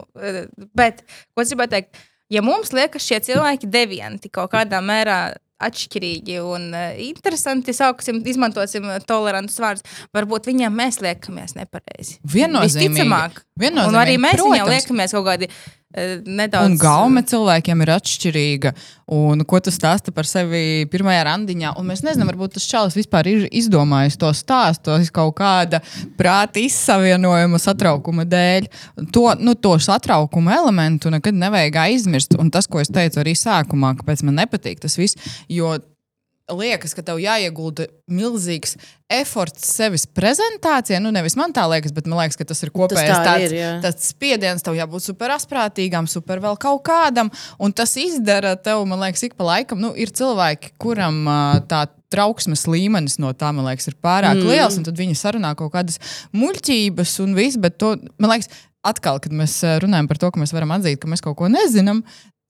bet, 0.78 1.04
ko 1.36 1.44
es 1.44 1.52
gribēju 1.52 1.74
teikt, 1.76 2.00
ja 2.32 2.42
mums 2.46 2.72
liekas, 2.72 3.04
šie 3.04 3.20
cilvēki 3.28 3.68
devianti 3.74 4.32
kaut 4.32 4.54
kādā 4.56 4.80
mērā 4.86 5.34
atšķirīgi 5.64 6.40
un 6.44 6.70
uh, 6.76 6.96
interesanti, 7.04 7.72
sauksim, 7.76 8.18
izmantosim 8.28 8.88
tolerantus 9.08 9.60
vārdus, 9.64 9.86
varbūt 10.16 10.50
viņiem 10.50 10.74
mēs 10.76 10.98
liekamies 11.04 11.54
nepareizi. 11.60 12.18
Viennozīmīgi. 12.24 12.90
Visticamāk. 12.96 13.44
Un 13.44 13.64
Viennozīmīgi, 13.64 14.02
arī 14.02 14.18
mēs 14.24 14.40
viņiem 14.40 14.64
protams. 14.66 14.74
liekamies 14.76 15.16
kaut 15.16 15.28
kādi 15.30 15.52
nedaudz. 15.94 16.72
Un 16.72 16.78
gaume 16.82 17.24
cilvēkiem 17.28 17.84
ir 17.86 17.92
atšķirīga. 17.94 18.74
Un 19.14 19.44
ko 19.48 19.60
tu 19.62 19.72
stāsti 19.74 20.14
par 20.16 20.28
sevi 20.28 20.88
pirmajā 20.92 21.26
randiņā? 21.28 21.74
Un 21.80 21.90
mēs 21.92 22.04
nezinām, 22.06 22.32
varbūt 22.32 22.56
tas 22.58 22.68
čalis 22.70 22.98
vispār 22.98 23.30
ir 23.30 23.46
izdomājis 23.52 24.18
to 24.22 24.32
stāstu 24.36 24.96
aiz 24.96 25.12
kaut 25.14 25.36
kāda 25.38 25.84
prāta 26.20 26.62
izsavienojuma 26.64 27.62
satraukuma 27.62 28.26
dēļ. 28.30 28.70
To, 29.14 29.28
nu, 29.40 29.56
to 29.60 29.76
satraukuma 29.84 30.58
elementu 30.58 31.14
nekad 31.14 31.38
nevajag 31.38 31.82
aizmirst. 31.86 32.38
Un 32.40 32.52
tas, 32.54 32.68
ko 32.68 32.82
es 32.82 32.92
teicu 32.94 33.22
arī 33.22 33.36
sākumā, 33.38 33.94
kāpēc 34.00 34.26
man 34.26 34.42
nepatīk 34.42 34.82
tas 34.84 34.98
viss. 35.00 35.20
Jo 35.52 35.76
liekas, 36.52 36.92
ka 36.96 37.04
tev 37.06 37.22
jāiegulda 37.24 37.86
milzīgs 38.12 38.76
eforts 39.14 39.70
sevis 39.78 40.04
prezentācijā. 40.10 41.00
Nu, 41.04 41.14
nevis 41.16 41.38
man 41.40 41.54
tā 41.56 41.64
liekas, 41.72 41.94
bet 41.96 42.08
man 42.10 42.20
liekas, 42.24 42.38
ka 42.40 42.48
tas 42.50 42.64
ir 42.66 42.74
kopējs 42.76 43.08
tā 43.08 43.20
tāds, 43.24 43.46
ir, 43.48 43.56
jā. 43.62 43.72
tāds 43.84 44.10
spiediens. 44.12 44.66
Tev 44.66 44.76
jābūt 44.78 45.06
super 45.06 45.34
asprātīgam, 45.36 46.10
super 46.12 46.42
vēl 46.44 46.60
kaut 46.62 46.84
kādam. 46.90 47.32
Un 47.64 47.76
tas 47.76 47.96
izdara 48.00 48.56
tev, 48.60 48.84
man 48.90 49.02
liekas, 49.06 49.24
ik 49.28 49.38
pa 49.40 49.48
laikam. 49.54 49.80
Nu, 49.84 49.94
ir 49.96 50.12
cilvēki, 50.12 50.76
kuram 50.82 51.24
ā, 51.32 51.40
tā 51.70 51.86
trauksmes 52.14 52.68
līmenis 52.70 53.18
no 53.24 53.32
tā, 53.38 53.54
man 53.56 53.70
liekas, 53.70 53.90
ir 53.90 53.98
pārāk 54.04 54.38
mm. 54.38 54.52
liels. 54.52 54.78
Un 54.80 54.86
tad 54.90 55.00
viņi 55.00 55.18
sarunā 55.18 55.56
kaut 55.60 55.74
kādas 55.78 56.02
muļķības 56.36 57.18
un 57.24 57.40
viss. 57.40 57.62
Bet 57.62 57.80
to, 57.82 57.96
man 58.22 58.36
liekas, 58.36 58.52
atkal, 58.84 59.22
kad 59.24 59.34
mēs 59.36 59.62
runājam 59.84 60.12
par 60.12 60.20
to, 60.20 60.34
ka 60.34 60.44
mēs 60.44 60.54
varam 60.56 60.76
atzīt, 60.76 61.00
ka 61.02 61.10
mēs 61.12 61.24
kaut 61.24 61.38
ko 61.40 61.50
nezinām. 61.52 62.04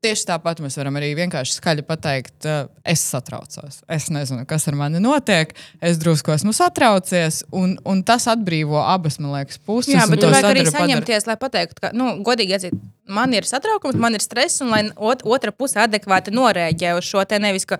Tieši 0.03 0.25
tāpat 0.27 0.59
mēs 0.59 0.75
varam 0.75 0.97
arī 0.99 1.13
vienkārši 1.15 1.53
skaļi 1.55 1.83
pateikt, 1.87 2.47
es 2.91 3.03
satraucos. 3.07 3.77
Es 3.87 4.09
nezinu, 4.11 4.43
kas 4.49 4.65
ar 4.67 4.75
mani 4.75 4.99
notiek. 4.99 5.53
Es 5.79 5.95
drusku 6.01 6.33
esmu 6.35 6.51
satraucies, 6.55 7.37
un, 7.55 7.77
un 7.87 8.01
tas 8.03 8.25
atbrīvo 8.27 8.81
abas, 8.83 9.15
man 9.23 9.31
liekas, 9.37 9.61
puses. 9.63 9.93
Jā, 9.95 10.03
bet 10.11 10.19
tur 10.19 10.33
vajag 10.35 10.49
arī 10.49 10.65
sadara 10.65 10.73
padara- 10.73 10.89
saņemties, 10.89 11.27
lai 11.31 11.37
pateiktu, 11.39 11.79
ka, 11.85 11.91
nu, 11.95 12.09
godīgi 12.27 12.57
atzīt, 12.57 12.75
man 13.07 13.31
ir 13.37 13.47
satraukums, 13.47 13.95
man 14.03 14.19
ir 14.19 14.25
stress, 14.25 14.59
un 14.65 14.73
lai 14.75 14.81
ot, 14.97 15.23
otra 15.23 15.55
puse 15.55 15.79
adekvāti 15.79 16.35
norēģē 16.35 16.97
uz 16.99 17.07
šo 17.07 17.23
te 17.23 17.39
nevis, 17.39 17.63
ka, 17.69 17.79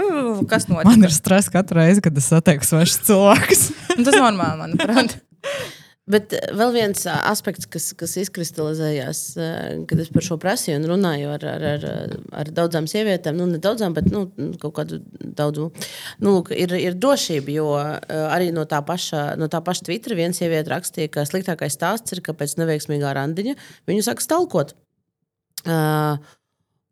"Mm, 0.00 0.46
kas 0.48 0.64
notiek. 0.72 0.88
Man 0.88 1.04
ir 1.04 1.12
stress 1.12 1.52
katru 1.52 1.82
reizi, 1.82 2.00
kad 2.00 2.16
es 2.16 2.24
satieku 2.32 2.64
svešus 2.64 3.04
cilvēkus. 3.10 3.66
Un 3.98 4.04
Tas 4.08 4.14
normāli, 4.16 4.56
manuprāt. 4.64 5.18
Bet 6.10 6.34
eh, 6.34 6.50
vēl 6.56 6.72
viens 6.74 7.04
ā, 7.08 7.14
aspekts, 7.30 7.68
kas, 7.70 7.90
kas 7.98 8.16
izkristalizējās, 8.24 9.20
eh, 9.38 9.58
kad 9.90 10.02
es 10.02 10.10
par 10.12 10.26
šo 10.26 10.38
prasīju 10.42 10.80
un 10.80 10.88
runāju 10.90 11.30
ar, 11.36 11.46
ar, 11.52 11.66
ar, 11.74 12.16
ar 12.42 12.50
daudzām 12.56 12.88
sievietēm, 12.90 13.38
nu, 13.38 13.46
ne 13.50 13.60
daudzām, 13.62 13.94
bet 13.96 14.10
nu, 14.10 14.24
kaut 14.62 14.74
kādu 14.80 15.00
daudzu, 15.38 15.70
nu, 16.22 16.34
lūk, 16.38 16.52
ir, 16.56 16.74
ir 16.78 16.98
drošība. 17.00 17.54
Jo 17.54 17.68
eh, 17.82 18.26
arī 18.26 18.50
no 18.56 18.66
tā 18.70 18.82
paša, 18.86 19.34
no 19.40 19.50
tā 19.52 19.62
paša 19.66 19.86
Twitter 19.86 20.16
viena 20.18 20.36
sieviete 20.36 20.72
rakstīja, 20.72 21.12
ka 21.14 21.26
sliktākais 21.28 21.78
stāsts 21.78 22.16
ir, 22.16 22.24
ka 22.26 22.34
pēc 22.36 22.58
neveiksmīgā 22.60 23.14
randiņa 23.20 23.56
viņu 23.90 24.06
sāk 24.06 24.24
stalkot. 24.24 24.76
Uh, 25.66 26.18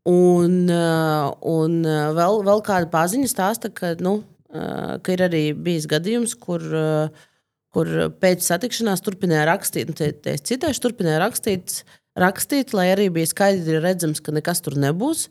Un, 0.09 0.55
un 0.73 1.73
vēl, 2.17 2.39
vēl 2.47 2.61
kāda 2.65 2.87
paziņa 2.89 3.27
stāsta, 3.29 3.69
ka, 3.69 3.91
nu, 4.01 4.15
uh, 4.55 4.95
ka 5.05 5.13
ir 5.13 5.21
arī 5.27 5.43
bijis 5.53 5.85
gadījums, 5.91 6.33
kur, 6.41 6.65
uh, 6.65 7.27
kur 7.75 7.91
pēc 8.21 8.45
satikšanās 8.47 9.05
turpināja 9.05 9.49
rakstīt, 9.51 9.91
nu, 9.91 9.97
te 9.99 10.33
es 10.33 10.45
citēšu, 10.49 10.85
turpināja 10.87 11.21
rakstīt, 11.25 11.83
rakstīt, 12.19 12.73
lai 12.77 12.89
arī 12.95 13.09
bija 13.15 13.31
skaidri 13.31 13.83
redzams, 13.83 14.23
ka 14.25 14.35
nekas 14.35 14.65
tur 14.65 14.79
nebūs. 14.81 15.29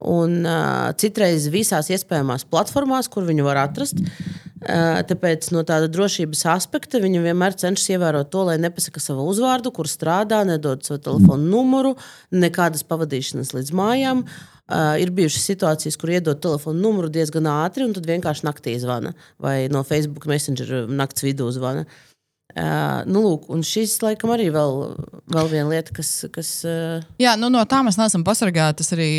Un 0.00 0.38
uh, 0.48 0.94
citreiz 0.96 1.50
visās 1.52 1.90
iespējamās 1.92 2.46
platformās, 2.48 3.10
kur 3.12 3.26
viņu 3.28 3.44
var 3.44 3.58
atrast. 3.66 3.98
Uh, 4.00 4.49
tāpēc 4.60 5.50
no 5.54 5.62
tāda 5.64 5.88
drošības 5.88 6.44
aspekta 6.52 7.00
viņa 7.00 7.22
vienmēr 7.24 7.56
cenšas 7.56 7.94
ievērot 7.94 8.28
to, 8.32 8.44
lai 8.50 8.58
nepasaka 8.60 9.00
savu 9.00 9.24
uzvārdu, 9.32 9.72
kur 9.72 9.88
strādā, 9.88 10.42
nedod 10.44 10.84
savu 10.84 11.00
telefonu 11.06 11.48
numuru, 11.48 11.94
nekādas 12.32 12.84
pavadīšanas 12.84 13.54
līdz 13.56 13.76
mājām. 13.76 14.24
Uh, 14.70 14.94
ir 15.02 15.10
bijušas 15.10 15.48
situācijas, 15.48 15.96
kur 15.98 16.12
iedod 16.12 16.38
telefonu 16.38 16.78
numuru 16.78 17.08
diezgan 17.10 17.48
ātri, 17.50 17.82
un 17.82 17.90
tad 17.96 18.04
vienkārši 18.06 18.44
naktī 18.46 18.76
zvana 18.78 19.16
vai 19.42 19.64
no 19.66 19.82
Facebook 19.82 20.28
Messenger 20.30 20.84
naktas 20.86 21.24
vidū 21.26 21.48
zvana. 21.50 21.82
Uh, 21.88 22.09
nu, 23.06 23.22
lūk, 23.24 23.48
un 23.52 23.64
šis 23.66 23.96
laikam 24.02 24.32
arī 24.34 24.48
vēl, 24.54 24.78
vēl 25.32 25.50
viena 25.52 25.68
lieta, 25.70 25.94
kas. 25.96 26.12
kas 26.34 26.52
uh, 26.68 27.04
Jā, 27.20 27.36
nu, 27.40 27.50
no 27.52 27.62
tā 27.68 27.82
mēs 27.86 27.98
neesam 28.00 28.24
pasargāti. 28.26 28.80
Tas 28.80 28.94
arī 28.96 29.10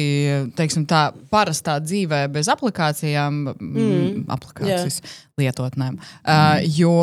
teiksim, 0.58 0.86
tā 0.90 1.10
parastā 1.34 1.78
dzīvē 1.84 2.24
bez 2.34 2.50
aplikācijām, 2.52 3.44
mm. 3.56 4.24
aplikācijas 4.36 5.02
lietotnēm. 5.42 6.00
Uh, 6.22 6.60
jo, 6.78 6.96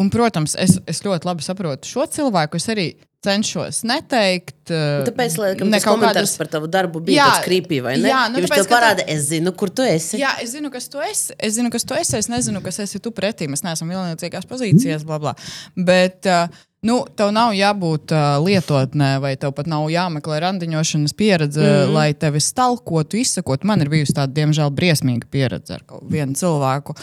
un, 0.00 0.12
protams, 0.12 0.56
es, 0.60 0.78
es 0.90 1.02
ļoti 1.04 1.28
labi 1.28 1.46
saprotu 1.46 1.90
šo 1.90 2.08
cilvēku. 2.10 2.60
Es 2.60 2.70
arī 2.72 2.88
cenšos 3.24 3.82
neteikt. 3.88 4.56
Uh, 4.68 5.04
Tāpēc, 5.08 5.38
laikam, 5.40 5.72
tas 5.72 5.84
kaut 5.84 5.98
komentārs 5.98 6.34
kādas- 6.34 6.36
par 6.40 6.50
tavu 6.52 6.68
darbu 6.72 7.02
bija 7.04 7.22
Jā, 7.22 7.30
tāds 7.30 7.48
krīpī, 7.48 7.80
vai 7.84 7.96
ne? 8.00 8.10
jā, 8.12 8.20
nu, 8.32 8.40
viņš 8.40 8.52
tāpēc, 8.52 8.62
tev 8.62 8.70
parāda, 8.72 9.06
es 9.14 9.26
zinu, 9.30 9.54
kur 9.56 9.72
tu 9.72 9.84
esi. 9.86 10.20
Jā, 10.20 10.34
es 10.44 10.54
zinu, 10.56 10.70
kas 10.72 10.88
tu 10.92 11.02
esi. 11.04 11.34
Es 11.38 11.56
zinu, 11.58 11.72
kas 11.72 11.84
tu 11.88 11.96
esi. 11.98 12.16
Es 12.20 12.30
nezinu, 12.32 12.62
kas 12.64 12.80
esi 12.84 13.00
tu 13.02 13.12
pretī. 13.14 13.48
Mēs 13.50 13.64
neesam 13.66 13.90
vienlīdzīgās 13.92 14.48
pozīcijās, 14.50 15.04
bla, 15.08 15.18
bla. 15.22 15.34
Bet, 15.76 16.24
uh, 16.30 16.48
nu, 16.84 17.00
tev 17.16 17.32
nav 17.36 17.52
jābūt 17.56 18.14
uh, 18.14 18.38
lietotnē, 18.44 19.10
vai 19.24 19.34
tev 19.40 19.54
pat 19.56 19.68
nav 19.70 19.88
jāmeklē 19.92 20.40
randiņošanas 20.44 21.16
pieredze, 21.18 21.64
mm. 21.64 21.94
lai 21.96 22.08
tevi 22.14 22.42
stalkotu, 22.44 23.20
izsakotu. 23.20 23.68
Man 23.68 23.84
ir 23.84 23.92
bijusi 23.92 24.16
tāda, 24.16 24.32
diemžēl, 24.36 24.72
briesmīga 24.74 25.30
pieredze 25.32 25.78
ar 25.78 25.86
vienu 26.10 26.36
cilvēku. 26.38 26.96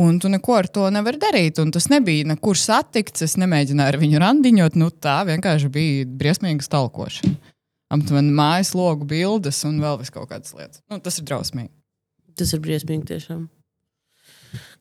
Un 0.00 0.16
tu 0.16 0.30
neko 0.32 0.54
ar 0.56 0.68
to 0.72 0.86
nevari 0.92 1.20
darīt. 1.20 1.58
Un 1.60 1.72
tas 1.74 1.90
nebija 1.92 2.24
nekur 2.30 2.56
satikts. 2.56 3.24
Es 3.26 3.36
nemēģināju 3.40 3.92
ar 3.92 3.98
viņu 4.00 4.20
randiņot. 4.22 4.78
Nu, 4.80 4.88
tā 4.88 5.18
vienkārši 5.28 5.68
bija 5.72 6.06
briesmīga 6.08 6.64
stalkošana. 6.64 7.34
Aptuveni 7.92 8.32
mājas 8.32 8.72
logu 8.72 9.04
bildes 9.04 9.58
un 9.68 9.82
vēl 9.82 10.00
kaut 10.14 10.30
kādas 10.30 10.54
lietas. 10.56 10.80
Nu, 10.88 10.96
tas 11.04 11.20
ir 11.20 11.26
drausmīgi. 11.28 11.68
Tas 12.40 12.54
ir 12.56 12.62
briesmīgi 12.64 13.10
tiešām. 13.10 13.42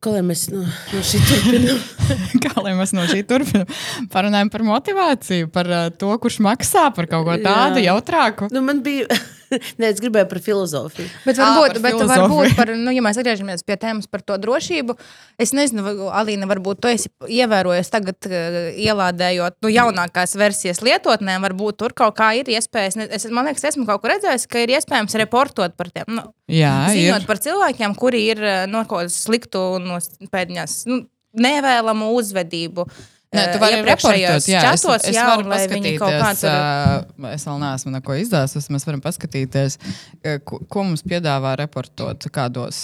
Kā 0.01 0.13
lai 0.15 0.21
mēs 0.25 0.47
no, 0.51 0.63
no 0.63 1.01
šī 1.05 1.19
turpinām? 1.27 1.81
Kā 2.43 2.63
lai 2.63 2.71
mēs 2.79 2.95
no 2.95 3.03
šī 3.07 3.21
turpinām? 3.27 3.67
Parunājam 4.11 4.49
par 4.51 4.63
motivāciju, 4.67 5.51
par 5.53 5.69
uh, 5.69 5.83
to, 5.91 6.09
kurš 6.23 6.39
maksā 6.43 6.87
par 6.95 7.07
kaut 7.11 7.27
ko 7.27 7.35
tādu 7.43 7.83
Jā. 7.83 7.91
jautrāku. 7.91 8.49
Nu, 8.55 8.63
man 8.65 8.81
bija. 8.85 9.11
Nē, 9.79 9.89
es 9.91 9.99
gribēju 10.03 10.27
par 10.31 10.39
filozofiju. 10.43 11.07
Bet 11.25 11.39
varbūt, 11.41 11.75
par 11.75 11.81
bet 11.83 12.03
varbūt 12.11 12.55
par, 12.57 12.71
nu, 12.79 12.93
ja 12.95 13.03
mēs 13.05 13.19
atgriežamies 13.21 13.65
pie 13.67 13.77
tēmas 13.81 14.07
par 14.11 14.23
to 14.25 14.37
drošību, 14.41 14.95
es 15.41 15.53
nezinu, 15.57 15.83
vai, 15.85 15.93
Alīna, 16.21 16.47
varbūt 16.49 16.81
tu 16.83 16.91
esi 16.91 17.11
ievērojis 17.27 17.91
tagad, 17.93 18.17
uh, 18.29 18.71
ielādējot 18.79 19.57
nu, 19.65 19.71
jaunākās 19.73 20.35
versijas 20.39 20.81
lietotnē, 20.85 21.37
varbūt 21.43 21.79
tur 21.83 21.95
kaut 21.97 22.15
kā 22.19 22.31
ir 22.39 22.51
iespējas. 22.55 22.95
ne- 22.99 23.09
Es, 23.11 23.25
man 23.29 23.45
liekas, 23.49 23.63
esmu 23.71 23.85
kaut 23.89 24.01
kur 24.03 24.13
redzējis, 24.15 24.47
ka 24.47 24.59
ir 24.63 24.71
iespējams 24.77 25.17
reportot 25.19 25.75
par 25.77 25.89
tiem. 25.91 26.07
Nu, 26.07 26.27
Jā, 26.51 26.87
ziņot 26.93 27.23
ir. 27.23 27.27
par 27.27 27.39
cilvēkiem, 27.43 27.95
kuri 27.99 28.21
ir 28.31 28.43
eh, 28.43 28.65
no 28.71 28.85
kaut 28.85 29.03
kādas 29.05 29.17
sliktu, 29.25 29.65
no 29.83 29.99
pēdiņās, 30.31 30.85
nu, 30.87 31.01
nevēlamu 31.35 32.11
uzvedību. 32.19 32.87
Nē, 33.31 33.45
tu 33.53 33.55
eh, 33.55 33.61
vari 33.63 33.77
reportot, 33.87 34.19
jā, 34.19 34.31
es, 34.35 34.47
čatos, 34.81 35.05
es 35.07 35.15
varu 35.15 35.45
viņi 35.47 35.93
kaut 35.95 36.11
kā 36.11 36.17
paskatīties, 36.19 36.41
tur. 36.41 37.21
uh, 37.23 37.29
es 37.31 37.45
vēl 37.47 37.61
neesmu 37.61 37.93
neko 37.93 38.17
izdāstis, 38.19 38.67
mēs 38.75 38.83
varam 38.83 38.99
paskatīties, 39.05 39.77
uh, 39.79 40.33
ko, 40.43 40.59
ko 40.67 40.83
mums 40.89 41.03
piedāvā 41.07 41.53
reportot, 41.61 42.27
kādos, 42.35 42.81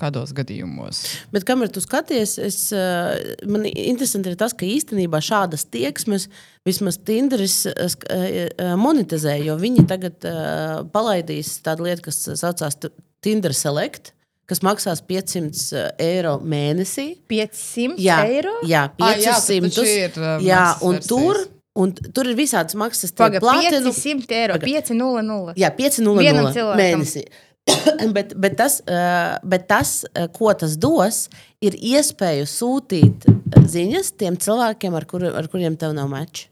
kādos 0.00 0.32
gadījumos. 0.34 1.04
Bet 1.30 1.46
kamēr 1.46 1.70
tu 1.70 1.82
skaties, 1.84 2.34
es, 2.42 2.58
eh, 2.74 3.36
man 3.46 3.68
interesanti 3.70 4.32
ir 4.32 4.40
tas, 4.40 4.56
ka 4.58 4.66
īstenībā 4.66 5.22
šādas 5.22 5.62
tieksmes 5.70 6.26
vismaz 6.66 6.98
Tinderis 7.06 7.60
eh, 7.70 7.86
eh, 8.10 8.26
eh, 8.50 8.74
monetizē, 8.80 9.36
jo 9.46 9.54
viņi 9.62 9.86
tagad 9.94 10.26
eh, 10.26 10.82
palaidīs 10.90 11.60
tādu 11.62 11.86
lietu, 11.86 12.08
kas 12.08 12.18
saucās 12.42 12.82
Tinder 13.24 13.54
Select, 13.54 14.10
kas 14.50 14.60
maksās 14.66 15.00
500 15.08 15.94
eiro 15.98 16.36
mēnesī. 16.44 17.16
500 17.30 17.96
Jā, 18.02 18.18
eiro. 18.28 18.52
jā 18.68 18.84
Ā, 18.98 19.14
jā, 19.22 19.34
tur 19.40 19.54
500. 19.60 19.70
taču 19.70 19.86
ir, 19.88 20.18
uh, 20.20 20.44
jā, 20.44 20.64
un 20.84 20.98
versijas. 20.98 21.08
tur, 21.08 21.40
un 21.76 21.92
tur 21.96 22.28
ir 22.30 22.36
visādas 22.38 22.74
maksas. 22.78 23.10
tie 23.12 23.24
Paga, 23.24 23.40
platinu- 23.40 23.92
500 23.92 24.30
eiro, 24.42 24.54
Paga. 24.58 24.66
500. 24.66 25.54
Jā, 25.56 25.70
500 25.74 26.18
Vienam 26.20 26.52
cilvēkam. 26.52 26.80
mēnesī. 26.82 27.24
bet, 28.16 28.34
bet, 28.36 28.56
tas, 28.60 28.80
uh, 28.84 29.38
bet 29.42 29.66
tas, 29.68 30.04
ko 30.36 30.52
tas 30.52 30.76
dos, 30.76 31.28
ir 31.64 31.72
iespēju 31.80 32.44
sūtīt 32.44 33.24
ziņas 33.64 34.10
tiem 34.20 34.36
cilvēkiem, 34.36 34.92
ar, 34.94 35.06
kur, 35.08 35.24
ar 35.24 35.48
kuriem 35.48 35.76
tev 35.80 35.94
nav 35.96 36.10
meča. 36.12 36.50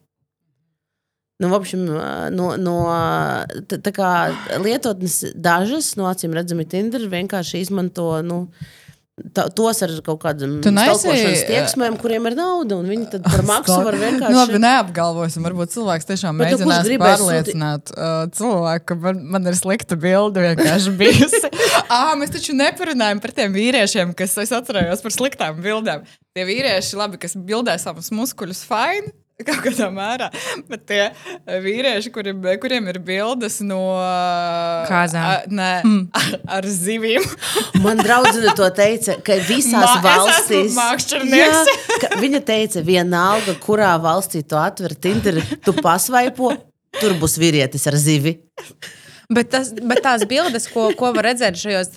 Nu, 1.39 1.53
общем, 1.53 1.85
no, 2.33 2.55
no 2.57 2.75
tā, 3.69 3.77
tā 3.77 3.91
kā 3.93 4.09
lietotnes 4.57 5.19
dažas, 5.37 5.91
no 5.99 6.07
acīm 6.09 6.33
redzami, 6.33 6.65
Tinder 6.65 7.03
vienkārši 7.11 7.59
izmanto 7.61 8.07
nu, 8.25 8.39
tā, 9.37 9.45
tos 9.53 9.83
ar 9.85 9.93
kaut 10.01 10.17
kādām 10.23 10.55
stalkošanas 10.65 11.43
tieksmēm, 11.45 11.99
kuriem 12.01 12.25
ir 12.31 12.37
nauda, 12.39 12.79
un 12.81 12.89
viņi 12.89 13.05
tad 13.11 13.27
par 13.27 13.43
maksu 13.45 13.75
var 13.85 13.99
vienkārši. 14.01 14.33
Nu, 14.33 14.39
labi, 14.39 14.61
neapgalvosim, 14.63 15.45
varbūt 15.45 15.75
cilvēks 15.75 16.09
tiešām 16.09 16.41
Bet 16.41 16.55
mēģinās 16.55 16.89
pārliecināt 17.03 17.93
sūti... 17.93 18.01
uh, 18.01 18.17
cilvēku, 18.39 18.87
ka 18.89 18.99
man, 19.05 19.21
man 19.37 19.53
ir 19.53 19.59
slikta 19.61 19.99
bilde 20.07 20.41
vienkārši 20.47 20.95
bijusi. 21.03 21.53
ah, 21.85 22.15
mēs 22.17 22.33
taču 22.33 22.57
neparunājam 22.57 23.21
par 23.21 23.37
tiem 23.37 23.53
vīriešiem, 23.53 24.17
kas 24.17 24.33
es 24.41 24.57
atcerējos 24.57 25.05
par 25.05 25.17
sliktām 25.19 25.61
bildēm. 25.61 26.09
Tie 26.33 26.49
vīrieši, 26.49 26.97
labi, 26.97 27.21
kas 27.21 27.37
bildē 27.37 27.77
savus 27.77 28.09
muskuļus, 28.09 28.65
fine. 28.65 29.13
Kaut 29.42 29.62
kādā 29.64 29.88
mērā. 29.90 30.28
Bet 30.68 30.84
tie 30.86 31.00
vīrieši, 31.64 32.12
kuriem, 32.14 32.44
kuriem 32.62 32.88
ir 32.92 32.98
bildes 33.02 33.58
no 33.64 33.80
kāzām, 34.88 35.48
nē, 35.50 35.70
mm. 35.82 36.02
ar, 36.20 36.36
ar 36.58 36.68
zivīm. 36.70 37.26
Man 37.82 38.02
draudzene 38.02 38.54
to 38.58 38.68
teica, 38.76 39.18
ka 39.24 39.38
visās 39.48 39.74
Ma, 39.74 39.96
valstīs. 40.04 40.78
Jā, 41.32 41.62
viņa 42.22 42.42
teica, 42.46 42.84
vienalga, 42.86 43.56
kurā 43.62 43.94
valstī 44.02 44.44
tu 44.46 44.58
atver 44.60 44.94
Tinder, 44.94 45.40
tu 45.64 45.74
pasvaipo, 45.80 46.52
tur 47.00 47.16
būs 47.20 47.38
vīrietis 47.42 47.88
ar 47.90 47.98
zivi. 47.98 48.36
Bet, 49.32 49.48
tas, 49.52 49.70
bet 49.72 50.02
tās 50.04 50.24
bildes, 50.28 50.66
ko, 50.72 50.90
ko 50.98 51.12
var 51.16 51.30
redzēt 51.30 51.56
šajos 51.60 51.94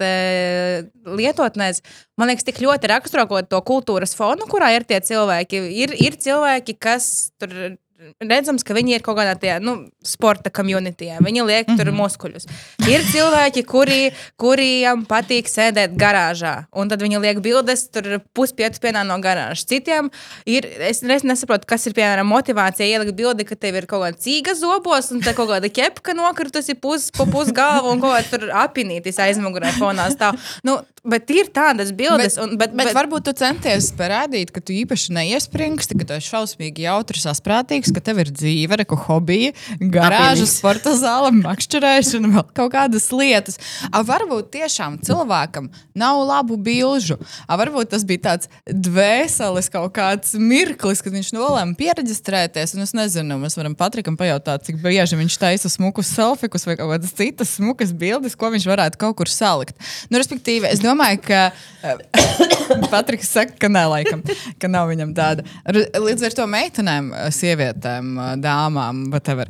lietotnēs, 1.19 1.81
man 2.19 2.31
liekas, 2.31 2.45
tik 2.47 2.61
ļoti 2.63 2.91
raksturo 2.91 3.41
to 3.49 3.61
kultūras 3.65 4.15
fonu, 4.17 4.47
kurā 4.51 4.71
ir 4.75 4.85
tie 4.87 5.01
cilvēki. 5.03 5.63
Ir, 5.83 5.95
ir 5.99 6.15
cilvēki, 6.21 6.77
kas 6.79 7.31
tur 7.41 7.75
redzams, 8.19 8.63
ka 8.65 8.75
viņi 8.75 8.97
ir 8.97 9.03
kaut 9.05 9.17
kādā 9.19 9.35
tajā 9.39 9.57
nu, 9.63 9.75
sporta 10.05 10.51
komunitī. 10.53 11.07
Viņi 11.23 11.45
liek 11.47 11.67
tur 11.69 11.85
mm 11.85 11.91
-hmm. 11.91 11.99
muskuļus. 12.01 12.47
Ir 12.89 13.03
cilvēki, 13.11 13.63
kuri, 13.65 14.11
kuriem 14.37 15.05
patīk 15.07 15.47
sēdēt 15.49 15.95
garāžā, 15.95 16.65
un 16.73 16.89
tad 16.89 17.01
viņi 17.01 17.21
liek 17.21 17.39
bildes 17.39 17.87
tur 17.89 18.19
puspietu 18.33 18.79
pienā 18.83 19.05
no 19.07 19.17
garāžas. 19.23 19.65
Citiem 19.65 20.09
ir, 20.45 20.65
es 20.65 21.01
nesaprotu, 21.01 21.65
kas 21.67 21.87
ir 21.87 21.93
piemēram 21.93 22.27
motivācija 22.27 22.87
ielikt 22.87 23.15
bildi, 23.15 23.45
ka 23.45 23.55
tev 23.55 23.75
ir 23.75 23.87
kaut 23.87 24.03
kāda 24.03 24.17
cīga 24.17 24.55
zobos, 24.55 25.11
un 25.11 25.21
te 25.21 25.33
kaut 25.33 25.49
kāda 25.49 25.69
ķepka 25.69 26.13
nokritusi 26.13 26.75
pus, 26.75 27.11
pa 27.11 27.25
pusgalvu, 27.25 27.91
un 27.91 28.01
kaut 28.01 28.15
kāda 28.15 28.29
tur 28.29 28.49
apinītis 28.49 29.19
aizmugurē 29.19 29.71
fonā 29.79 30.09
stāv. 30.11 30.35
Nu, 30.63 30.81
bet 31.07 31.31
ir 31.33 31.49
tādas 31.53 31.91
bildes. 31.95 32.35
Bet, 32.35 32.43
un, 32.43 32.55
bet, 32.59 32.73
bet, 32.75 32.89
bet 32.89 32.97
varbūt 32.97 33.27
tu 33.29 33.33
centies 33.37 33.91
parādīt, 33.97 34.51
ka 34.55 34.61
tu 34.63 34.75
īpaši 34.75 35.15
neiespringsti, 35.15 35.97
ka 35.99 36.07
tu 36.09 36.17
esi 36.17 36.31
šausmīgi 36.33 36.85
jautrs, 36.85 37.27
saprātīgs 37.29 37.93
ka 37.95 38.03
tev 38.03 38.21
ir 38.23 38.31
dzīve, 38.33 38.79
reku 38.81 38.97
hobija, 39.05 39.53
garāža, 39.79 40.47
sporta 40.49 40.95
zāle, 40.97 41.31
makšķerēšana, 41.39 42.31
vēl 42.35 42.45
kaut 42.57 42.73
kādas 42.73 43.07
lietas. 43.15 43.59
A, 43.91 44.01
varbūt 44.05 44.51
tiešām 44.55 44.99
cilvēkam 45.05 45.69
nav 45.97 46.21
labu 46.25 46.57
bilžu. 46.61 47.19
A, 47.45 47.57
varbūt 47.59 47.93
tas 47.93 48.05
bija 48.07 48.23
tāds 48.29 48.51
dvēseles 48.65 49.71
kaut 49.73 49.93
kāds 49.95 50.35
mirklis, 50.39 51.03
kad 51.05 51.15
viņš 51.15 51.31
nolēma 51.35 51.77
pieregistrēties. 51.79 52.75
Un 52.75 52.85
es 52.85 52.95
nezinu, 52.97 53.39
mēs 53.41 53.57
varam 53.59 53.77
Patrikam 53.77 54.17
pajautāt, 54.19 54.65
cik 54.67 54.81
bieži 54.83 55.19
viņš 55.19 55.39
taisa 55.41 55.71
smukus 55.71 56.11
selfikus 56.15 56.67
vai 56.67 56.77
kaut 56.79 56.95
kādas 56.95 57.15
citas 57.15 57.55
smukas 57.59 57.93
bildes, 57.95 58.37
ko 58.39 58.51
viņš 58.53 58.67
varētu 58.69 59.01
kaut 59.01 59.17
kur 59.19 59.31
salikt. 59.31 59.77
Nu, 60.09 60.19
respektīvi, 60.19 60.69
es 60.71 60.81
domāju, 60.83 60.94
ka 61.21 61.47
Patriks 62.91 63.29
saka, 63.29 63.53
ka 63.61 63.69
nē, 63.69 63.85
laikam, 63.91 64.23
ka 64.61 64.69
nav 64.71 64.89
viņam 64.89 65.11
tāda. 65.17 65.45
Līdz 65.69 66.25
ar 66.25 66.33
to 66.33 66.47
meitenēm, 66.49 67.11
sievietēm 67.29 67.55
sievietēm, 67.65 68.41
dāmām, 68.41 69.05
whatever, 69.11 69.49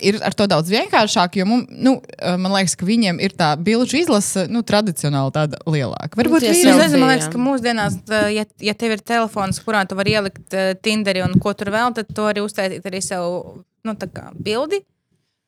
ir 0.00 0.18
ar 0.24 0.34
to 0.36 0.46
daudz 0.50 0.70
vienkāršāk. 0.72 1.38
Jo 1.40 1.46
mums, 1.48 1.68
nu, 1.70 1.96
man 2.20 2.54
liekas, 2.56 2.76
ka 2.78 2.86
viņiem 2.88 3.20
ir 3.24 3.34
tā 3.38 3.54
bilžu 3.56 4.00
izlase 4.02 4.46
nu, 4.50 4.62
tradicionāli 4.62 5.34
tāda 5.34 5.60
lielāka. 5.66 6.18
Varbūt 6.18 6.46
tas 6.46 6.58
ir. 6.58 6.72
Nezinu, 6.74 7.02
man 7.02 7.14
liekas, 7.14 7.30
ka 7.32 7.42
mūsdienās, 7.42 8.00
ja, 8.34 8.46
ja 8.68 8.74
tev 8.78 8.96
ir 8.96 9.04
telefons, 9.04 9.60
kurā 9.64 9.84
tu 9.88 9.98
vari 9.98 10.16
ielikt 10.16 10.58
Tinderi 10.84 11.24
un 11.24 11.38
ko 11.40 11.54
tur 11.56 11.72
vēl, 11.74 11.94
tad 11.96 12.10
to 12.14 12.26
arī 12.30 12.44
uztaisīt 12.44 12.84
arī 12.88 13.02
sev 13.04 13.62
nu, 13.84 13.96
bildi. 14.44 14.84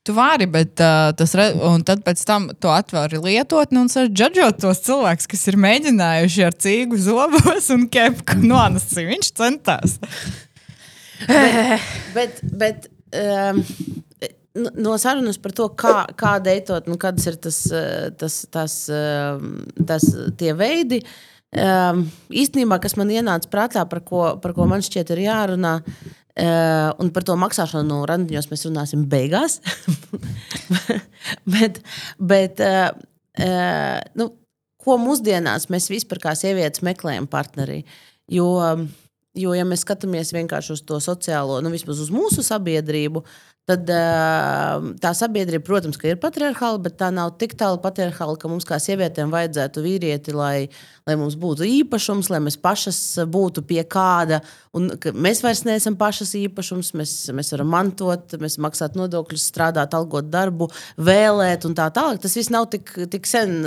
Tu 0.06 0.14
vari, 0.14 0.46
bet 0.46 0.78
uh, 0.78 1.10
tas 1.18 1.32
re, 1.34 1.48
un 1.66 1.82
tad 1.86 2.04
pēc 2.06 2.20
tam 2.28 2.48
to 2.62 2.70
atvēri 2.70 3.18
lietotni 3.24 3.80
un 3.82 3.90
sasprādzot 3.90 4.60
tos 4.62 4.84
cilvēkus, 4.86 5.26
kas 5.32 5.46
ir 5.50 5.58
mēģinājuši 5.64 6.46
ar 6.46 6.54
cīgu 6.66 7.00
zobos 7.08 7.70
un 7.74 7.88
kepku 7.90 8.38
nonākt. 8.52 8.94
Viņš 8.96 9.32
centās 9.34 9.98
bet, 11.26 11.80
bet, 12.14 12.40
bet 12.52 12.88
um, 13.16 13.62
no 14.74 14.96
sarunas 14.98 15.38
par 15.40 15.54
to, 15.56 15.68
kā, 15.78 15.94
kā 16.18 16.36
deitot, 16.42 16.88
nu, 16.90 16.98
kādas 17.00 17.26
ir 17.30 17.38
tas, 17.40 17.62
eh, 17.72 18.10
tas, 18.18 18.42
tas, 18.52 18.76
ehm, 18.92 19.56
tas 19.86 20.06
tie 20.38 20.52
veidi. 20.56 21.02
Um, 21.56 22.02
īstenībā, 22.28 22.80
kas 22.82 22.96
man 22.98 23.12
ienāca 23.12 23.48
prātā, 23.48 23.84
par 23.88 24.02
ko, 24.04 24.22
par 24.42 24.52
ko 24.52 24.66
man 24.68 24.82
šķiet 24.84 25.12
ir 25.14 25.22
jārunā, 25.28 25.76
uh, 26.40 26.90
un 27.02 27.12
par 27.14 27.26
to 27.26 27.36
maksāšanu 27.40 28.02
randiņos 28.10 28.50
mēs 28.52 28.66
runāsim 28.68 29.06
beigās. 29.10 29.60
bet, 31.56 31.80
bet 32.18 32.62
uh, 32.64 32.90
uh, 33.40 33.96
nu, 34.18 34.30
ko 34.82 34.98
mūsdienās 35.02 35.70
mēs 35.72 35.90
vispār 35.92 36.22
kā 36.28 36.36
sievietes 36.38 36.84
meklējam 36.86 37.28
partnerī? 37.30 37.82
Jo 38.30 38.52
Jo, 39.36 39.52
ja 39.52 39.66
mēs 39.68 39.82
skatāmies 39.84 40.32
vienkārši 40.32 40.72
uz 40.72 40.82
to 40.88 40.96
sociālo, 41.02 41.58
nu 41.60 41.68
vismaz 41.68 41.98
uz 42.00 42.08
mūsu 42.08 42.40
sabiedrību, 42.46 43.20
tad 43.66 43.90
uh, 43.90 44.84
tā 45.02 45.10
sabiedrība, 45.18 45.64
protams, 45.66 45.98
ir 46.06 46.20
patriarchāla, 46.22 46.78
bet 46.84 46.96
tā 47.00 47.08
nav 47.14 47.32
tik 47.40 47.56
tālu 47.58 47.80
patriarchāla, 47.82 48.36
ka 48.38 48.50
mums 48.50 48.66
kā 48.68 48.78
sievietēm 48.82 49.32
vajadzētu 49.34 49.82
vīrieti, 49.82 50.34
lai, 50.36 50.68
lai 51.08 51.16
mums 51.18 51.34
būtu 51.40 51.66
īpašums, 51.66 52.30
lai 52.30 52.40
mēs 52.44 52.58
pašas 52.62 53.00
būtu 53.26 53.64
pie 53.66 53.82
kāda. 53.90 54.40
Mēs 55.16 55.42
vairs 55.42 55.64
neesam 55.66 55.98
pašas 55.98 56.36
īpašums, 56.38 56.92
mēs, 56.98 57.14
mēs 57.34 57.52
varam 57.56 57.72
mantot, 57.74 58.38
mēs 58.42 58.60
maksāt 58.62 58.98
nodokļus, 58.98 59.48
strādāt, 59.50 59.98
algot 59.98 60.30
darbu, 60.30 60.70
vēlēt 60.96 61.66
un 61.66 61.74
tā 61.78 61.90
tālāk. 61.94 62.22
Tas 62.22 62.38
viss 62.38 62.54
nav 62.54 62.70
tik, 62.70 62.94
tik 63.10 63.26
sen 63.26 63.64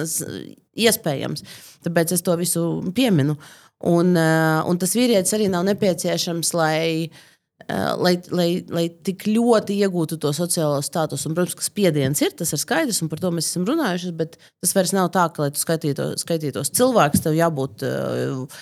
iespējams. 0.80 1.44
Tāpēc 1.84 2.16
es 2.16 2.24
to 2.24 2.40
visu 2.40 2.70
pieminu. 2.96 3.36
Un, 3.80 4.16
eh, 4.18 4.62
un 4.68 4.80
tas 4.80 4.96
vīrietis 4.96 5.36
arī 5.38 5.48
nav 5.52 5.64
nepieciešams, 5.68 6.54
lai, 6.54 7.04
eh, 7.08 7.28
lai, 7.70 8.16
lai, 8.34 8.48
lai 8.74 8.86
tik 9.06 9.28
ļoti 9.30 9.78
iegūtu 9.84 10.18
to 10.22 10.32
sociālo 10.34 10.80
statusu. 10.86 11.30
Un, 11.30 11.36
protams, 11.38 11.58
ka 11.60 11.66
spiediens 11.66 12.22
ir, 12.24 12.34
tas 12.38 12.54
ir 12.56 12.62
skaidrs, 12.62 13.02
un 13.04 13.12
par 13.12 13.22
to 13.22 13.32
mēs 13.36 13.52
esam 13.52 13.68
runājuši. 13.70 14.14
Bet 14.18 14.38
tas 14.40 14.74
vairs 14.78 14.94
nav 14.96 15.12
tā, 15.14 15.28
ka, 15.34 15.46
lai 15.46 15.54
tu 15.54 15.62
skaitītos, 15.62 16.24
skaitītos 16.26 16.74
cilvēks, 16.80 17.24
tev 17.26 17.38
jābūt 17.38 17.86
uh, 17.86 18.62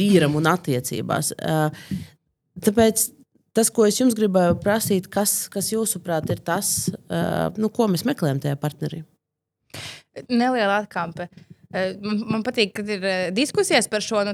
vīram 0.00 0.36
un 0.38 0.50
attiecībās. 0.52 1.32
Uh, 1.38 1.96
tāpēc 2.64 3.08
tas, 3.56 3.72
ko 3.74 3.88
es 3.88 4.00
jums 4.00 4.16
gribēju 4.18 4.60
prasīt, 4.62 5.08
kas, 5.12 5.46
kas 5.52 5.72
jūsuprāt 5.72 6.28
ir 6.34 6.44
tas, 6.44 6.90
uh, 7.08 7.48
nu, 7.56 7.72
ko 7.72 7.88
mēs 7.88 8.04
meklējam 8.08 8.42
tajā 8.44 8.60
partnerī? 8.60 9.04
Neliela 10.28 10.82
atkāpe. 10.82 11.30
Man, 11.68 12.22
man 12.24 12.42
patīk, 12.44 12.70
ka 12.76 12.84
ir 12.88 13.02
diskusijas 13.36 13.90
par 13.92 14.00
šo. 14.04 14.22
Nu, 14.24 14.32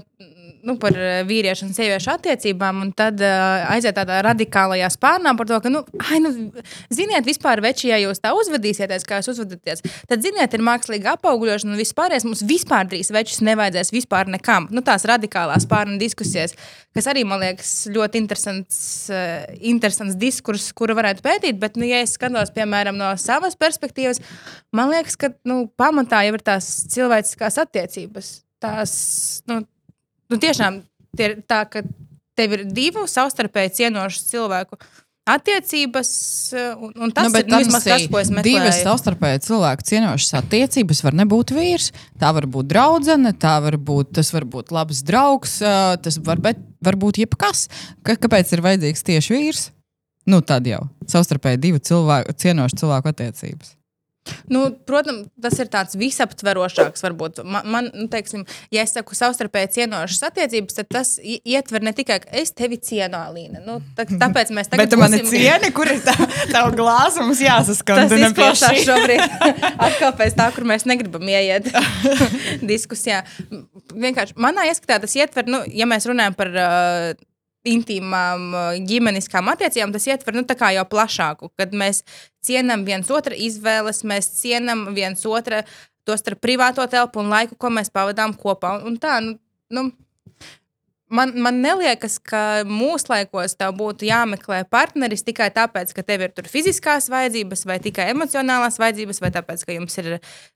nu, 0.64 0.76
par 0.80 0.96
vīriešu 1.28 1.66
un 1.68 1.74
sieviešu 1.76 2.12
attiecībām, 2.14 2.80
un 2.84 2.92
tad 2.96 3.20
uh, 3.22 3.64
aiziet 3.74 3.96
tādā 3.98 4.20
radikālajā 4.24 4.88
spārnā 4.94 5.34
par 5.38 5.48
to, 5.48 5.58
ka, 5.64 5.72
nu, 5.72 5.82
ai, 6.08 6.20
nu 6.24 6.32
ziniet, 6.92 7.26
vispār 7.26 7.62
veči, 7.64 7.90
ja 7.90 7.98
jūs 8.02 8.22
tā 8.24 8.32
uzvedīsieties, 8.36 9.06
kā 9.08 9.20
jūs 9.20 9.32
uzvedaties, 9.34 9.84
tad, 10.10 10.22
ziniet, 10.24 10.54
ir 10.56 10.64
mākslīga 10.64 11.16
apaugļošana 11.18 11.74
un 11.74 11.80
vispārējais 11.80 12.26
mums 12.28 12.44
vispār 12.48 12.88
drīz 12.90 13.12
večus 13.14 13.42
nevajadzēs 13.44 13.92
vispār 13.94 14.30
nekam. 14.32 14.68
Nu, 14.74 14.84
tās 14.84 15.06
radikālās 15.08 15.66
spārna 15.68 15.98
diskusijas, 16.00 16.56
kas 16.96 17.10
arī, 17.12 17.26
man 17.28 17.42
liekas, 17.44 17.74
ļoti 17.94 18.22
interesants, 18.22 18.78
uh, 19.12 19.44
interesants 19.60 20.16
diskurss, 20.20 20.72
kuru 20.76 20.96
varētu 20.98 21.24
pētīt, 21.24 21.60
bet, 21.60 21.76
nu, 21.80 21.88
ja 21.88 22.00
es 22.04 22.16
skatos, 22.18 22.54
piemēram, 22.56 22.96
no 23.00 23.12
savas 23.20 23.58
perspektīvas, 23.60 24.22
man 24.74 24.94
liekas, 24.94 25.18
ka, 25.20 25.34
nu, 25.48 25.64
pamatā 25.80 26.24
jau 26.28 26.38
ir 26.38 26.48
tās 26.52 26.72
cilvēciskās 26.94 27.60
attiecības. 27.66 28.34
Tās, 28.64 28.92
nu, 29.50 29.60
nu 30.34 30.42
tiešām 30.42 30.82
ir 31.22 31.38
tā, 31.48 31.62
ka 31.70 31.84
tev 32.38 32.58
ir 32.58 32.66
divu 32.74 33.06
savstarpēji 33.10 33.74
cienošu 33.80 34.28
cilvēku. 34.32 34.78
Attiecības, 35.24 36.08
un, 36.76 36.90
un 37.00 37.12
tas 37.16 37.30
nu, 37.30 37.40
ir 37.40 37.46
nu, 37.48 37.58
vismaz 37.62 37.86
tas, 37.86 38.02
ko 38.12 38.18
es 38.20 38.28
meklēju. 38.28 38.58
Divas 38.60 38.80
savstarpēji 38.84 39.40
cilvēku 39.46 39.86
cienošas 39.88 40.34
attiecības 40.42 41.00
var 41.06 41.16
nebūt 41.16 41.54
vīrs. 41.56 41.86
Tā 42.20 42.34
var 42.36 42.44
būt 42.44 42.68
draudzene, 42.68 43.32
tā 43.40 43.54
var 43.64 43.78
būt, 43.80 44.10
tas 44.18 44.34
var 44.34 44.44
būt 44.52 44.74
labs 44.76 45.00
draugs, 45.08 45.56
tas 46.04 46.20
var, 46.26 46.42
bet, 46.44 46.60
var 46.84 46.98
būt 47.00 47.22
jebkas. 47.22 47.70
Ka, 48.04 48.18
kāpēc 48.20 48.52
ir 48.52 48.64
vajadzīgs 48.66 49.06
tieši 49.08 49.32
vīrs? 49.38 49.64
Nu, 50.28 50.42
tad 50.44 50.68
jau 50.68 50.82
savstarpēji 51.08 51.62
divu 51.62 51.80
cilvēku, 51.84 52.36
cienošu 52.44 52.82
cilvēku 52.82 53.14
attiecības. 53.14 53.72
Nu, 54.48 54.70
protams, 54.88 55.26
tas 55.40 55.58
ir 55.60 55.68
tāds 55.72 55.96
visaptverošāks. 56.00 57.02
Varbūt. 57.04 57.42
Man, 57.44 57.66
man 57.68 57.88
nu, 57.92 58.06
teiksim, 58.12 58.46
ja 58.72 58.84
es 58.86 58.94
saku 58.96 59.16
savstarpēji 59.16 59.72
cienošas 59.78 60.22
attiecības, 60.30 60.78
tad 60.78 60.88
tas 60.96 61.10
ietver 61.22 61.84
ne 61.84 61.92
tikai 61.96 62.18
ka 62.24 62.30
es 62.40 62.52
tevi 62.56 62.78
cienu, 62.80 63.18
Alīna. 63.20 63.60
Nu, 63.66 63.78
tā, 63.98 64.06
tāpēc 64.08 64.52
mēs 64.56 64.70
tagad 64.72 64.84
Bet 64.86 64.94
tu 64.94 65.00
mani 65.00 65.20
būsim- 65.20 65.32
cieni, 65.34 65.72
kur 65.76 65.90
ir 65.92 66.00
tā, 66.06 66.14
tā 66.52 66.64
glāze, 66.76 67.20
mums 67.20 67.40
Tas 67.42 67.46
jāsaskandina 67.48 68.32
pie 68.32 68.48
izklausās 68.48 68.78
šī. 68.78 68.86
šobrīd 68.88 69.20
atkal 69.88 70.16
pēc 70.22 70.38
tā, 70.40 70.48
kur 70.56 70.64
mēs 70.72 70.86
negribam 70.88 71.28
ieiet 71.28 71.68
diskusijā. 72.72 73.22
Vienkārši 73.94 74.36
manā 74.40 74.64
ieskatā 74.70 75.00
tas 75.04 75.14
ietver, 75.20 75.48
nu, 75.50 75.62
ja 75.68 75.86
mēs 75.90 76.08
runājam 76.08 76.36
par 76.38 76.50
uh, 76.56 77.12
intīmām, 77.68 78.52
ģimeniskām 78.88 79.48
attiecībām, 79.52 79.94
tas 79.94 80.06
ietver 80.10 80.36
nu, 80.36 80.44
jau 80.76 80.84
plašāku, 80.90 81.50
kad 81.58 81.72
mēs 81.72 82.02
cienām 82.44 82.84
viens 82.84 83.10
otru 83.10 83.36
izvēles, 83.36 84.04
mēs 84.04 84.30
cienām 84.40 84.90
viens 84.96 85.24
otru 85.26 85.62
to 86.04 86.16
starp 86.20 86.42
privāto 86.44 86.84
telpu 86.90 87.22
un 87.22 87.32
laiku, 87.32 87.56
ko 87.56 87.72
mēs 87.72 87.92
pavadām 87.92 88.36
kopā. 88.36 88.76
Un, 88.78 88.92
un 88.92 88.98
tā, 89.00 89.20
nu, 89.24 89.38
nu, 89.72 89.90
Man, 91.14 91.34
man 91.38 91.60
neliekas, 91.62 92.16
ka 92.18 92.64
laikos 93.12 93.52
tev 93.60 93.74
būtu 93.76 94.06
jāmeklē 94.08 94.62
partneris 94.66 95.22
tikai 95.22 95.50
tāpēc, 95.54 95.92
ka 95.94 96.02
tev 96.02 96.24
ir 96.24 96.48
fiziskās 96.50 97.06
vajadzības, 97.12 97.66
vai 97.68 97.76
tikai 97.84 98.08
emocionālās 98.10 98.80
vajadzības, 98.80 99.20
vai 99.22 99.30
tāpēc, 99.36 99.62
ka 99.68 99.76
jums 99.76 100.00
ir 100.00 100.08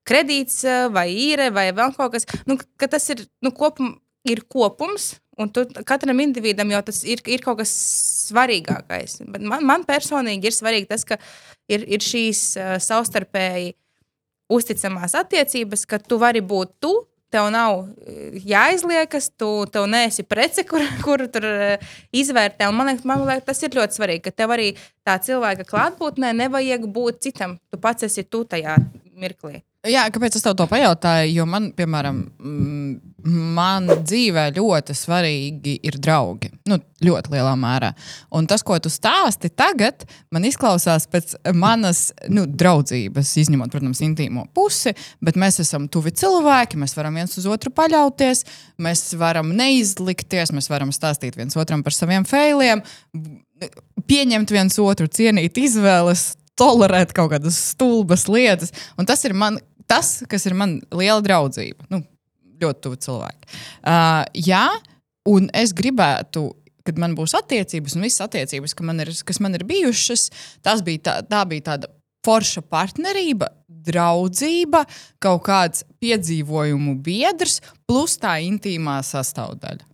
kredīts, 0.08 0.64
vai 0.90 1.06
īre, 1.12 1.50
vai 1.54 1.68
vēl 1.76 1.92
kaut 1.94 2.16
kas. 2.16 2.26
Nu, 2.48 2.56
tas 2.80 3.06
ir, 3.12 3.22
nu, 3.44 3.52
kopum, 3.54 3.92
ir 4.26 4.42
kopums, 4.50 5.12
un 5.38 5.50
tu, 5.54 5.64
katram 5.88 6.20
individam 6.22 6.70
jau 6.74 6.80
tas 6.90 7.02
ir, 7.06 7.22
ir 7.30 7.42
kaut 7.44 7.60
kas 7.62 7.72
svarīgākais. 8.28 9.20
Bet 9.30 9.44
man, 9.46 9.64
man 9.66 9.84
personīgi 9.88 10.50
ir 10.50 10.56
svarīgi 10.56 10.90
tas, 10.90 11.06
ka 11.08 11.20
ir, 11.70 11.84
ir 11.86 12.04
šīs 12.04 12.42
uh, 12.58 12.74
savstarpēji 12.82 13.76
uzticamās 14.48 15.14
attiecības, 15.18 15.84
ka 15.88 16.00
tu 16.00 16.18
vari 16.20 16.42
būt 16.44 16.74
tu. 16.82 16.94
Tev 17.28 17.50
nav 17.52 17.82
eh, 18.08 18.38
jāizliekas, 18.48 19.26
tu 19.36 19.50
tev 19.68 19.84
neesi 19.92 20.24
prece, 20.24 20.62
kur, 20.64 20.80
kur 21.04 21.26
tur 21.28 21.44
eh, 21.44 21.90
izvērtē. 22.16 22.70
Un 22.70 22.78
Man 22.78 22.88
liekas, 22.88 23.04
man 23.04 23.26
liekas, 23.28 23.44
tas 23.50 23.60
ir 23.66 23.76
ļoti 23.76 23.98
svarīgi, 23.98 24.22
ka 24.24 24.32
tev 24.32 24.54
arī 24.56 24.70
tā 25.04 25.18
cilvēka 25.26 25.66
klātbūtnē 25.68 26.32
nevajag 26.38 26.86
būt 26.88 27.20
citam. 27.26 27.58
Tu 27.68 27.80
pats 27.84 28.08
esi 28.08 28.24
tu 28.24 28.46
tajā 28.48 28.78
mirklī. 29.12 29.60
Jā, 29.88 30.04
kāpēc 30.12 30.36
es 30.38 30.44
tev 30.44 30.56
to 30.58 30.66
pajautāju? 30.68 31.30
Jo 31.32 31.44
man, 31.48 31.70
piemēram, 31.76 32.18
man 33.24 33.88
dzīvē 33.88 34.44
ļoti 34.56 34.94
svarīgi 34.96 35.74
ir 35.86 35.98
draugi. 36.02 36.50
Nu, 36.70 36.78
ļoti 37.04 37.32
lielā 37.34 37.52
mērā. 37.58 37.90
Un 38.36 38.46
tas, 38.50 38.64
ko 38.66 38.76
tu 38.82 38.90
stāsti 38.92 39.50
tagad, 39.50 40.04
man 40.34 40.46
izklausās 40.48 41.08
pēc 41.10 41.34
manas 41.56 42.08
nu, 42.32 42.46
draudzības, 42.48 43.34
izņemot, 43.42 43.72
protams, 43.74 44.02
intīmo 44.04 44.46
pusi, 44.56 44.94
bet 45.24 45.38
mēs 45.40 45.60
esam 45.64 45.88
tuvi 45.92 46.12
cilvēki, 46.18 46.80
mēs 46.80 46.96
varam 46.98 47.18
viens 47.18 47.38
uz 47.40 47.48
otru 47.50 47.72
paļauties, 47.74 48.44
mēs 48.84 49.06
varam 49.18 49.54
neizlikties, 49.56 50.54
mēs 50.56 50.70
varam 50.72 50.94
stāstīt 50.94 51.38
viens 51.38 51.58
otram 51.58 51.84
par 51.86 51.96
saviem 51.96 52.26
failiem, 52.28 52.84
pieņemt 54.08 54.52
viens 54.54 54.78
otru, 54.82 55.08
cienīt 55.10 55.58
izvēles, 55.58 56.30
tolerēt 56.58 57.14
kaut 57.16 57.32
kādas 57.34 57.58
stulbas 57.72 58.26
lietas. 58.30 58.72
Un 58.98 59.06
tas 59.08 59.22
ir 59.26 59.34
man, 59.38 59.58
tas, 59.90 60.18
kas 60.30 60.46
ir 60.48 60.56
man 60.58 60.78
liela 60.94 61.22
draudzība. 61.24 61.88
Nu, 61.92 62.02
ļoti 62.62 62.84
tuvi 62.84 63.00
cilvēki. 63.06 63.52
Uh, 63.82 64.22
jā, 64.36 64.64
un 65.30 65.50
es 65.56 65.74
gribētu. 65.76 66.50
Kad 66.88 66.96
man 66.96 67.12
būs 67.12 67.34
attiecības, 67.36 67.98
un 67.98 68.06
visas 68.06 68.22
attiecības, 68.24 68.72
man 68.80 69.02
ir, 69.04 69.10
kas 69.28 69.42
man 69.44 69.52
ir 69.58 69.66
bijušas, 69.68 70.30
tas 70.64 70.80
bija 70.80 71.02
tā, 71.04 71.16
tā 71.28 71.42
bija 71.50 71.66
tāda 71.66 71.90
forša 72.24 72.62
partnerība, 72.64 73.50
draudzība, 73.68 74.86
kaut 75.20 75.42
kāds 75.50 75.84
piedzīvojumu 76.00 76.96
biedrs, 77.04 77.58
plus 77.84 78.16
tā 78.22 78.38
intīmā 78.46 79.02
sastāvdaļa. 79.04 79.84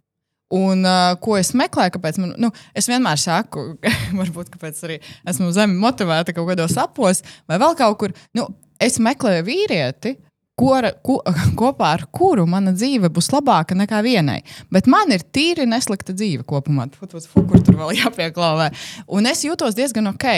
Un, 0.54 0.84
uh, 0.86 1.16
ko 1.18 1.34
es 1.34 1.50
meklēju, 1.56 1.96
kāpēc 1.96 2.20
man, 2.22 2.34
nu, 2.38 2.52
es 2.78 2.86
vienmēr 2.86 3.18
saku, 3.18 3.72
varbūt 4.20 4.52
tāpēc 4.54 4.82
arī 4.86 5.00
esmu 5.26 5.50
zemi 5.56 5.74
motivēta 5.82 6.34
kaut 6.36 6.52
kādos 6.52 6.76
apos, 6.78 7.24
vai 7.50 7.58
vēl 7.58 7.74
kaut 7.80 7.98
kur. 7.98 8.14
Nu, 8.38 8.46
es 8.82 9.00
meklēju 9.02 9.46
vīrieti, 9.46 10.14
kura, 10.58 10.92
ko, 11.04 11.18
kopā 11.60 11.94
ar 11.98 12.06
kuru 12.14 12.46
mana 12.50 12.74
dzīve 12.76 13.10
būs 13.14 13.30
labāka 13.34 13.76
nekā 13.78 14.02
vienai. 14.06 14.40
Bet 14.72 14.88
man 14.90 15.12
ir 15.14 15.26
tīri 15.34 15.66
neslikta 15.70 16.14
dzīve 16.16 16.46
kopumā. 16.48 16.88
Fu, 16.98 17.08
fu, 17.10 17.44
Kur 17.50 17.62
tur 17.64 17.78
vēl 17.82 17.94
jāpieklāvē? 18.02 18.70
Un 19.14 19.30
es 19.30 19.44
jūtos 19.46 19.76
diezgan 19.78 20.12
ok. 20.14 20.30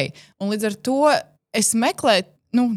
Un 0.43 0.53
līdz 0.55 0.69
ar 0.71 0.83
to 0.89 1.01
es 1.57 1.73
meklēju. 1.77 2.29
Nu, 2.57 2.75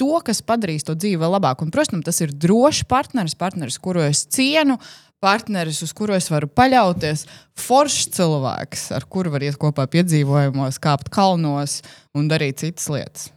To, 0.00 0.14
kas 0.24 0.38
padarīs 0.40 0.86
to 0.88 0.94
dzīvi 0.96 1.18
vēl 1.20 1.34
labāku. 1.34 1.66
Un, 1.66 1.72
protams, 1.74 2.06
tas 2.06 2.22
ir 2.24 2.30
drošs 2.32 2.86
partneris, 2.88 3.34
partneris, 3.36 3.76
kuru 3.84 4.00
es 4.06 4.22
cienu, 4.32 4.78
partneris, 5.20 5.82
uz 5.84 5.92
kuru 5.92 6.16
es 6.16 6.30
varu 6.32 6.48
paļauties, 6.48 7.26
foršs 7.60 8.08
cilvēks, 8.16 8.86
ar 8.96 9.04
kuru 9.12 9.34
var 9.34 9.44
iet 9.44 9.58
kopā 9.60 9.84
piedzīvojumos, 9.92 10.80
kāpt 10.80 11.12
kalnos 11.12 11.82
un 12.16 12.32
darīt 12.32 12.64
citas 12.64 12.88
lietas. 12.88 13.28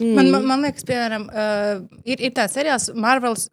Mm. 0.00 0.14
Man, 0.18 0.30
man, 0.34 0.46
man 0.50 0.64
liekas, 0.66 0.86
piemēram, 0.88 1.28
uh, 1.30 2.00
ir, 2.04 2.22
ir 2.28 2.34
tāds 2.36 2.56
seriāls 2.56 2.90
Marvels. 2.94 3.48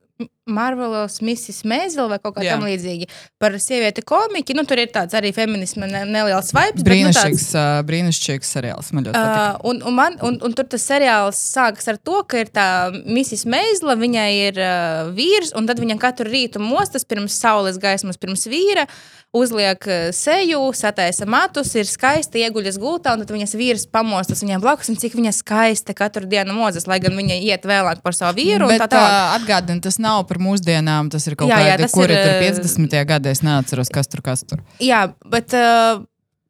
Marvelos 0.53 1.19
Mrs. 1.23 1.63
Mēzela 1.67 2.07
vai 2.11 2.19
kaut 2.21 2.35
kā 2.37 2.45
tamlīdzīga 2.47 3.07
par 3.41 3.55
sievieti 3.61 4.03
komiķi. 4.07 4.55
Nu, 4.57 4.65
tur 4.69 4.81
ir 4.83 4.91
tāds 4.93 5.15
arī 5.17 5.31
feminisma 5.35 5.87
ne, 5.89 6.03
neliels 6.09 6.51
vibes. 6.53 6.81
bet, 6.81 6.83
nu, 6.83 6.87
Brīnišķīgs, 6.89 7.47
tāds- 7.53 7.87
brīnišķīgs 7.89 8.51
seriāls. 8.57 8.91
Man 8.95 9.07
ļoti 9.07 9.15
patīk. 9.17 9.61
Uh, 9.61 9.69
un, 9.71 9.81
un, 9.87 9.97
man, 9.97 10.19
un, 10.27 10.39
un 10.45 10.57
tur 10.57 10.67
tas 10.71 10.85
seriāls 10.87 11.39
sākas 11.55 11.87
ar 11.91 11.97
to, 12.01 12.19
ka 12.27 12.43
ir 12.43 12.51
tā 12.53 12.67
Mrs. 12.91 13.45
Meizla, 13.49 13.95
viņai 13.99 14.29
ir 14.49 14.61
uh, 14.61 15.09
vīrs, 15.15 15.55
un 15.57 15.69
tad 15.69 15.81
viņa 15.81 15.97
katru 16.01 16.29
rītu 16.31 16.61
mostas 16.63 17.07
pirms 17.07 17.39
saules 17.41 17.79
gaismas, 17.81 18.19
pirms 18.21 18.45
vīra, 18.51 18.87
uzliek 19.31 19.85
seju, 20.11 20.59
sataisa 20.75 21.23
matus, 21.29 21.69
ir 21.79 21.87
skaista, 21.87 22.35
ieguļas 22.41 22.75
gultā, 22.81 23.13
un 23.15 23.23
tad 23.23 23.31
viņas 23.31 23.55
vīrs 23.55 23.85
pamostas 23.87 24.43
viņai 24.43 24.57
blakus, 24.63 24.89
un 24.91 24.99
cik 24.99 25.15
viņa 25.15 25.31
skaista 25.37 25.95
katru 25.95 26.27
dienu 26.27 26.55
mozas, 26.57 26.83
lai 26.89 26.97
gan 27.03 27.15
viņa 27.15 27.37
iet 27.39 27.67
vēlāk 27.69 28.01
par 28.03 28.17
savu 28.17 28.41
vīru. 28.41 28.67
Bet 28.67 28.83
tā 28.91 28.99
uh, 28.99 29.35
atgādini, 29.37 29.79
tas 29.85 30.01
nav 30.03 30.25
par 30.27 30.40
mūsdienām. 30.41 31.11
Tas 31.13 31.27
ir 31.29 31.37
kaut 31.39 31.51
Jā, 31.51 31.59
jā, 31.61 31.75
kādi, 31.75 31.87
tas 31.87 31.95
kuri 31.95 32.15
ir, 32.17 32.23
tur 32.25 32.37
uh, 32.37 32.61
50. 32.61 33.01
gadā. 33.13 33.33
Es 33.33 33.43
neatceros, 33.45 33.91
kas 33.93 34.11
tur 34.11 34.23
kas 34.25 34.45
tur. 34.47 34.61
Jā, 34.83 35.05
bet 35.31 35.55
uh, 35.57 36.03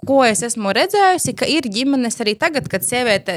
ko 0.07 0.21
es 0.25 0.43
esmu 0.45 0.73
redzējusi, 0.75 1.35
ka 1.37 1.47
ir 1.49 1.69
ģimenes 1.71 2.19
arī 2.23 2.35
tagad, 2.39 2.67
kad 2.71 2.85
sieviete 2.85 3.35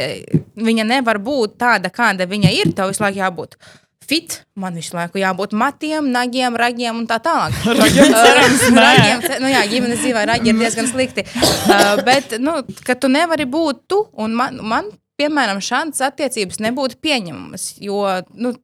viņa 0.57 0.89
nevar 0.97 1.21
būt 1.23 1.59
tāda, 1.61 1.93
kāda 1.93 2.29
viņa 2.31 2.53
ir. 2.63 2.75
Tev 2.77 2.93
visu 2.93 3.05
laiku 3.05 3.21
jābūt. 3.21 3.59
Fit, 4.05 4.43
man 4.61 4.77
visu 4.77 4.97
laiku 4.97 5.17
jābūt 5.17 5.55
matiem, 5.57 6.11
nagiem, 6.13 6.57
ragiem 6.61 6.99
un 7.01 7.07
tā 7.09 7.17
tālāk. 7.25 7.55
Ragiem 7.81 8.13
cerams, 8.13 8.67
nē. 8.77 8.83
ragiem, 8.85 9.23
nu 9.41 9.53
jā, 9.53 9.63
ģimenes 9.71 10.03
dzīvē 10.03 10.27
ragi 10.29 10.53
ir 10.53 10.59
diezgan 10.61 10.91
slikti. 10.91 11.25
Uh, 11.25 12.03
bet, 12.05 12.37
nu, 12.43 12.59
ka 12.85 12.99
tu 13.01 13.09
nevari 13.09 13.49
būt 13.49 13.81
tu, 13.89 14.03
un 14.21 14.37
man, 14.37 14.61
man 14.61 14.93
piemēram, 15.21 15.63
šādas 15.65 16.03
attiecības 16.05 16.61
nebūtu 16.65 16.99
pieņemamas. 17.05 17.67
Jo, 17.85 18.03
nu, 18.37 18.55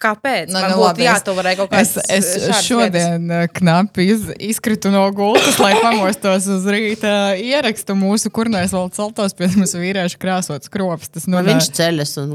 kāpēc? 0.00 0.48
Nu, 0.50 0.58
man 0.60 0.70
nu, 0.72 0.78
labi, 0.82 1.04
es- 1.04 1.10
jātolerē 1.10 1.52
kaut 1.58 1.74
Es, 1.76 1.92
kādas 1.94 2.10
es 2.16 2.28
šādas 2.30 2.48
lietas. 2.50 2.66
šodien 2.66 3.30
uh, 3.36 3.44
knapi 3.58 4.06
iz, 4.14 4.26
izkritu 4.50 4.90
no 4.94 5.02
gultas, 5.16 5.58
lai 5.62 5.74
pamostos 5.84 6.46
uz 6.56 6.64
rīta 6.72 7.12
ierakstu 7.38 7.96
mūsu 8.00 8.32
kurnēs 8.34 8.72
vēl 8.76 8.88
celtos 8.96 9.36
pie 9.38 9.50
mums 9.54 9.74
vīriešu 9.76 10.20
krāsots 10.22 10.72
krops. 10.72 11.12
Tas 11.14 11.28
Man 11.30 11.44
nu, 11.44 11.52
viņš 11.52 11.70
ceļas 11.78 12.14
un 12.24 12.32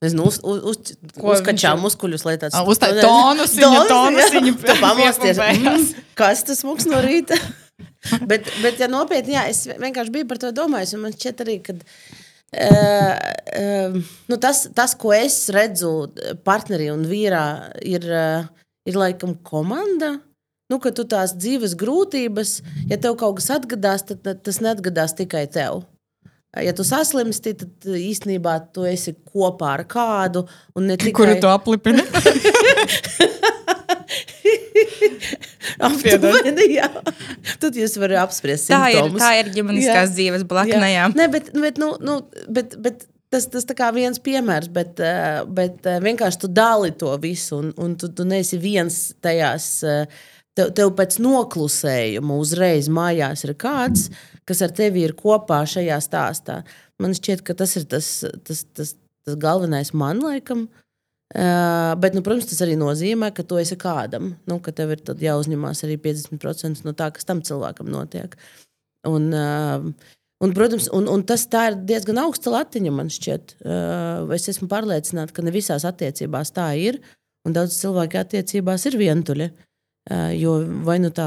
nezinu, 0.00 0.28
uz, 0.30 0.38
uz, 0.42 0.62
uz, 0.72 0.94
uzkačā 1.34 1.74
viņš- 1.74 1.82
muskuļus, 1.84 2.24
lai 2.30 2.36
tāds 2.40 2.54
Ā, 2.56 2.62
uztai- 2.64 2.92
tonusiņu, 3.02 3.82
tonusiņu 3.90 4.54
Tu 4.64 4.78
pamosties. 4.80 5.40
Mm, 5.40 5.90
Kas 6.20 6.44
tas 6.46 6.62
mūks 6.66 6.86
no 6.90 7.02
rīta? 7.04 7.36
bet, 8.30 8.46
bet, 8.62 8.78
ja 8.80 8.86
nopietni, 8.92 9.34
jā, 9.36 9.42
es 9.52 9.66
vienkārši 9.68 10.12
biju 10.14 10.28
par 10.30 10.38
to 10.40 10.50
domājis. 10.56 10.94
un 10.96 11.04
Man 11.04 11.12
šķiet 11.16 11.42
arī, 11.44 11.58
ka 11.64 11.74
uh, 12.56 13.14
uh, 13.60 14.00
nu 14.30 14.38
tas, 14.42 14.64
tas, 14.74 14.94
ko 14.98 15.12
es 15.16 15.48
redzu 15.54 16.10
partnerī 16.46 16.90
un 16.92 17.04
vīrā, 17.08 17.44
ir, 17.86 18.06
uh, 18.10 18.44
ir 18.88 18.98
laikam 18.98 19.36
komanda. 19.46 20.18
Nu, 20.70 20.78
ka 20.78 20.92
tu 20.94 21.02
tās 21.02 21.34
dzīves 21.34 21.74
grūtības, 21.78 22.60
ja 22.90 22.96
tev 23.02 23.16
kaut 23.18 23.40
kas 23.40 23.50
atgadās, 23.56 24.04
tad, 24.06 24.22
tad 24.22 24.44
tas 24.46 24.60
neatgadās 24.62 25.16
tikai 25.18 25.48
tev. 25.50 25.82
Ja 26.58 26.72
tu 26.74 26.82
saslimsti, 26.86 27.54
tad 27.58 27.86
īstenībā 27.94 28.56
tu 28.74 28.86
esi 28.86 29.14
kopā 29.14 29.74
ar 29.78 29.84
kādu. 29.90 30.46
Tikai... 30.74 31.12
Kuru 31.14 31.36
tu 31.42 31.50
aplipini? 31.50 32.02
Aptuveni, 35.86 36.66
jā. 36.78 36.88
Tad 37.60 37.76
jūs 37.78 37.96
varat 38.00 38.24
apspriest 38.24 38.70
Tā 38.70 38.82
ir, 38.90 38.98
simptomus. 39.00 39.22
tā 39.22 39.30
ir 39.42 39.50
ģimeniskās 39.54 40.08
Jā. 40.08 40.14
dzīves 40.16 40.44
blaknējām. 40.50 41.16
Nē, 41.18 41.28
bet, 41.32 41.50
bet, 41.56 41.80
nu, 41.82 41.92
nu, 42.04 42.18
bet, 42.48 42.76
bet 42.80 43.06
tas, 43.32 43.46
tas 43.52 43.68
kā 43.76 43.90
viens 43.94 44.20
piemērs, 44.22 44.70
bet, 44.74 45.00
eh, 45.04 45.40
bet 45.46 45.86
eh, 45.86 46.00
vienkārši 46.02 46.42
tu 46.44 46.50
dali 46.56 46.92
to 46.98 47.12
visu, 47.22 47.60
un, 47.60 47.72
un 47.80 47.96
tu, 48.00 48.08
tu 48.12 48.26
neesi 48.28 48.58
viens 48.60 49.00
tajās. 49.22 49.72
eh, 49.84 50.20
Tev, 50.58 50.72
tev 50.74 50.88
pēc 50.98 51.14
noklusējuma 51.22 52.34
uzreiz 52.42 52.88
mājās 52.90 53.44
ir 53.46 53.52
kāds, 53.54 54.08
kas 54.44 54.58
ar 54.66 54.72
tevi 54.74 55.04
ir 55.06 55.12
kopā 55.16 55.60
šajā 55.70 56.00
stāstā. 56.02 56.56
Man 57.00 57.14
šķiet, 57.14 57.44
ka 57.46 57.54
tas 57.54 57.76
ir 57.78 57.84
tas, 57.88 58.08
tas, 58.44 58.64
tas, 58.74 58.90
tas 59.24 59.36
galvenais 59.40 59.92
man 59.94 60.18
laikam. 60.24 60.64
Uh, 60.66 60.89
bet, 61.30 62.16
nu, 62.16 62.24
protams, 62.26 62.48
tas 62.50 62.62
arī 62.64 62.74
nozīmē, 62.78 63.30
ka 63.34 63.44
tu 63.46 63.60
esi 63.60 63.78
kādam, 63.78 64.32
nu, 64.50 64.58
ka 64.64 64.74
tev 64.74 64.96
ir 64.96 65.04
jāuzņemās 65.22 65.84
arī 65.86 66.00
50% 66.02 66.82
no 66.86 66.94
tā, 66.98 67.10
kas 67.14 67.28
tam 67.28 67.42
cilvēkam 67.46 67.90
notiek. 67.92 68.34
Un, 69.06 69.30
uh, 69.30 69.86
un, 70.42 70.56
protams, 70.56 70.90
un, 70.96 71.06
un 71.08 71.22
tas 71.24 71.46
ir 71.46 71.78
diezgan 71.86 72.18
augsta 72.24 72.52
latiņa, 72.52 72.92
man 72.92 73.12
šķiet. 73.14 73.56
Uh, 73.62 74.34
es 74.34 74.50
esmu 74.50 74.68
pārliecināta, 74.72 75.36
ka 75.36 75.46
ne 75.46 75.54
visās 75.54 75.86
attiecībās 75.88 76.50
tā 76.56 76.72
ir, 76.82 77.00
un 77.46 77.54
daudz 77.56 77.78
cilvēku 77.78 78.20
attiecībās 78.20 78.90
ir 78.90 78.98
vientuļi. 79.00 79.50
Uh, 79.50 79.69
Jo 80.10 80.56
vai 80.82 80.96
nu 80.98 81.12
tā, 81.14 81.26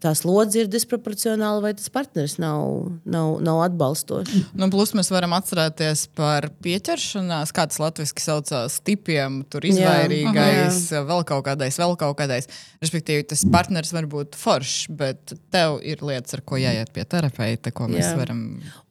tā 0.00 0.14
slodze 0.16 0.62
ir 0.62 0.70
disproporcionāla, 0.72 1.60
vai 1.60 1.74
tas 1.76 1.90
partneris 1.92 2.38
nav, 2.40 2.86
nav, 3.04 3.34
nav 3.44 3.60
atbalstošs. 3.66 4.54
Nu, 4.56 4.70
plus 4.72 4.94
mēs 4.96 5.10
varam 5.12 5.34
atcerēties 5.36 6.06
par 6.16 6.48
pieķeršanās, 6.64 7.52
kā 7.52 7.66
tas 7.68 7.80
latviešu 7.82 8.24
saucās, 8.24 8.78
tipiem, 8.86 9.42
tur 9.52 9.68
izvairīgais, 9.68 10.80
jā. 10.94 11.04
vēl 11.04 11.26
kaut 11.28 11.44
kādais, 11.50 11.76
vēl 11.82 11.92
kaut 12.00 12.16
kādais. 12.22 12.48
Respektīvi, 12.80 13.28
tas 13.28 13.44
partneris 13.52 13.92
var 13.92 14.08
būt 14.08 14.38
foršs, 14.40 14.88
bet 14.96 15.36
tev 15.52 15.82
ir 15.84 16.00
lietas, 16.00 16.38
ar 16.38 16.46
ko 16.48 16.60
jāiet 16.60 16.94
pie 16.96 17.04
terapeita, 17.04 17.74
ko 17.76 17.90
mēs 17.92 18.06
jā. 18.06 18.14
varam. 18.16 18.46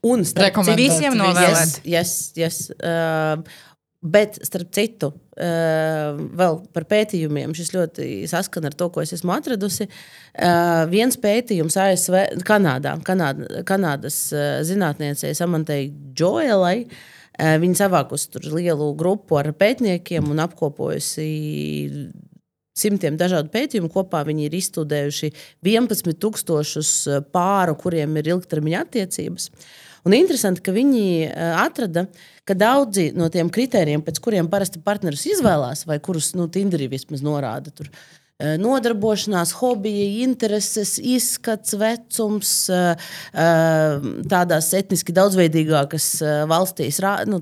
Un 0.05 0.21
starp 0.27 0.61
visiem 0.77 1.17
novēlēt. 1.17 1.81
Yes, 1.81 2.19
yes, 2.37 2.67
yes. 2.69 2.75
Uh, 2.77 3.73
Bet, 4.05 4.35
starp 4.45 4.69
citu, 4.75 5.07
uh, 5.09 6.19
vēl 6.37 6.59
par 6.75 6.83
pētījumiem, 6.91 7.55
šis 7.57 7.71
ļoti 7.73 8.09
saskan 8.29 8.67
ar 8.69 8.75
to, 8.77 8.91
ko 8.93 9.01
es 9.01 9.15
esmu 9.15 9.33
atradusi. 9.33 9.87
Uh, 9.89 10.83
viens 10.91 11.17
pētījums 11.17 11.77
ASV, 11.81 12.19
Kanādā, 12.45 12.93
Kanāda, 13.07 13.63
Kanādas 13.65 14.19
uh, 14.35 14.59
zinātniecei 14.67 15.33
Samantai 15.37 15.79
Džoelai. 16.13 16.83
Uh, 16.85 17.55
viņa 17.63 17.79
savākusi 17.81 18.43
lielu 18.45 18.91
grupu 18.99 19.39
ar 19.41 19.49
pētniekiem 19.57 20.29
un 20.29 20.43
apkopojusi 20.45 21.25
simtiem 22.77 23.17
dažādu 23.17 23.49
pētījumu. 23.55 23.89
Kopā 23.89 24.21
viņi 24.27 24.45
ir 24.45 24.59
izstudējuši 24.59 25.31
11,000 25.65 27.25
pāru, 27.33 27.73
kuriem 27.81 28.21
ir 28.21 28.35
ilgtermiņa 28.35 28.85
attiecības. 28.85 29.49
Un 30.05 30.13
interesanti, 30.13 30.61
ka 30.61 30.69
viņi 30.69 31.05
atrada, 31.57 32.05
uh, 32.05 32.34
ka 32.45 32.55
daudzi 32.57 33.09
no 33.17 33.29
tiem 33.33 33.49
kritērijiem, 33.53 34.03
pēc 34.05 34.21
kuriem 34.23 34.49
parasti 34.51 34.81
partneris 34.85 35.25
izvēlās, 35.33 35.85
vai 35.89 35.97
kurus 36.03 36.33
nu, 36.37 36.47
Tinderī 36.51 36.89
vismaz 36.91 37.25
norāda, 37.25 37.73
tur, 37.73 37.89
eh, 37.89 38.24
nodarbošanās, 38.39 39.53
hobiji, 39.61 40.21
intereses, 40.25 40.97
izskats, 40.99 41.71
vecums, 41.79 42.51
eh, 42.69 42.95
eh, 43.31 44.09
tādās 44.27 44.73
etniski 44.75 45.15
daudzveidīgākas 45.15 46.09
valstīs, 46.49 46.99
nu, 47.27 47.39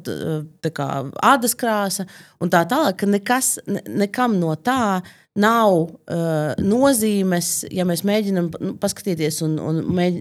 kā 0.69 0.87
ādas 1.17 1.55
krāsa 1.55 2.05
un 2.39 2.49
tā 2.49 2.61
tālāk, 2.69 2.97
ka 2.97 3.09
nekas, 3.09 3.57
nekam 3.87 4.37
no 4.39 4.53
tā 4.55 5.01
nav 5.35 5.73
uh, 5.73 6.53
nozīmes, 6.61 7.63
ja 7.73 7.87
mēs 7.89 8.03
mēģinām 8.05 8.51
nu, 8.61 8.73
paskatīties 8.77 9.39
un, 9.41 9.55
un, 9.57 9.79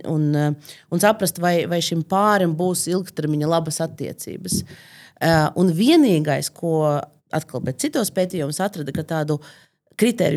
un, 0.08 0.22
uh, 0.32 0.76
un 0.88 1.02
saprast, 1.02 1.36
vai, 1.36 1.66
vai 1.68 1.82
šim 1.84 2.00
pārim 2.08 2.54
būs 2.56 2.86
ilgtermiņa 2.88 3.50
labas 3.50 3.82
attiecības. 3.84 4.62
Uh, 4.62 5.50
un 5.60 5.68
vienīgais, 5.76 6.48
ko 6.56 7.02
atkal, 7.28 7.60
bet 7.60 7.84
citos 7.84 8.08
pētījumos 8.14 8.62
atrada, 8.64 8.94
ka 8.96 9.04
tādu 9.04 9.36
kritēriju, 9.36 9.71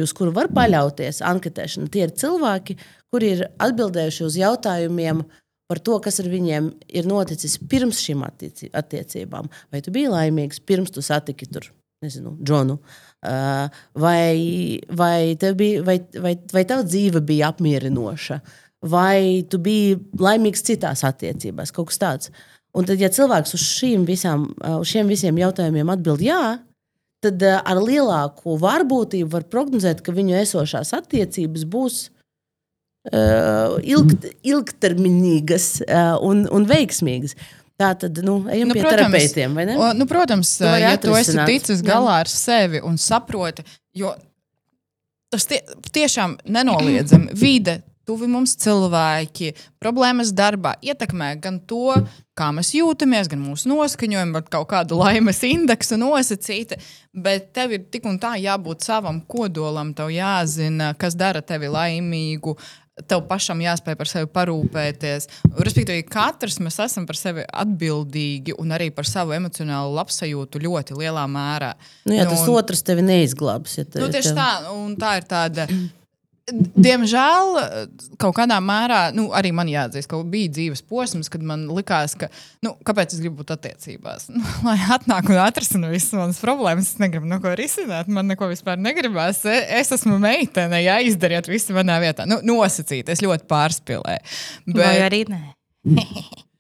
uz 0.04 0.14
kuru 0.16 0.34
var 0.36 0.52
paļauties, 0.54 1.24
anketēšana, 1.26 1.90
tie 1.94 2.06
ir 2.08 2.14
cilvēki, 2.18 2.78
kuri 3.14 3.34
ir 3.38 3.48
atbildējuši 3.64 4.26
uz 4.28 4.38
jautājumiem 4.42 5.24
par 5.70 5.82
to, 5.82 5.98
kas 6.04 6.20
ar 6.22 6.30
viņiem 6.30 6.70
ir 6.94 7.08
noticis 7.10 7.58
pirms 7.70 8.04
šīm 8.06 8.22
attiecībām. 8.28 9.50
Vai 9.74 9.82
tu 9.82 9.94
biji 9.96 10.14
laimīgs 10.14 10.62
pirms 10.62 10.94
tu 10.94 11.02
satiki 11.06 11.48
tur, 11.50 11.72
nezinu, 12.06 12.36
Džonu? 12.44 12.78
Uh, 12.78 13.16
Uh, 13.26 13.70
vai, 13.94 14.80
vai, 14.90 15.38
bija, 15.56 15.84
vai, 15.84 15.98
vai, 16.22 16.36
vai 16.52 16.64
tava 16.68 16.84
dzīve 16.86 17.24
bija 17.26 17.50
apmierinoša, 17.50 18.38
vai 18.86 19.42
tu 19.50 19.58
biji 19.64 19.96
laimīgs 20.22 20.62
citās 20.68 21.02
attiecībās, 21.08 21.72
kaut 21.74 21.90
kas 21.90 22.02
tāds. 22.02 22.32
Un 22.76 22.86
tad, 22.86 23.00
ja 23.02 23.10
cilvēks 23.10 23.56
uz, 23.58 23.64
visām, 24.06 24.50
uh, 24.60 24.78
uz 24.84 24.92
šiem 24.92 25.10
visiem 25.10 25.40
jautājumiem 25.42 25.90
atbild 25.96 26.22
jā, 26.22 26.60
tad 27.26 27.44
uh, 27.46 27.60
ar 27.66 27.82
lielāku 27.82 28.58
varbūtību 28.62 29.32
var 29.34 29.48
prognozēt, 29.52 30.04
ka 30.06 30.16
viņu 30.16 30.38
esošās 30.44 30.94
attiecības 30.98 31.66
būs 31.72 32.00
uh, 33.12 33.76
ilgt, 33.84 34.30
ilgtermiņīgas 34.46 35.70
uh, 35.86 36.16
un, 36.26 36.46
un 36.54 36.68
veiksmīgas. 36.70 37.38
Tā 37.76 37.90
tad, 38.00 38.22
nu, 38.24 38.38
ejam 38.48 38.70
nu, 38.72 38.78
pie 38.78 38.86
protams, 38.86 39.02
terapeitiem, 39.02 39.58
vai 39.58 39.66
ne? 39.68 39.76
O, 39.76 39.90
nu, 39.98 40.08
protams, 40.08 40.54
tu 40.62 40.70
ja 40.70 40.94
atrisināt. 40.96 41.44
tu 41.44 41.52
esi 41.52 41.66
ticis 41.66 41.84
galā 41.84 42.22
ar 42.24 42.32
sevi 42.32 42.80
un 42.80 42.96
saproti, 43.02 43.66
jo 44.00 44.14
tas 45.34 45.48
tie, 45.50 45.60
tiešām 45.92 46.38
nenoliedzami 46.56 47.36
vide. 47.44 47.82
Tuvi 48.06 48.28
mums 48.30 48.54
cilvēki, 48.62 49.56
problēmas 49.82 50.30
darbā 50.38 50.76
ietekmē 50.86 51.32
gan 51.42 51.58
to, 51.66 51.96
kā 52.38 52.52
mēs 52.54 52.70
jūtamies, 52.78 53.30
gan 53.32 53.42
mūsu 53.42 53.72
noskaņojumu, 53.72 54.36
gan 54.38 54.48
kaut 54.58 54.70
kādu 54.76 55.00
laimes 55.02 55.42
indeksu 55.48 55.98
nosacīta. 55.98 56.78
Bet 57.16 57.50
tev 57.56 57.74
ir 57.74 57.86
tik 57.90 58.06
un 58.06 58.20
tā 58.22 58.36
jābūt 58.42 58.86
savam 58.86 59.24
kodolam, 59.26 59.96
tev 59.98 60.14
jāzina, 60.14 60.94
kas 61.00 61.18
dara 61.18 61.42
tevi 61.42 61.72
laimīgu, 61.72 62.56
tev 63.04 63.26
pašam 63.28 63.60
jāspēj 63.60 63.98
par 64.00 64.10
sevi 64.10 64.30
parūpēties. 64.38 65.28
Respektīvi, 65.58 66.06
katrs 66.08 66.62
mēs 66.64 66.80
esam 66.86 67.08
par 67.10 67.20
sevi 67.20 67.44
atbildīgi 67.44 68.56
un 68.62 68.72
arī 68.76 68.92
par 68.96 69.10
savu 69.10 69.36
emocionālo 69.36 69.92
labsajūtu 69.98 70.62
ļoti 70.64 71.02
lielā 71.02 71.26
mērā. 71.32 71.74
Nu, 72.08 72.16
jā, 72.16 72.30
tas 72.30 72.46
un, 72.46 72.56
otrs 72.56 72.86
tevi 72.88 73.04
neizglābs. 73.06 73.80
Ja 73.82 73.88
tev, 73.88 74.06
nu, 74.06 74.12
tieši 74.14 74.32
tev... 74.32 74.40
tā, 74.40 74.76
un 74.78 74.96
tā 75.00 75.18
ir 75.20 75.30
tāda. 75.30 75.68
Diemžēl, 76.54 77.56
kaut 78.22 78.36
kādā 78.38 78.60
mērā, 78.62 79.00
nu, 79.18 79.32
arī 79.34 79.50
man 79.56 79.70
jāatzīst, 79.70 80.06
ka 80.12 80.20
bija 80.30 80.52
dzīves 80.54 80.84
posms, 80.86 81.30
kad 81.34 81.42
man 81.42 81.64
likās, 81.74 82.14
ka, 82.22 82.30
nu, 82.62 82.76
kāpēc 82.86 83.16
es 83.16 83.24
gribu 83.24 83.42
būt 83.42 83.56
attiecībās? 83.56 84.28
Nu, 84.36 84.44
lai 84.68 84.76
atnāk 84.94 85.32
un 85.32 85.40
atrisina 85.42 85.90
visas 85.90 86.14
manas 86.14 86.38
problēmas, 86.44 86.92
es 86.94 87.02
negribu 87.02 87.26
neko 87.32 87.56
risināt, 87.58 88.10
man 88.12 88.30
neko 88.30 88.52
vispār 88.52 88.78
negribās. 88.82 89.42
E, 89.50 89.58
es 89.80 89.90
esmu 89.96 90.20
meitene, 90.22 90.84
jā, 90.86 91.00
izdariet 91.08 91.50
visu 91.50 91.74
manā 91.78 91.98
vietā. 92.04 92.28
Nu, 92.30 92.38
nosacīt, 92.46 93.10
es 93.10 93.24
ļoti 93.26 93.48
pārspīlēju. 93.50 94.36
Bet... 94.70 94.82
Vai 94.84 94.96
arī 95.08 95.24
nē? 95.32 95.42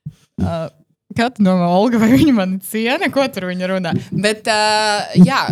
uh, 0.41 0.67
Kā 1.15 1.29
tu 1.31 1.45
domā, 1.45 1.67
Olga, 1.71 1.99
vai 2.01 2.09
viņa 2.11 2.33
man 2.35 2.55
ciena, 2.63 3.07
ko 3.13 3.23
tur 3.31 3.47
viņa 3.47 3.69
runā? 3.71 3.93
Bet, 4.11 4.49
uh, 4.51 5.13
jā, 5.23 5.45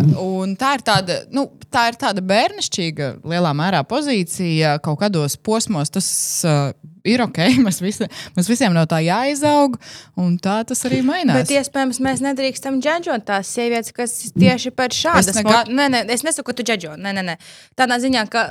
tā 0.60 0.72
ir 0.76 0.82
tāda, 0.84 1.20
nu, 1.32 1.46
tā 1.72 1.86
ir 1.88 1.96
tāda 2.00 2.24
bērnišķīga, 2.24 3.10
lielā 3.24 3.52
mērā 3.56 3.80
pozīcija 3.88 4.76
kaut 4.84 5.00
kādos 5.00 5.38
posmos. 5.40 5.92
Tas 5.94 6.08
uh, 6.44 6.74
ir 7.08 7.22
ok, 7.24 7.40
mēs, 7.66 7.80
visi, 7.84 8.08
mēs 8.36 8.50
visiem 8.50 8.76
no 8.76 8.84
tā 8.90 9.00
jāizaug, 9.04 9.78
un 10.20 10.36
tā 10.42 10.58
tas 10.68 10.84
arī 10.88 11.00
mainās. 11.06 11.44
Bet, 11.44 11.54
iespējams, 11.62 12.02
mēs 12.04 12.20
nedrīkstam 12.24 12.82
džudžot 12.84 13.24
tās 13.28 13.54
sievietes, 13.56 13.94
kas 13.96 14.18
tieši 14.36 14.74
par 14.76 14.92
šādas 14.92 15.32
es, 15.32 15.40
nekā... 15.40 15.64
nē, 15.72 15.88
nē, 15.96 16.04
es 16.12 16.26
nesaku, 16.26 16.50
ka 16.50 16.58
tu 16.60 16.68
džudžo. 16.68 16.98
Nē, 17.00 17.16
nē, 17.16 17.24
nē. 17.32 17.38
Tādā 17.78 18.00
ziņā, 18.04 18.28
ka 18.32 18.46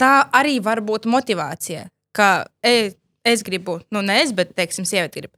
tā 0.00 0.14
arī 0.34 0.58
var 0.64 0.82
būt 0.82 1.06
motivācija. 1.10 1.88
Ka, 2.14 2.30
ej, 2.66 2.94
es 3.24 3.44
gribu, 3.46 3.78
nu, 3.90 4.02
ne 4.04 4.20
es, 4.22 4.34
bet, 4.36 4.52
teiksim, 4.56 4.86
sieviete 4.88 5.24
grib 5.24 5.32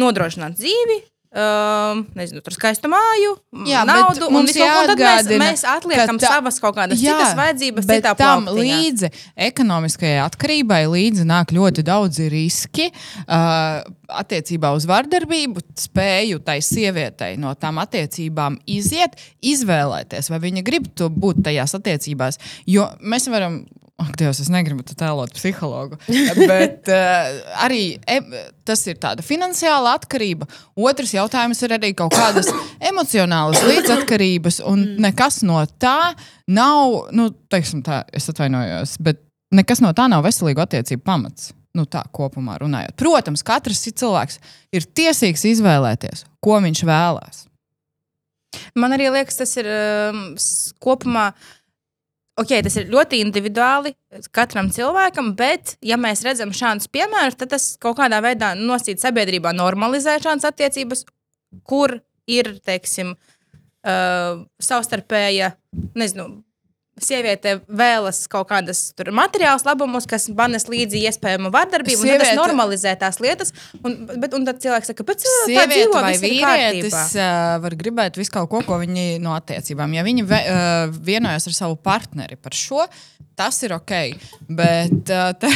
nodrošināt 0.00 0.58
dzīvi. 0.60 1.02
Um, 1.32 2.02
nezinu, 2.12 2.42
tur 2.44 2.52
skaistu 2.52 2.90
māju, 2.92 3.30
jā, 3.64 3.86
naudu, 3.88 4.26
un 4.28 4.44
visu, 4.44 4.66
mēs, 5.00 5.30
mēs 5.40 5.62
atliekam 5.64 6.18
tā, 6.20 6.28
savas 6.28 6.60
kaut 6.60 6.76
kādas 6.76 7.00
jā, 7.00 7.14
citas 7.16 7.32
vajadzības, 7.38 7.86
bet 7.88 8.04
tam 8.04 8.44
plauktiņā. 8.44 8.76
līdzi 8.82 9.10
ekonomiskajai 9.48 10.18
atkarībai 10.26 10.82
līdzi 10.92 11.24
nāk 11.24 11.56
ļoti 11.56 11.86
daudzi 11.88 12.28
riski 12.28 12.90
uh, 12.92 13.80
attiecībā 14.12 14.74
uz 14.76 14.84
vardarbību, 14.92 15.64
spēju 15.86 16.44
tai 16.44 16.58
sievietei 16.60 17.40
no 17.40 17.56
tām 17.56 17.80
attiecībām 17.80 18.60
iziet, 18.68 19.16
izvēlēties, 19.40 20.28
vai 20.34 20.44
viņa 20.50 20.68
grib 20.68 20.92
būt 21.00 21.46
tajās 21.48 21.80
attiecībās. 21.80 22.42
Jo 22.68 22.90
mēs 23.00 23.32
varam 23.32 23.62
Ak, 24.02 24.16
Dievs, 24.18 24.40
es 24.42 24.50
negribu 24.50 24.82
tēlot 24.86 25.34
psihologu. 25.36 25.98
Bet 26.50 26.88
uh, 26.90 27.28
arī 27.62 27.82
e, 28.08 28.18
tas 28.66 28.82
ir 28.90 28.98
tāda 29.02 29.24
finansiāla 29.24 29.94
atkarība. 29.98 30.48
Otrs 30.78 31.14
jautājums 31.14 31.62
ir 31.62 31.76
arī 31.76 31.92
kaut 31.98 32.14
kādas 32.16 32.50
emocionālas 32.90 33.62
līdzatkarības, 33.68 34.62
un 34.66 34.82
mm. 34.82 35.02
nekas 35.06 35.42
no 35.46 35.60
tā 35.82 36.14
nav, 36.50 37.12
nu, 37.14 37.30
teiksim, 37.52 37.84
tā, 37.86 38.02
es 38.14 38.26
atvainojos, 38.32 38.96
bet 39.04 39.22
nekas 39.54 39.84
no 39.84 39.92
tā 39.96 40.08
nav 40.10 40.26
veselīgu 40.26 40.64
attiecību 40.64 41.06
pamats. 41.06 41.52
Nu, 41.72 41.86
tā 41.88 42.02
kopumā 42.12 42.58
runājot. 42.60 42.98
Protams, 43.00 43.40
katrs 43.48 43.86
cilvēks 43.88 44.36
ir 44.76 44.84
tiesīgs 44.92 45.46
izvēlēties, 45.54 46.26
ko 46.44 46.58
viņš 46.60 46.84
vēlās. 46.84 47.46
Man 48.76 48.92
arī 48.92 49.06
liekas, 49.14 49.38
tas 49.40 49.56
ir 49.56 49.70
um, 49.72 50.24
kopumā. 50.84 51.30
Uh, 51.32 51.61
ok, 52.40 52.52
tas 52.64 52.76
ir 52.80 52.90
ļoti 52.92 53.20
individuāli 53.22 53.94
katram 54.34 54.70
cilvēkam, 54.72 55.32
bet, 55.38 55.76
ja 55.84 55.98
mēs 56.00 56.24
redzam 56.26 56.54
šādus 56.56 56.88
piemērus, 56.92 57.38
tad 57.40 57.52
tas 57.54 57.72
kaut 57.82 57.98
kādā 58.00 58.22
veidā 58.24 58.52
nosīt 58.58 59.02
sabiedrībā 59.02 59.52
normalizē 59.56 60.18
šādas 60.22 60.48
attiecības, 60.52 61.04
kur 61.68 61.98
ir, 62.30 62.54
teiksim, 62.64 63.14
uh, 63.16 64.42
savstarpēja, 64.62 65.52
nezinu, 65.98 66.42
sieviete 67.00 67.56
vēlas 67.72 68.24
kaut 68.30 68.50
kādas 68.50 68.80
materiālus 69.14 69.64
labumus, 69.64 70.06
kas 70.08 70.28
manas 70.36 70.66
līdzi 70.68 71.00
iespējamu 71.08 71.52
vardarbību, 71.54 72.04
sieviete... 72.04 72.18
un 72.18 72.24
tas 72.26 72.38
normalizē 72.38 72.92
tās 73.00 73.18
lietas. 73.22 73.54
Un, 73.80 73.96
bet, 74.12 74.34
un 74.36 74.44
tad 74.48 74.60
cilvēks 74.62 74.92
saka, 74.92 75.00
kāpēc 75.00 75.24
tā 75.24 75.64
dzīvo 75.70 76.02
vai 76.04 76.14
vīrietis 76.20 77.16
var 77.64 77.78
gribēt 77.80 78.20
visu 78.20 78.34
kaut 78.36 78.50
ko, 78.52 78.62
ko 78.66 78.78
viņi 78.82 79.16
no 79.24 79.32
attiecībām. 79.38 79.96
Ja 79.96 80.04
viņi 80.06 80.26
ve, 80.28 80.42
uh, 80.52 81.00
vienojas 81.08 81.48
ar 81.48 81.56
savu 81.56 81.80
partneri 81.80 82.36
par 82.36 82.56
šo, 82.56 82.84
tas 83.38 83.56
ir 83.64 83.72
ok. 83.78 83.96
Bet 84.52 85.12
uh, 85.12 85.32
te, 85.40 85.52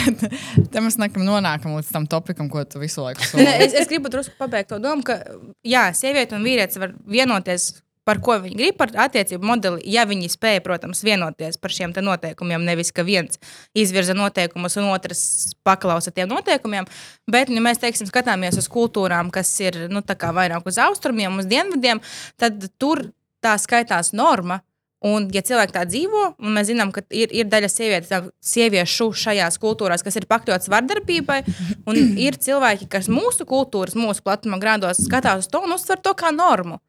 te 0.72 0.84
mēs 0.84 0.97
nekam 1.03 1.26
nonākam 1.28 1.76
līdz 1.76 1.93
tam 1.93 2.09
topikam, 2.11 2.49
ko 2.53 2.64
tu 2.64 2.80
visu 2.82 3.05
laiku 3.05 3.26
saki. 3.28 3.45
es, 3.45 3.76
es 3.76 3.93
gribu 3.93 4.12
drusku 4.12 4.39
pabeigt 4.41 4.72
to 4.72 4.80
domu, 4.82 5.05
ka 5.07 5.20
jā, 5.66 5.91
sieviete 5.97 6.39
un 6.39 6.49
vīrietis 6.49 6.80
var 6.80 6.97
vienoties 7.05 7.74
par 8.07 8.21
ko 8.23 8.37
viņi 8.39 8.57
grib, 8.59 8.77
par 8.79 8.93
attiecību 9.07 9.47
modeli, 9.47 9.83
ja 9.91 10.05
viņi 10.07 10.31
spēja, 10.31 10.63
protams, 10.65 11.03
vienoties 11.07 11.59
par 11.59 11.75
šiem 11.75 11.95
noteikumiem. 12.07 12.63
Nevis, 12.67 12.93
ka 12.95 13.03
viens 13.07 13.41
izvirza 13.75 14.15
noteikumus 14.15 14.79
un 14.79 14.93
otrs 14.93 15.25
paklausa 15.67 16.15
tiem 16.15 16.31
noteikumiem. 16.31 16.87
Bet, 17.31 17.51
ja 17.51 17.63
mēs 17.63 17.83
teiksim, 17.83 18.07
skatāmies 18.07 18.59
uz 18.61 18.71
kultūrām, 18.71 19.33
kas 19.35 19.51
ir 19.61 19.89
nu, 19.91 20.05
vairāk 20.07 20.71
uz 20.71 20.79
austrumiem, 20.79 21.43
uz 21.43 21.51
dienvidiem, 21.51 22.01
tad 22.39 22.71
tur 22.79 23.09
tā 23.43 23.59
skaitās 23.59 24.15
norma. 24.15 24.63
Un, 25.07 25.27
ja 25.35 25.43
cilvēki 25.45 25.75
tā 25.75 25.83
dzīvo, 25.87 26.23
un 26.41 26.55
mēs 26.57 26.71
zinām, 26.71 26.89
ka 26.95 27.03
ir, 27.15 27.31
ir 27.35 27.51
daļa 27.51 27.69
sievietes, 27.69 28.31
sieviešu 28.43 29.11
šajās 29.27 29.59
kultūrās, 29.63 30.03
kas 30.03 30.17
ir 30.19 30.25
pakļautas 30.31 30.71
vardarbībai, 30.73 31.43
un 31.87 32.01
ir 32.17 32.39
cilvēki, 32.41 32.89
kas 32.91 33.11
mūsu 33.13 33.47
kultūras, 33.47 33.95
mūsu 33.99 34.25
platuma 34.25 34.59
grādos 34.63 35.05
skatās 35.05 35.45
uz 35.45 35.51
to 35.53 35.61
un 35.63 35.77
uztver 35.77 36.01
to 36.03 36.15
kā 36.17 36.33
normu. 36.35 36.81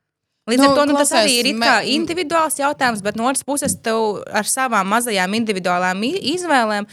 Līdz 0.47 0.63
nu, 0.63 0.69
ar 0.69 0.79
to 0.79 0.87
nu, 0.87 0.95
tas 0.95 1.11
arī 1.19 1.41
ir 1.41 1.51
me... 1.59 1.67
individuāls 1.91 2.55
jautājums, 2.61 3.03
bet 3.03 3.19
no 3.19 3.27
otras 3.27 3.43
puses, 3.47 3.75
tev 3.83 4.23
ar 4.31 4.47
savām 4.47 4.87
mazajām 4.93 5.35
individuālām 5.41 6.05
izvēlēm 6.07 6.87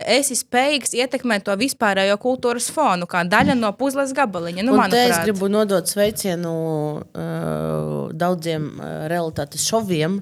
esi 0.00 0.36
spējīgs 0.38 0.94
ietekmēt 0.96 1.44
to 1.44 1.54
vispārējo 1.60 2.16
kultūras 2.20 2.70
fonu, 2.72 3.08
kā 3.10 3.22
daļa 3.28 3.56
no 3.58 3.72
puzles 3.76 4.14
gabaliņa. 4.16 4.64
Nu, 4.64 4.76
es 4.96 5.18
gribu 5.24 5.50
nodot 5.52 5.88
sveicienu 5.90 6.52
uh, 6.54 8.06
daudziem 8.16 8.70
uh, 8.78 8.92
realitātes 9.12 9.66
šoviem, 9.68 10.20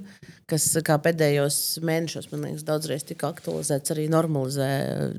kas 0.49 0.65
pēdējos 1.05 1.57
mēnešos, 1.85 2.31
man 2.33 2.47
liekas, 2.47 2.65
daudzreiz 2.67 3.05
tika 3.07 3.29
aktualizēts, 3.35 3.93
arī 3.93 4.07
normalizē 4.13 4.69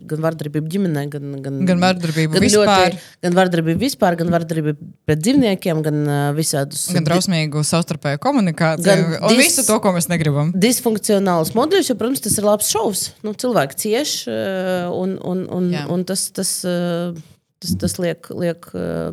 gan 0.10 0.24
vardarbību 0.26 0.72
ģimenē, 0.74 1.04
gan, 1.14 1.36
gan, 1.46 1.60
gan 1.70 1.84
vardarbību 1.84 2.36
gan 2.36 2.46
vispār. 2.46 2.96
Ļoti, 2.96 3.04
gan 3.28 3.38
vardarbību 3.38 3.84
vispār, 3.84 4.18
gan 4.20 4.34
vardarbību 4.34 4.90
pret 5.10 5.24
dzīvniekiem, 5.24 5.84
gan 5.86 6.02
visādus. 6.38 6.88
Gan 6.98 7.06
drausmīgu 7.08 7.64
savstarpēju 7.70 8.24
komunikāciju, 8.26 8.86
gan 8.90 9.06
un 9.20 9.36
dis, 9.36 9.44
visu 9.46 9.68
to, 9.70 9.80
ko 9.84 9.94
mēs 9.96 10.10
negribam. 10.10 10.54
Disfunkcionāls 10.68 11.54
modelis, 11.58 11.92
jo, 11.92 12.00
protams, 12.00 12.26
tas 12.26 12.40
ir 12.42 12.50
labs 12.50 12.74
šovs. 12.74 13.10
Nu, 13.26 13.38
cilvēki 13.38 13.84
cieš, 13.86 14.16
un, 14.30 15.20
un, 15.22 15.46
un, 15.60 15.74
Jā. 15.78 15.86
un 15.94 16.08
tas. 16.10 16.30
tas 16.36 16.56
uh, 16.66 17.14
Tas, 17.60 17.74
tas 17.76 17.98
liek, 18.00 18.28
liek 18.40 18.68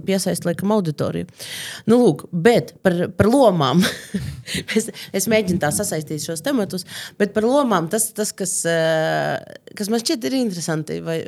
piesaistīt 0.06 0.44
liekam 0.46 0.70
auditoriju. 0.76 1.26
Nu, 1.90 1.96
lūk, 1.98 2.26
bet 2.30 2.76
par, 2.86 2.94
par 3.18 3.26
lomām. 3.26 3.80
es, 4.78 4.86
es 5.10 5.26
mēģinu 5.30 5.58
tā 5.64 5.72
sasaistīt 5.74 6.22
šos 6.22 6.44
tematus, 6.46 6.86
bet 7.18 7.34
par 7.34 7.46
lomām 7.48 7.88
tas, 7.90 8.06
tas 8.14 8.30
kas, 8.36 8.60
kas 9.78 9.90
man 9.90 10.02
šķiet 10.04 10.28
ir 10.28 10.38
interesanti, 10.38 11.00
vai, 11.02 11.18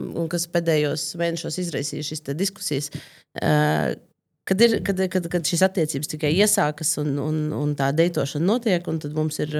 un 0.00 0.30
kas 0.32 0.48
pēdējos 0.54 1.10
mēnešos 1.20 1.60
izraisīja 1.60 2.08
šīs 2.08 2.24
diskusijas. 2.40 2.88
Kad, 3.36 4.64
ir, 4.64 4.78
kad, 4.86 5.04
kad, 5.12 5.28
kad 5.36 5.52
šīs 5.52 5.66
attiecības 5.68 6.14
tikai 6.16 6.32
iesākas 6.40 6.96
un, 7.04 7.12
un, 7.20 7.44
un 7.58 7.76
tā 7.76 7.92
deitošana 8.00 8.48
notiek, 8.48 8.88
un 8.88 9.04
tad 9.04 9.12
mums 9.18 9.44
ir, 9.44 9.52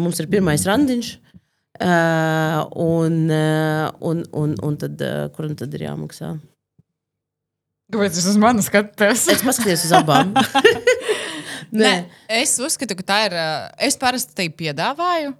mums 0.00 0.24
ir 0.24 0.32
pirmais 0.32 0.64
randiņš. 0.72 1.14
Uh, 1.14 1.33
un, 1.80 3.14
uh, 3.30 3.88
un, 4.00 4.24
un, 4.32 4.54
un 4.62 4.76
tad, 4.78 5.00
uh, 5.02 5.28
kuram 5.34 5.56
tad 5.58 5.74
ir 5.74 5.88
jāmaksā? 5.88 6.34
Kāpēc 7.94 8.18
jūs 8.18 8.28
uz 8.32 8.38
mani 8.40 8.62
skatāties? 8.64 9.26
es 9.34 9.42
paskatījos 9.44 9.86
uz 9.88 9.94
abām. 9.98 10.32
Nē. 11.74 11.82
Nē, 11.82 11.92
es 12.40 12.54
uzskatu, 12.62 12.96
ka 12.98 13.06
tā 13.06 13.18
ir. 13.28 13.36
Es 13.82 13.98
parasti 14.00 14.36
te 14.38 14.48
piedāvāju, 14.62 15.34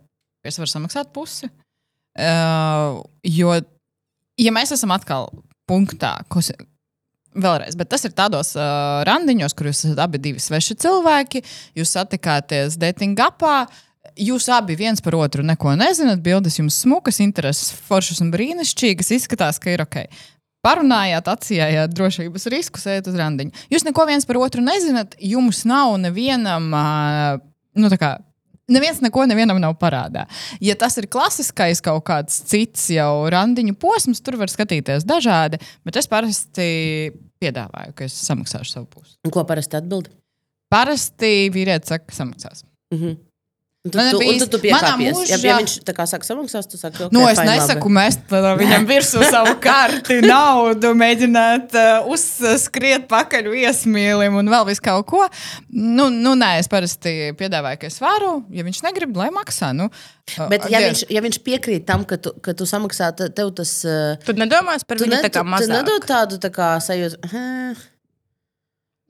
es 0.47 0.59
varu 0.61 0.71
samaksāt 0.71 1.13
pusi. 1.15 1.51
Uh, 2.15 3.03
jo, 3.27 3.55
ja 4.39 4.55
mēs 4.55 4.75
esam 4.75 4.95
atkal 4.95 5.31
punktā, 5.71 6.17
kas, 6.31 6.53
Vēlreiz, 7.35 7.75
bet 7.75 7.89
tas 7.91 8.05
ir 8.07 8.13
tādos 8.15 8.53
uh, 8.55 9.01
randiņos, 9.09 9.57
kur 9.59 9.67
jūs 9.67 9.81
esat 9.89 9.99
abi 10.05 10.21
divi 10.23 10.39
sveši 10.39 10.77
cilvēki, 10.85 11.41
jūs 11.75 11.91
satikāties 11.97 12.77
dating 12.79 13.19
apā, 13.19 13.65
Jūs 14.21 14.47
abi 14.53 14.77
viens 14.79 15.01
par 15.03 15.17
otru 15.19 15.43
neko 15.43 15.73
nezināt, 15.79 16.23
bildes 16.23 16.59
jums 16.61 16.77
smukas, 16.85 17.19
intereses, 17.25 17.73
foršas 17.89 18.21
un 18.23 18.31
brīnišķīgas, 18.35 19.11
izskatās, 19.17 19.59
ka 19.59 19.73
ir 19.73 19.83
ok. 19.83 20.05
Parunājāt, 20.65 21.27
atsījāt 21.29 21.93
drošības 21.93 22.47
riskus, 22.53 22.87
ejat 22.89 23.11
uz 23.11 23.17
randiņu. 23.21 23.53
Jūs 23.73 23.85
neko 23.85 24.07
viens 24.09 24.25
par 24.29 24.39
otru 24.41 24.63
nezināt, 24.65 25.17
jums 25.21 25.65
nav 25.69 25.97
nevienam, 26.01 26.71
nu, 27.75 27.91
tā 27.93 28.01
kā 28.01 28.15
Neviens 28.65 29.03
neko 29.05 29.27
nevienam 29.29 29.59
nav 29.61 29.75
parādā. 29.77 30.25
Ja 30.65 30.73
tas 30.81 30.97
ir 30.97 31.05
klasiskais 31.13 31.83
kaut 31.85 32.07
kāds 32.09 32.39
cits 32.49 32.87
jau 32.95 33.27
randiņu 33.33 33.77
posms, 33.77 34.23
tur 34.25 34.39
var 34.41 34.49
skatīties 34.49 35.05
dažādi, 35.05 35.61
bet 35.85 35.99
es 36.01 36.09
parasti 36.09 36.69
piedāvāju, 37.43 37.93
ka 37.99 38.09
es 38.09 38.17
samaksāšu 38.25 38.79
savu 38.79 38.89
pusi. 38.89 39.19
Un 39.27 39.35
ko 39.35 39.45
parasti 39.45 39.77
atbild? 39.77 40.09
Parasti 40.73 41.51
vīrietis 41.53 41.93
saka, 41.93 42.09
ka 42.09 42.17
samaksās. 42.17 42.65
Mm 42.95 43.01
-hmm. 43.03 43.19
Tu, 43.85 43.91
tu, 44.11 44.19
bijis, 44.19 44.41
tu, 44.41 44.47
tu 44.49 44.59
piekāpies. 44.63 45.19
Ja, 45.29 45.37
ja 45.45 45.55
viņš 45.61 45.73
tā 45.85 45.93
kā 45.93 46.07
saka, 46.09 46.25
samaksās, 46.25 46.65
tu 46.73 46.79
saki, 46.81 47.03
okay, 47.05 47.13
nu, 47.13 47.27
es 47.29 47.37
nesaku, 47.37 47.91
labi. 47.93 47.99
mest 47.99 48.33
viņam 48.33 48.87
virsū 48.95 49.21
savu 49.29 49.53
karti, 49.61 50.23
naudu, 50.25 50.95
mēģināt 50.97 51.77
uh, 51.77 52.09
uzskriet 52.09 53.05
pakaļ 53.13 53.53
viesmīlim 53.53 54.41
un 54.41 54.49
vēl 54.49 54.65
visu 54.71 54.87
kaut 54.89 55.05
ko. 55.13 55.21
Nu, 55.69 56.09
nu, 56.09 56.33
nē, 56.33 56.55
es 56.63 56.73
parasti 56.73 57.35
piedāvāju, 57.37 57.83
ka 57.85 57.93
es 57.93 58.01
varu, 58.01 58.39
ja 58.57 58.65
viņš 58.65 58.81
negrib, 58.89 59.13
lai 59.21 59.29
maksā. 59.37 59.75
Nu, 59.77 59.93
uh, 59.93 60.49
Bet, 60.49 60.65
ja 60.73 60.81
viņš, 60.81 61.07
ja 61.13 61.29
viņš 61.29 61.43
piekrīt 61.45 61.85
tam, 61.85 62.09
ka 62.09 62.17
tu, 62.17 62.33
ka 62.41 62.57
tu 62.57 62.65
samaksā, 62.65 63.13
tev 63.21 63.53
tas. 63.53 63.83
Uh, 63.85 64.15
Tad 64.25 64.41
nedomās 64.41 64.89
par 64.89 65.05
viņu 65.05 65.21
tā 65.29 65.29
kā 65.29 65.45
mazāk. 65.45 65.69
Tu 65.69 65.77
nedod 65.77 66.09
tādu 66.09 66.41
tā 66.41 66.57
kā 66.57 66.79
sajūtu. 66.81 67.93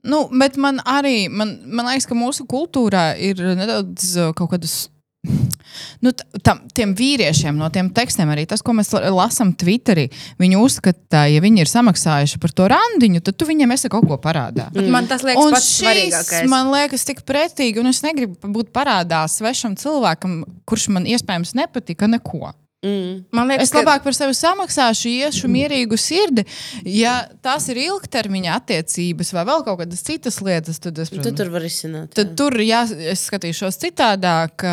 Nu, 0.05 0.25
bet 0.29 0.59
man 0.61 0.81
arī, 0.85 1.25
man, 1.29 1.57
man 1.65 1.89
liekas, 1.89 2.05
ka 2.09 2.17
mūsu 2.17 2.45
kultūrā 2.49 3.13
ir 3.17 3.41
nedaudz 3.57 4.11
uh, 4.19 4.33
kaut 4.37 4.53
kādas 4.53 4.85
nu, 6.05 6.11
tam, 6.45 6.61
tiem 6.75 6.93
vīriešiem 6.97 7.57
no 7.57 7.69
tiem 7.73 7.89
tekstiem, 7.95 8.29
arī 8.31 8.45
tas, 8.49 8.63
ko 8.65 8.75
mēs 8.77 8.91
lasām 8.93 9.53
Twitterī, 9.57 10.07
viņi 10.41 10.59
uzskata, 10.61 11.25
ja 11.31 11.41
viņi 11.43 11.63
ir 11.63 11.71
samaksājuši 11.71 12.41
par 12.41 12.53
to 12.55 12.67
randiņu, 12.71 13.23
tad 13.25 13.39
tu 13.39 13.47
viņiem 13.49 13.75
esi 13.75 13.91
kaut 13.91 14.07
ko 14.09 14.19
parādā. 14.21 14.69
Mm. 14.73 14.91
Man 14.93 15.09
tas 15.09 15.25
liekas, 15.25 15.41
un 15.43 15.57
svarīgākais. 15.57 16.49
Man 16.51 16.71
liekas, 16.73 17.07
tik 17.07 17.23
pretīgi, 17.27 17.81
un 17.81 17.91
es 17.91 18.03
negribu 18.05 18.53
būt 18.55 18.73
parādā 18.75 19.23
svešam 19.31 19.77
cilvēkam, 19.79 20.43
kurš 20.69 20.89
man 20.95 21.09
iespējams 21.09 21.55
nepatika 21.57 22.09
neko. 22.11 22.53
Mm. 22.85 23.23
Man 23.33 23.49
liekas, 23.49 23.71
es 23.71 23.73
labāk 23.73 24.03
par 24.05 24.13
sevi 24.13 24.35
samaksāšu, 24.37 25.09
iešu 25.09 25.49
mierīgu 25.49 25.97
sirdi. 25.97 26.43
Ja 26.85 27.15
tās 27.45 27.65
ir 27.73 27.79
ilgtermiņa 27.81 28.59
attiecības 28.59 29.33
vai 29.33 29.45
vēl 29.49 29.65
kaut 29.65 29.79
kādas 29.81 30.05
citas 30.05 30.37
lietas, 30.45 30.77
tad 30.83 31.01
es 31.01 31.09
protams, 31.09 31.31
tu 31.31 31.41
tur 31.41 31.49
varu 31.55 31.69
izsināt. 31.69 32.13
Tad 32.13 32.31
jā. 32.31 32.35
tur 32.43 32.59
jā, 32.61 32.83
es 33.15 33.25
skatīšos 33.31 33.81
citādāk, 33.81 34.67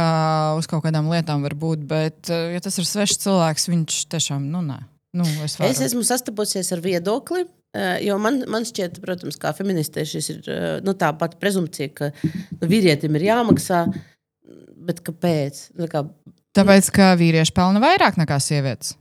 uz 0.58 0.68
kaut 0.68 0.84
kādām 0.84 1.08
lietām 1.12 1.46
varbūt, 1.48 1.88
bet 1.88 2.28
ja 2.28 2.60
tas 2.62 2.76
ir 2.82 2.88
svešs 2.88 3.24
cilvēks, 3.24 3.68
viņš 3.72 4.04
tiešām, 4.12 4.44
nu, 4.52 4.60
nē. 4.68 4.82
Nu, 5.16 5.24
es, 5.44 5.58
varu. 5.58 5.72
es 5.72 5.80
esmu 5.88 6.04
sastapusies 6.08 6.72
ar 6.72 6.84
viedokli, 6.84 7.46
Jo 8.04 8.18
man, 8.20 8.42
man 8.52 8.66
šķiet, 8.68 8.98
protams, 9.00 9.38
kā 9.40 9.54
feministē, 9.56 10.02
šis 10.04 10.26
ir 10.28 10.48
nu, 10.84 10.92
tā 10.92 11.08
pati 11.16 11.38
prezumpcija, 11.40 11.92
ka 11.96 12.10
nu, 12.12 12.66
vīrietim 12.68 13.16
ir 13.16 13.30
jāmaksā. 13.30 13.86
Bet 14.82 15.00
kāpēc? 15.06 15.70
Nu, 15.78 15.86
kā, 15.88 16.02
Tāpēc, 16.56 16.90
ka 16.92 17.12
vīrieši 17.20 17.54
pelna 17.56 17.80
vairāk 17.82 18.18
nekā 18.20 18.36
sievietes. 18.42 18.96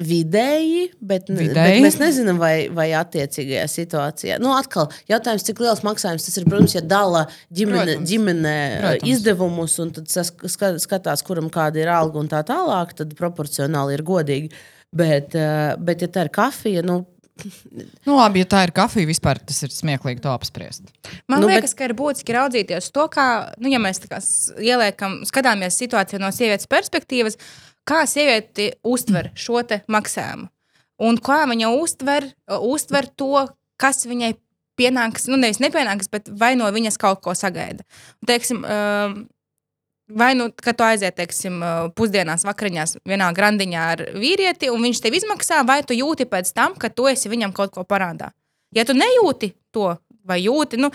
Vidēji, 0.00 0.86
bet, 1.04 1.26
Vidēji. 1.28 1.52
bet 1.52 1.84
mēs 1.84 1.98
nezinām, 2.00 2.38
vai, 2.40 2.70
vai 2.72 2.86
attiecīgajā 2.96 3.66
situācijā. 3.68 4.38
Nu, 4.40 4.54
atkal, 4.56 4.88
jautājums, 5.10 5.44
cik 5.44 5.60
liels 5.60 5.82
maksājums 5.84 6.24
tas 6.24 6.40
ir. 6.40 6.46
Protams, 6.48 6.72
ja 6.78 6.80
dala 6.80 7.26
ģimene, 7.52 7.82
protams. 7.84 8.08
ģimene 8.08 8.54
protams. 8.78 9.10
izdevumus 9.12 9.76
un 9.84 9.92
tad 9.98 10.08
skatās, 10.08 11.24
kuram 11.26 11.52
kāda 11.52 11.82
ir 11.82 11.92
alga 11.92 12.22
un 12.22 12.32
tā 12.32 12.40
tālāk, 12.48 12.96
tad 12.96 13.12
proporcionāli 13.18 13.98
ir 13.98 14.06
godīgi. 14.08 14.62
Bet, 14.96 15.36
bet 15.84 16.00
ja 16.02 16.08
tā 16.10 16.24
ir 16.26 16.32
kafija, 16.34 16.80
nu, 16.82 17.02
Nu, 18.06 18.16
labi, 18.16 18.42
ja 18.42 18.48
tā 18.48 18.62
ir 18.66 18.72
kafija, 18.74 19.08
vispār 19.08 19.40
tas 19.44 19.60
ir 19.66 19.72
smieklīgi 19.74 20.22
to 20.24 20.32
apspriest. 20.32 20.88
Man 21.30 21.44
nu, 21.44 21.50
liekas, 21.50 21.72
bet... 21.72 21.78
ka 21.78 21.88
ir 21.88 21.96
būtiski 21.98 22.36
raudzīties 22.36 22.90
to, 22.94 23.06
kā, 23.12 23.26
nu, 23.60 23.70
ja 23.72 23.80
mēs 23.82 24.02
ieliekam, 24.58 25.20
skatāmies 25.28 25.78
situāciju 25.80 26.22
no 26.22 26.32
sievietes 26.34 26.70
perspektīvas, 26.70 27.38
kā 27.88 28.04
sieviete 28.08 28.72
uztver 28.86 29.30
šo 29.38 29.62
maksājumu. 29.90 30.50
Un 31.00 31.16
kā 31.24 31.42
viņa 31.48 31.72
uztver, 31.80 32.28
uztver 32.60 33.08
to, 33.16 33.46
kas 33.80 34.04
viņai 34.08 34.34
pienāks, 34.80 35.28
nu 35.30 35.38
nevis 35.40 35.60
nepienāks, 35.62 36.10
bet 36.12 36.28
vai 36.40 36.54
no 36.58 36.68
viņas 36.72 36.98
kaut 37.00 37.22
ko 37.24 37.34
sagaida. 37.36 37.84
Un, 38.20 38.28
teiksim, 38.30 38.64
um, 38.64 39.16
Vai 40.10 40.34
nu, 40.34 40.48
kad 40.56 40.76
tu 40.76 40.84
aiziet, 40.84 41.14
teiksim, 41.16 41.60
pusdienās, 41.94 42.42
vakariņās, 42.48 42.96
vienā 43.06 43.28
grandiņā 43.36 43.86
ar 43.94 44.04
vīrieti, 44.18 44.70
un 44.74 44.82
viņš 44.82 45.00
tev 45.04 45.14
izmaksā, 45.14 45.62
vai 45.66 45.82
tu 45.86 45.94
jūti 45.94 46.26
pēc 46.26 46.52
tam, 46.56 46.74
ka 46.74 46.88
tu 46.90 47.06
esi 47.06 47.28
viņam 47.30 47.52
kaut 47.54 47.70
ko 47.74 47.84
parādā. 47.84 48.30
Ja 48.74 48.84
tu 48.84 48.94
nejūti 48.94 49.52
to, 49.72 49.96
vai 50.26 50.40
jūti, 50.42 50.78
nu, 50.78 50.90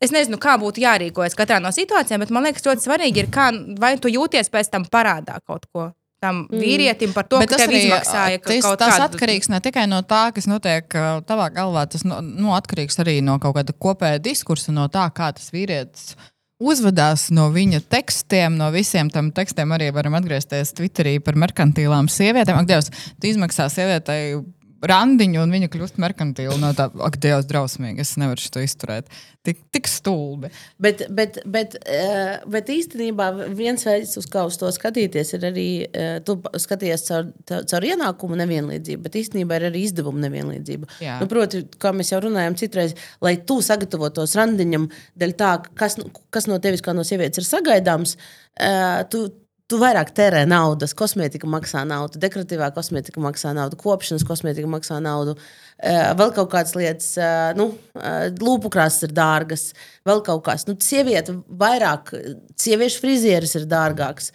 es 0.00 0.12
nezinu, 0.14 0.38
kā 0.38 0.58
būtu 0.60 0.80
jārīkojas 0.84 1.34
katrā 1.36 1.60
no 1.60 1.68
situācijām, 1.74 2.20
bet 2.20 2.30
man 2.30 2.44
liekas, 2.44 2.62
ļoti 2.64 2.84
svarīgi 2.86 3.24
ir, 3.24 3.30
kā, 3.32 3.50
vai 3.80 3.96
tu 3.98 4.08
jūties 4.12 4.48
pēc 4.52 4.70
tam 4.70 4.84
parādā 4.84 5.40
kaut 5.46 5.66
ko 5.72 5.92
tam 6.20 6.48
Mm. 6.50 6.58
vīrietim 6.58 7.12
par 7.14 7.28
to, 7.30 7.38
Bet 7.38 7.48
ka 7.48 7.56
tas 7.56 7.66
tev 7.66 7.70
arī 7.70 7.82
izmaksāja 7.86 8.38
tas, 8.42 8.62
kaut 8.64 8.78
tas 8.80 8.94
kādu- 8.98 9.04
atkarīgs 9.06 9.48
ne 9.50 9.60
tikai 9.60 9.84
no 9.86 10.00
tā, 10.02 10.34
kas 10.34 10.46
notiek 10.50 10.88
tavā 11.24 11.46
galvā, 11.54 11.88
tas 11.88 12.02
no, 12.04 12.20
nu, 12.20 12.48
atkarīgs 12.56 12.98
arī 12.98 13.22
no 13.22 13.38
kaut 13.38 13.54
kāda 13.54 13.70
kopēja 13.72 14.18
diskursa, 14.18 14.72
no 14.74 14.88
tā, 14.88 15.04
kā 15.14 15.32
tas 15.32 15.50
vīrietis 15.54 16.16
uzvedās 16.58 17.28
no 17.34 17.48
viņa 17.54 17.82
tekstiem, 17.90 18.56
no 18.58 18.70
visiem 18.74 19.10
tam 19.14 19.30
tekstiem. 19.34 19.72
Arī 19.74 19.90
varam 19.94 20.18
atgriezties 20.18 20.74
Twitterī 20.76 21.18
par 21.24 21.38
merkantīlām 21.38 22.10
sievietēm. 22.12 22.58
Ak, 22.58 22.68
Dievs, 22.68 22.90
tu 23.18 23.30
izmaksā 23.30 23.68
sievietei 23.72 24.38
randiņu, 24.84 25.40
un 25.42 25.54
viņa 25.54 25.68
kļūst 25.72 25.98
merkantīla. 26.02 26.56
No 26.60 26.70
tā, 26.76 26.88
ak, 27.04 27.18
Dievs, 27.22 27.48
drausmīgi, 27.50 28.02
es 28.04 28.14
nevaru 28.20 28.42
šo 28.42 28.62
izturēt. 28.62 29.08
Tik, 29.46 29.60
tik 29.72 29.88
stulbi. 29.88 30.50
Bet, 30.82 31.04
bet, 31.14 31.38
bet, 31.48 31.76
eh, 31.88 32.38
bet 32.50 32.68
īstenībā 32.72 33.30
viens 33.56 33.86
veids, 33.86 34.16
uz 34.20 34.26
kā 34.30 34.44
uz 34.46 34.58
to 34.60 34.70
skatīties, 34.74 35.32
ir 35.38 35.46
arī 35.48 35.68
eh, 35.86 36.18
tu 36.26 36.36
skaties 36.60 37.06
caur, 37.08 37.30
caur 37.48 37.88
ienākumu 37.88 38.38
nevienlīdzību, 38.42 39.02
bet 39.06 39.18
īstenībā 39.22 39.58
ir 39.58 39.68
arī 39.70 39.86
izdevumu 39.86 40.22
nevienlīdzība. 40.26 40.90
Jā. 41.04 41.18
Nu, 41.22 41.30
proti, 41.30 41.64
kā 41.80 41.94
mēs 41.96 42.12
jau 42.12 42.22
runājām 42.26 42.58
citreiz, 42.60 42.94
lai 43.24 43.38
tu 43.48 43.60
sagatavotos 43.64 44.36
randiņam, 44.38 44.90
dēļ 45.18 45.36
tā, 45.38 45.52
kas, 45.78 45.98
kas 46.34 46.50
no 46.50 46.60
tevis 46.62 46.84
kā 46.84 46.94
no 46.96 47.06
sievietes 47.06 47.40
ir 47.40 47.48
sagaidāms, 47.48 48.18
eh, 48.58 49.04
tu, 49.10 49.28
tu 49.68 49.78
vairāk 49.80 50.10
tērē 50.16 50.44
naudas, 50.48 50.94
kosmētika 50.96 51.48
maksā 51.50 51.84
naudu, 51.88 52.20
dekoratīvā 52.22 52.70
kosmētika 52.76 53.20
maksā 53.22 53.52
naudu, 53.56 53.78
kopšanas 53.80 54.24
kosmētika 54.28 54.70
maksā 54.70 55.00
naudu. 55.04 55.36
eh, 55.78 56.14
Vēl 56.14 56.32
kaut 56.34 56.50
kādas 56.50 56.74
lietas, 56.74 57.16
eh, 57.18 57.52
nu, 57.54 57.78
eh, 57.96 58.30
lūpu 58.30 58.70
krāsas 58.72 59.04
ir 59.04 59.12
dārgas, 59.12 59.74
vēl 60.06 60.24
kaut 60.24 60.44
kas. 60.44 60.66
Nu, 60.66 60.74
sieviete 60.74 61.42
vairāk, 61.50 62.14
sieviešu 62.56 63.00
frizieris 63.00 63.54
ir 63.56 63.66
dārgāks. 63.66 64.32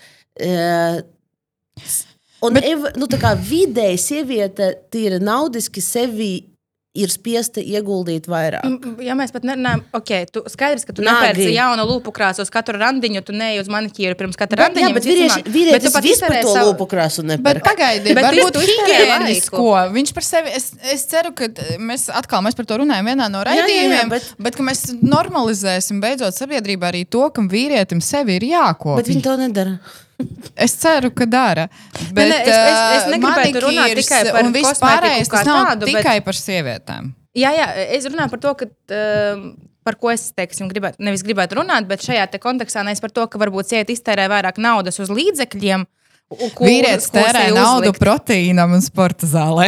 Un 2.44 2.54
Bet, 2.54 2.98
nu, 2.98 3.08
tā 3.08 3.18
kā 3.18 3.36
vidēji 3.40 3.98
sieviete 3.98 4.76
tīri 4.92 5.20
naudiski 5.24 5.82
sevi 5.82 6.53
ir 6.94 7.10
spiesta 7.10 7.58
ieguldīt 7.62 8.28
vairāk. 8.30 8.66
Mm, 8.68 9.00
Ja 9.04 9.16
mēs 9.18 9.32
pat 9.34 9.46
nerunājam, 9.48 9.82
ok, 9.98 10.12
tu 10.30 10.44
skaidrs, 10.52 10.86
ka 10.86 10.94
tu 10.94 11.02
nepērci 11.06 11.48
jaunu 11.56 11.86
lūpu 11.90 12.14
krāsu 12.14 12.44
uz 12.46 12.52
katru 12.54 12.78
randiņu, 12.78 13.24
tu 13.26 13.34
neej 13.34 13.64
uz 13.64 13.70
manikīru 13.74 14.14
pirms 14.20 14.38
katra 14.38 14.60
Bet, 14.60 14.68
randiņa. 14.68 14.92
jā, 14.92 14.94
bet 15.00 15.08
vīrieši, 15.10 15.44
vīrietis 15.56 15.98
vispār 16.06 16.38
to 16.46 16.54
savu... 16.54 16.70
lūpu 16.70 16.88
krāsu 16.92 17.26
Bet 17.26 17.42
nepērk. 17.42 17.82
Bet 18.06 18.20
varbūt 18.28 18.54
tu 18.60 18.62
iztērē 18.62 19.00
higiēnisko. 19.02 19.66
Viņš 19.98 20.14
par 20.20 20.28
sevi, 20.30 20.54
es, 20.54 20.70
es 20.94 21.08
ceru, 21.10 21.34
ka 21.38 21.50
mēs 21.82 22.08
atkal 22.14 22.46
mēs 22.46 22.58
par 22.62 22.70
to 22.70 22.78
runājam 22.84 23.10
vienā 23.10 23.30
no 23.34 23.42
jā, 23.42 23.58
jā, 23.58 23.66
raidījumiem, 23.66 24.14
bet- 24.14 24.30
bet... 24.38 24.46
bet 24.50 24.62
ka 24.62 24.70
mēs 24.70 24.86
normalizēsim 25.02 26.02
beidzot 26.04 26.38
sabiedrībā 26.38 26.94
arī 26.94 27.08
to, 27.10 27.26
ka 27.34 27.42
vīrietim 27.50 28.06
sevi 28.06 28.38
ir 28.38 28.50
jākopja. 28.54 29.02
Bet 29.02 29.10
viņi 29.10 29.26
to 29.26 29.38
nedara. 29.42 29.78
Es 30.66 30.76
ceru, 30.78 31.10
ka 31.12 31.26
dara. 31.26 31.68
Bet, 32.14 32.30
ne, 32.30 32.38
es- 32.44 32.48
es- 32.48 32.96
es 32.98 33.04
ā, 33.08 33.12
negribētu 33.16 33.62
runāt 33.66 33.96
tikai 33.98 34.22
par 34.32 34.44
un 34.46 34.52
viss 34.54 34.70
kosmētiku 34.70 34.88
pārējais, 34.88 35.30
kā 35.32 35.38
tas 35.42 35.46
nav 35.50 35.66
tādu, 35.68 35.86
bet- 35.90 36.04
tikai 36.04 36.18
par 36.24 36.34
sievietēm. 36.34 37.14
Jā, 37.34 37.52
jā, 37.58 37.68
es 37.98 38.06
runāju 38.06 38.30
par 38.36 38.40
to, 38.40 38.56
ka. 38.56 38.66
Um, 38.94 39.46
Par 39.84 39.98
ko 40.00 40.08
es 40.14 40.32
teiksim, 40.32 40.70
gribētu, 40.72 40.96
nevis 41.04 41.20
gribētu 41.28 41.58
runāt, 41.60 41.84
bet 41.90 42.00
šajā 42.00 42.24
te 42.32 42.40
kontekstā 42.40 42.86
nevis 42.88 43.02
par 43.04 43.12
to, 43.12 43.26
ka 43.28 43.38
varbūt 43.38 43.68
sieviete 43.68 43.92
iztērē 43.92 44.30
vairāk 44.32 44.56
naudas 44.58 44.96
uz 45.04 45.10
līdzekļiem. 45.12 45.82
u- 45.84 45.88
kur- 46.32 46.66
Vīrietis 46.68 47.10
tērē 47.14 47.50
naudu 47.54 47.92
proteīnam 47.98 48.74
un 48.74 48.82
sporta 48.82 49.28
zālē. 49.30 49.68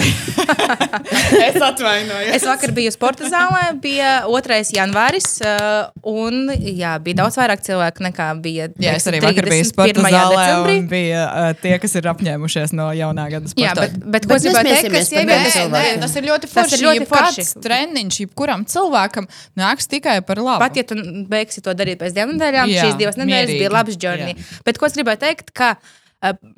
es 1.47 1.57
atvainojos. 1.61 2.31
Es 2.35 2.45
vakar 2.47 2.71
biju 2.75 2.91
sporta 2.93 3.27
zālē, 3.29 3.67
bija 3.81 4.13
2. 4.25 4.57
janvāris, 4.75 5.27
uh, 5.45 5.91
un 6.09 6.49
jā, 6.55 6.95
bija 7.05 7.19
daudz 7.21 7.37
vairāk 7.39 7.61
cilvēku 7.65 8.05
nekā 8.07 8.27
bija. 8.41 8.69
Jā, 8.81 8.95
es 8.97 9.05
arī 9.11 9.21
vakar 9.23 9.49
biju 9.51 9.67
sporta 9.69 9.93
31. 9.93 10.15
zālē, 10.15 10.39
decembrī. 10.45 10.77
un 10.81 10.87
bija 10.91 11.25
uh, 11.27 11.49
tie, 11.61 11.75
kas 11.83 11.95
ir 11.99 12.09
apņēmušies 12.13 12.73
no 12.77 12.87
jaunā 12.97 13.27
gada 13.35 13.51
Jā, 13.51 13.73
sporta. 13.75 13.85
bet, 13.85 13.99
bet 14.15 14.25
ko 14.25 14.33
Bet 14.35 14.39
es 14.41 14.47
gribēju 14.47 14.71
teikt, 14.71 14.89
ka 14.95 15.03
sievietes 15.09 15.55
Nē, 15.55 15.67
nē, 15.75 15.83
tas 16.01 16.15
ir 16.19 16.27
ļoti 16.29 16.49
Tas 16.49 16.55
forši. 16.57 16.79
ir 16.79 16.85
ļoti 16.89 17.09
forši. 17.11 17.45
treniņš, 17.65 18.19
jebkuram 18.25 18.65
cilvēkam 18.69 19.29
nāks 19.59 19.89
tikai 19.91 20.17
par 20.25 20.41
labu. 20.41 20.61
Pat 20.65 20.79
ja 20.81 20.83
tu 20.87 20.97
beigsi 21.29 21.61
to 21.65 21.73
darīt 21.77 22.01
pēc 22.01 22.15
divām 22.17 22.33
nedēļām, 22.35 22.73
šīs 22.73 22.97
divas 22.99 23.19
nedēļas 23.21 23.53
bija 23.59 23.71
labs 23.73 23.99
journey. 24.01 24.35
Bet 24.65 24.79
ko 24.81 24.89
es 24.89 24.97
gribēju 24.97 25.21
teikt, 25.25 25.53
ka 25.55 25.75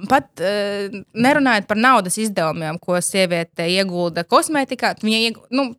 pat 0.09 0.43
uh, 0.43 1.01
nerunājot 1.17 1.67
par 1.69 1.79
naudas 1.79 2.17
izdevumiem, 2.21 2.79
ko 2.81 2.99
sieviete 3.03 3.67
iegulda 3.73 4.25
kosmētikā, 4.27 4.95
viņa 5.03 5.19
iegulda. 5.25 5.51
Nu, 5.55 5.73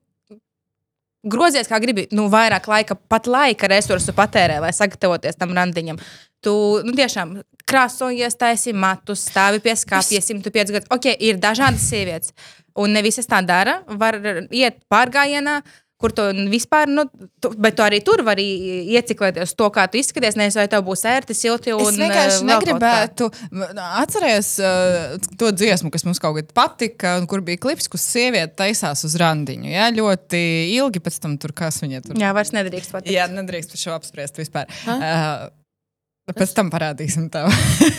Grozies, 1.29 1.67
kā 1.67 1.81
gribi, 1.83 2.05
nu, 2.15 2.29
vairāk 2.31 2.69
laika, 2.71 2.95
pat 3.11 3.27
laika 3.27 3.67
resursu 3.69 4.15
patērē, 4.15 4.61
lai 4.63 4.71
sagatavoties 4.73 5.37
tam 5.37 5.51
randiņam. 5.57 5.99
Tu 6.47 6.53
nu, 6.87 6.95
tiešām 6.95 7.41
krāsojies, 7.69 8.37
taisi 8.39 8.73
matus, 8.73 9.25
stāvi 9.27 9.59
pie 9.65 9.75
skāpja, 9.77 10.23
105 10.23 10.73
gadus. 10.77 10.89
Ok, 10.95 11.11
ir 11.19 11.41
dažādas 11.43 11.89
sievietes, 11.91 12.31
un 12.79 12.95
ne 12.95 13.03
visas 13.03 13.27
tā 13.29 13.43
dara. 13.43 13.81
Var 13.91 14.21
iet 14.55 14.79
pārgājienā, 14.93 15.59
kur 15.99 16.13
tu 16.15 16.23
vispār, 16.53 16.87
nu, 16.87 17.03
tu, 17.43 17.51
bet 17.59 17.75
tu 17.75 17.83
arī 17.83 17.99
tur 18.07 18.21
vari 18.27 18.45
ieciklēties 18.95 19.55
to, 19.59 19.67
kā 19.75 19.89
tu 19.91 19.99
izskaties. 19.99 20.37
Nevis 20.39 20.55
vai 20.59 20.69
tev 20.71 20.85
būs 20.87 21.03
ērti, 21.11 21.35
silti 21.35 21.75
un 21.75 21.83
Es 21.89 21.99
vienkārši 21.99 22.39
eh, 22.39 22.47
negribētu. 22.47 23.29
Atcerieties 23.99 24.53
uh, 24.63 25.17
to 25.41 25.51
dziesmu, 25.59 25.91
kas 25.95 26.07
mums 26.07 26.23
kaut 26.23 26.39
kad 26.39 26.53
patika, 26.55 27.17
un 27.19 27.27
kur 27.31 27.43
bija 27.43 27.59
klips, 27.67 27.91
kur 27.91 27.99
sieviete 28.03 28.55
taisās 28.63 29.03
uz 29.09 29.19
randiņu. 29.19 29.71
Jā, 29.75 29.89
ļoti 29.99 30.43
ilgi 30.77 31.03
pēc 31.03 31.19
tam 31.25 31.35
tur 31.43 31.55
kas 31.59 31.81
viņa 31.83 32.05
tur. 32.07 32.19
Jā, 32.23 32.31
vairs 32.37 32.55
nedrīkst 32.55 32.95
pat. 32.95 33.11
Jā, 33.11 33.27
nedrīkst 33.35 33.75
par 33.75 33.83
šo 33.83 33.97
apspriest 33.99 34.39
vispār. 34.39 34.71
Uh, 34.87 35.49
pēc 36.31 36.55
tam 36.55 36.71
parādīsim 36.71 37.27
tev. 37.33 37.51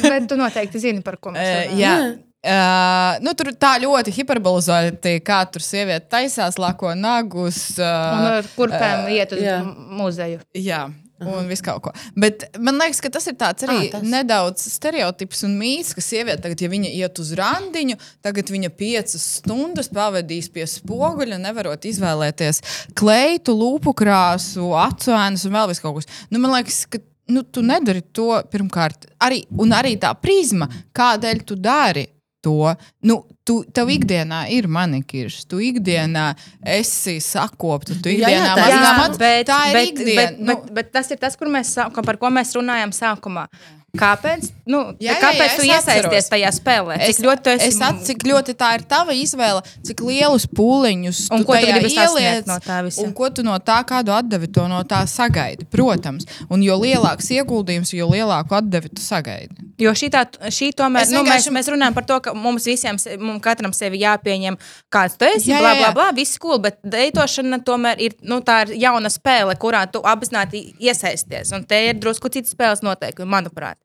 bet 0.08 0.32
tu 0.32 0.39
noteikti 0.39 0.80
zini, 0.88 1.04
par 1.04 1.20
ko 1.20 1.36
mēs 1.36 1.43
Uh, 1.43 1.62
runājam. 1.68 1.84
jā. 1.84 2.29
Uh, 2.40 3.18
nu, 3.20 3.34
tur 3.36 3.50
tā 3.60 3.74
ļoti 3.84 4.14
hiperbolizēti, 4.16 5.18
kā 5.28 5.42
tur 5.52 5.60
sieviete 5.66 6.08
taisās, 6.14 6.56
lako 6.62 6.94
nagus. 6.96 7.74
Un 7.76 7.84
Uh, 7.84 8.38
ar 8.40 8.48
kurpēm 8.56 9.10
iet 9.12 9.34
uz 9.36 9.42
jā. 9.44 9.58
muzeju. 10.00 10.40
Jā. 10.56 10.86
Un 11.20 11.50
viss 11.52 11.60
kaut 11.60 11.82
ko. 11.84 11.92
Bet 12.16 12.46
man 12.64 12.78
liekas, 12.80 13.02
ka 13.04 13.10
tas 13.12 13.26
ir 13.28 13.34
tāds 13.36 13.66
arī 13.68 13.90
Ah, 13.90 13.98
tas. 13.98 14.04
nedaudz 14.08 14.62
stereotips 14.72 15.42
un 15.44 15.58
mīts, 15.60 15.90
ka 15.92 16.00
sieviete, 16.00 16.40
tagad, 16.46 16.62
ja 16.64 16.70
viņa 16.72 16.92
iet 16.96 17.20
uz 17.20 17.34
randiņu, 17.36 17.98
tagad 18.24 18.48
viņa 18.56 18.70
piecas 18.80 19.26
stundas 19.42 19.92
pavadīs 19.92 20.48
pie 20.54 20.64
spoguļa, 20.64 21.42
nevarot 21.44 21.84
izvēlēties 21.92 22.62
kleitu, 22.96 23.52
lūpu 23.52 23.92
krāsu, 24.00 24.70
acu 24.80 25.12
ēnas 25.12 25.44
un 25.50 25.58
vēl 25.58 25.68
vis 25.74 25.84
kaut 25.84 26.00
kas. 26.00 26.08
Nu, 26.32 26.40
man 26.40 26.56
liekas, 26.56 26.86
ka 26.88 27.04
nu, 27.36 27.44
tu 27.44 27.66
nedari 27.68 28.00
to 28.16 28.30
pirmkārt. 28.48 29.10
Arī, 29.20 29.44
un 29.60 29.76
arī 29.76 29.98
tā 30.00 30.14
prizma, 30.16 30.70
kādēļ 30.96 31.44
tu 31.52 31.60
dari 31.60 32.08
to. 32.46 32.74
Nu, 33.06 33.20
tu, 33.48 33.60
tev 33.76 33.92
ikdienā 33.94 34.44
ir 34.56 34.68
manikīrs, 34.72 35.42
tu 35.50 35.62
ikdienā 35.64 36.30
esi 36.78 37.18
sakopta, 37.24 37.98
tu 37.98 38.12
Jā, 38.14 38.30
jā, 38.30 38.30
ikdienā 38.30 38.54
tā 38.56 38.70
Jā, 38.70 39.10
bet, 39.18 39.50
tā 39.50 39.60
ir 39.72 39.80
bet, 39.80 39.92
ikdiena. 39.92 40.22
bet, 40.22 40.40
nu, 40.40 40.54
bet, 40.54 40.72
bet 40.80 40.94
tas 41.00 41.12
ir 41.12 41.22
tas, 41.22 41.38
kur 41.40 41.52
mēs, 41.52 41.76
par 42.06 42.22
ko 42.22 42.32
mēs 42.34 42.56
runājam 42.58 42.96
sākumā. 42.96 43.48
Kāpēc, 43.98 44.52
nu, 44.70 44.94
Jā, 45.02 45.14
jā, 45.14 45.16
kāpēc 45.24 45.50
jā, 45.50 45.56
tu 45.56 45.62
es 45.64 45.70
iesaisties 45.70 46.06
atceros. 46.06 46.28
tajā 46.30 46.50
spēlē? 46.54 46.98
Cik 47.02 47.10
Es, 47.10 47.20
ļoti 47.26 47.54
esi 47.56 47.68
es 47.72 47.80
at, 47.82 48.02
cik 48.06 48.24
ļoti 48.30 48.54
tā 48.60 48.68
ir 48.78 48.84
tava 48.86 49.16
izvēle, 49.18 49.64
cik 49.88 50.04
lielus 50.06 50.46
pūliņus 50.46 51.22
Un 51.34 51.44
ko 51.44 51.56
tu 51.58 51.66
gribi 51.66 51.90
ieliec, 51.96 52.46
no 52.46 52.60
tā 52.62 52.84
visa? 52.86 53.02
Un 53.02 53.14
ko 53.18 53.30
tu 53.34 53.42
no 53.44 53.56
tā, 53.58 53.80
kādu 53.90 54.14
atdevi 54.14 54.48
to 54.54 54.68
no 54.70 54.84
tā 54.84 55.02
sagaidi? 55.10 55.66
Protams, 55.74 56.28
un 56.50 56.62
jo 56.62 56.78
lielāks 56.78 57.32
ieguldījums, 57.34 57.94
jo 57.98 58.08
lielāku 58.12 58.54
atdevi 58.60 58.90
tu 58.94 59.02
sagaidi. 59.02 59.58
Jo 59.80 59.92
šī, 59.96 60.10
tā, 60.14 60.26
šī 60.52 60.70
tomēr, 60.76 61.02
Es 61.08 61.10
nu, 61.16 61.24
mēs, 61.24 61.48
vienkārši- 61.48 61.56
mēs 61.56 61.72
runājam 61.74 61.94
par 61.96 62.06
to, 62.06 62.20
ka 62.20 62.34
mums 62.34 62.66
visiem, 62.70 62.98
mums 63.20 63.42
katram 63.42 63.74
sevi 63.74 64.02
jāpieņem, 64.04 64.58
kāds 64.92 65.18
tu 65.18 65.26
esi, 65.26 65.50
Jā, 65.50 65.60
bla, 65.64 65.74
jā, 65.74 65.80
bla, 65.80 65.88
jā. 65.88 65.94
bla, 65.94 66.12
viss 66.12 66.38
cool, 66.38 66.60
bet 66.60 66.78
deitošana 66.84 67.64
tomēr 67.64 67.98
ir, 68.00 68.14
nu, 68.22 68.42
tā 68.42 68.68
ir 68.68 68.76
jauna 68.86 69.10
spēle, 69.10 69.56
kurā 69.58 69.86
tu 69.92 70.00
apzināti 70.04 70.76
iesaisties, 70.80 71.52
un 71.56 71.64
te 71.64 71.80
ir 71.90 71.96
drusku 71.96 72.30
citas 72.30 72.54
spēles 72.54 72.84
noteikumi, 72.84 73.26
manuprāt. 73.40 73.76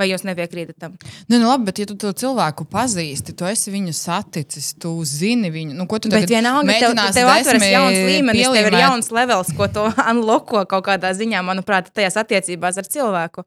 Vai 0.00 0.06
jūs 0.08 0.22
nepiekrītat 0.24 0.78
tam? 0.80 0.94
Nu, 1.28 1.36
nu, 1.36 1.44
labi, 1.50 1.66
bet 1.68 1.82
ja 1.82 1.84
tu 1.90 1.98
to 2.00 2.14
cilvēku 2.16 2.64
pazīsti, 2.72 3.34
tu 3.36 3.44
esi 3.44 3.68
viņu 3.74 3.92
saticis, 3.92 4.70
tu 4.80 4.94
zini 5.04 5.50
viņu. 5.52 5.76
Nu, 5.76 5.84
ko 5.90 5.98
tu 6.00 6.08
Bet 6.08 6.22
tagad 6.24 6.32
vienalga, 6.32 6.78
tev, 6.80 6.94
tev 7.12 7.28
atveras 7.28 7.66
jauns 7.68 7.98
līmenis, 7.98 8.40
tev 8.40 8.56
ir 8.56 8.68
pielīmēt? 8.70 8.78
jauns 8.80 9.12
levels, 9.12 9.52
ko 9.58 9.68
tu 9.68 9.84
unloko 10.14 10.64
kaut 10.70 10.86
kādā 10.88 11.12
ziņā, 11.18 11.44
manuprāt, 11.44 11.92
tajās 11.92 12.16
attiecībās 12.24 12.80
ar 12.80 12.88
cilvēku. 12.88 13.44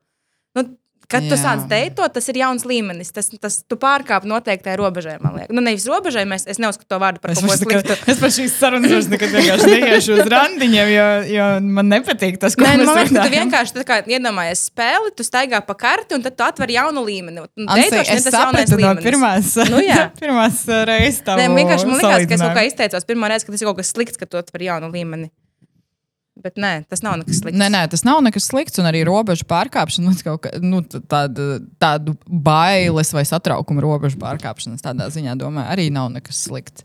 Nu, 0.56 0.68
Kad 1.12 1.26
tu 1.30 1.36
Jā. 1.36 1.42
sāc 1.42 1.66
deitot, 1.70 2.10
tas 2.16 2.26
ir 2.32 2.40
jauns 2.42 2.64
līmenis. 2.66 3.12
Tas, 3.14 3.28
tas 3.42 3.60
tu 3.70 3.78
pārkāp 3.78 4.24
noteiktai 4.26 4.74
robežai, 4.80 5.18
man 5.22 5.36
liekas. 5.38 5.54
Nu, 5.54 5.62
nevis 5.62 5.86
robežai, 5.90 6.24
mēs, 6.30 6.48
es 6.50 6.58
neuzskatu 6.62 6.90
to 6.96 7.00
vārdu 7.04 7.22
par 7.22 7.34
Es 7.36 7.42
ko 7.44 7.50
vairs 7.52 7.62
nekad- 7.62 7.86
sliktu. 7.86 8.08
es 8.16 8.22
par 8.24 8.34
šīs 8.34 8.56
sarunas 8.58 8.94
vairs 8.96 9.10
nekad 9.12 9.36
vienkārši 9.36 9.70
neiešu 9.70 10.18
uz 10.18 10.32
randiņiem, 10.34 10.90
jo, 10.96 11.06
jo 11.36 11.48
man 11.78 11.92
nepatīk 11.94 12.40
tas, 12.42 12.58
ko 12.58 12.66
Nē, 12.66 12.74
mēs 12.82 12.90
man 12.90 13.00
liekas, 13.02 13.14
ka 13.14 13.28
tu 13.28 13.36
vienkārši 13.36 13.86
kā 13.92 14.00
iedomājies 14.18 14.66
spēli, 14.72 15.14
tu 15.16 15.28
staigā 15.28 15.62
pa 15.68 15.78
karti 15.86 16.18
un 16.18 16.26
tad 16.26 16.38
tu 16.40 16.48
atver 16.48 16.74
jaunu 16.74 17.06
līmeni. 17.06 17.46
Un 17.46 17.70
ir 17.78 18.00
es 18.02 18.26
sapratu 18.26 18.82
no 18.82 18.96
pirmās, 19.06 19.54
Nu, 19.70 19.82
pirmās 20.24 20.64
uh, 20.68 20.82
reizes 20.90 21.22
tā. 21.26 21.38
Nē, 21.38 21.50
vienkārši 21.54 21.86
man 21.90 22.02
liekas, 22.02 22.26
ka 22.30 22.38
es 22.40 22.46
kaut 22.50 22.58
kā 22.58 22.66
izteicos 22.66 23.06
pirmā 23.08 23.30
reize, 23.30 23.46
ka 23.46 23.54
tas 23.54 23.62
ir 23.62 23.70
kaut 23.70 23.78
kas 23.84 23.94
slikts, 23.94 24.18
ka 24.18 24.26
tu 24.26 24.42
atver 24.42 24.66
jaunu 24.66 24.90
līmeni. 24.94 25.30
Bet 26.44 26.58
nē, 26.60 26.84
tas 26.92 27.00
nav 27.06 27.16
nekas 27.22 27.38
slikts. 27.40 27.56
Nē, 27.58 27.70
nē, 27.72 27.82
tas 27.90 28.04
nav 28.04 28.20
nekas 28.26 28.50
slikts. 28.52 28.80
Un 28.82 28.90
arī 28.90 29.06
robežu 29.08 29.46
pārkāpšana, 29.48 30.12
nu, 30.12 30.36
kā- 30.44 30.52
nu, 30.60 30.82
tāda, 30.84 31.46
tādu 31.80 32.18
bailes 32.28 33.14
vai 33.16 33.24
satraukumu 33.24 33.80
robežu 33.86 34.20
pārkāpšanas 34.20 34.84
tādā 34.84 35.08
ziņā, 35.16 35.38
domāju, 35.40 35.72
arī 35.72 35.88
nav 35.96 36.10
nekas 36.12 36.44
slikts. 36.50 36.84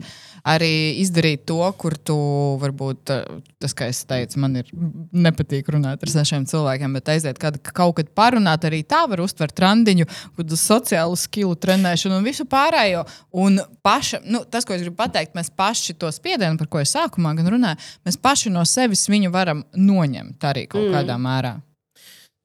Arī 0.48 1.00
izdarīt 1.02 1.44
to, 1.48 1.60
kur 1.78 1.96
tu 1.96 2.16
varbūt, 2.60 3.12
eh, 3.12 3.40
tas, 3.60 3.74
kā 3.76 3.88
es 3.92 4.02
teicu, 4.08 4.38
man 4.40 4.56
ir 4.56 4.70
nepatīk 5.12 5.68
runāt 5.68 6.02
ar 6.02 6.12
sešiem 6.12 6.46
cilvēkiem, 6.48 6.92
bet 6.96 7.12
aiziet 7.12 7.38
kad, 7.38 7.60
kaut 7.62 7.96
kad 7.96 8.10
parunāt, 8.16 8.64
arī 8.64 8.82
tā 8.84 9.02
var 9.08 9.20
uztvert 9.20 9.60
randiņu, 9.60 10.08
kādu 10.38 10.56
sociālu 10.56 11.16
skilu 11.16 11.54
trenēšanu 11.56 12.18
un 12.18 12.24
visu 12.24 12.44
pārējo. 12.44 13.06
Un 13.32 13.60
paša, 13.84 14.22
nu, 14.24 14.44
tas, 14.44 14.64
ko 14.64 14.74
es 14.74 14.82
gribu 14.82 14.96
pateikt, 14.96 15.34
mēs 15.34 15.52
paši 15.54 15.94
to 16.00 16.10
spiedienu, 16.14 16.58
par 16.58 16.66
ko 16.66 16.80
es 16.80 16.94
sākumā 16.96 17.36
gan 17.36 17.52
runāju, 17.56 17.90
mēs 18.06 18.20
paši 18.20 18.50
no 18.50 18.64
sevis 18.64 19.08
viņu 19.08 19.32
varam 19.34 19.64
noņemt 19.76 20.44
arī 20.44 20.66
kaut 20.70 20.88
mm. 20.88 20.94
kādā 20.96 21.18
mērā. 21.20 21.58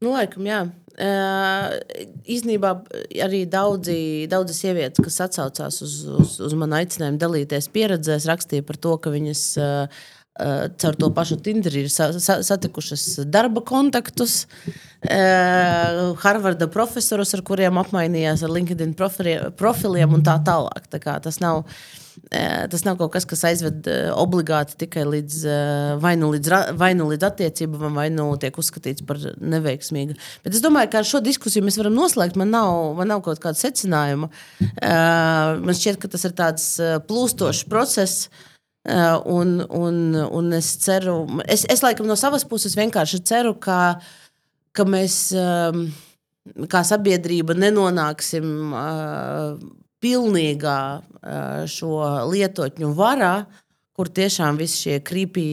Nu, 0.05 0.13
laikam, 0.13 0.45
jā. 0.45 0.65
Uh, 0.95 1.73
īsnībā 2.31 2.69
arī 3.25 3.41
daudzi, 3.51 3.97
daudzi 4.31 4.53
sievietes, 4.55 5.01
kas 5.03 5.17
atsaucās 5.25 5.81
uz, 5.83 5.95
uz, 6.07 6.35
uz 6.45 6.53
manu 6.55 6.77
aicinājumu 6.77 7.19
dalīties 7.19 7.67
pieredzēs, 7.73 8.27
rakstīja 8.29 8.63
par 8.63 8.79
to, 8.79 8.93
ka 9.03 9.11
viņas 9.11 9.41
uh, 9.59 9.97
uh, 10.39 10.69
caur 10.79 10.99
to 11.01 11.09
pašu 11.17 11.39
Tinderī 11.43 11.83
ir 11.83 11.91
sa 11.91 12.11
sa 12.13 12.37
satikušas 12.45 13.25
darba 13.27 13.65
kontaktus, 13.65 14.45
uh, 14.69 16.15
Harvarda 16.23 16.69
profesorus, 16.71 17.35
ar 17.35 17.43
kuriem 17.49 17.81
apmainījās 17.81 18.45
ar 18.45 18.55
LinkedIn 18.55 18.95
profili- 18.95 19.51
profiliem 19.59 20.15
un 20.15 20.23
tā 20.23 20.37
tālāk. 20.47 20.87
Tā 20.93 21.03
kā 21.03 21.19
tas 21.27 21.41
nav. 21.43 21.65
Eh, 21.65 22.04
Tas 22.31 22.83
nav 22.85 22.97
kaut 22.99 23.11
kas, 23.13 23.25
kas 23.27 23.43
aizved 23.49 23.87
obligāti 24.15 24.77
tikai 24.85 25.03
līdz, 25.07 25.41
vai 26.01 26.13
nu 26.19 26.29
līdz, 26.33 26.51
vai 26.79 26.93
nu 26.97 27.09
līdz 27.09 27.27
attiecībām, 27.27 27.97
vai 27.97 28.07
nu 28.13 28.29
tiek 28.41 28.55
uzskatīts 28.59 29.03
par 29.07 29.19
neveiksmīgu. 29.39 30.15
Bet 30.45 30.55
es 30.55 30.63
domāju, 30.63 30.91
ka 30.93 31.01
ar 31.01 31.09
šo 31.09 31.21
diskusiju 31.25 31.65
mēs 31.67 31.79
varam 31.81 31.95
noslēgt. 31.97 32.39
Man 32.39 32.53
nav, 32.55 32.95
man 32.99 33.11
nav 33.11 33.23
kaut 33.25 33.41
kāda 33.43 33.59
secinājuma. 33.59 34.31
Man 34.81 35.77
šķiet, 35.77 35.99
ka 36.01 36.11
tas 36.11 36.25
ir 36.27 36.35
tāds 36.37 36.67
plūstošs 37.09 37.65
process. 37.71 38.29
Un, 38.85 39.57
un, 39.73 40.01
un 40.29 40.51
es 40.53 40.75
ceru, 40.83 41.23
es, 41.49 41.63
es 41.73 41.81
laikam 41.81 42.05
no 42.05 42.17
savas 42.19 42.45
puses 42.45 42.77
vienkārši 42.77 43.23
ceru, 43.25 43.55
ka, 43.57 43.95
ka 44.77 44.85
mēs 44.85 45.33
kā 46.69 46.83
sabiedrība 46.85 47.55
nenonāksim 47.57 48.75
pilnīgā 50.03 50.79
šo 51.71 51.99
lietotņu 52.31 52.91
varā, 52.97 53.35
kur 53.95 54.11
tiešām 54.11 54.59
visi 54.59 54.81
šie 54.83 54.99
krīpī 55.07 55.47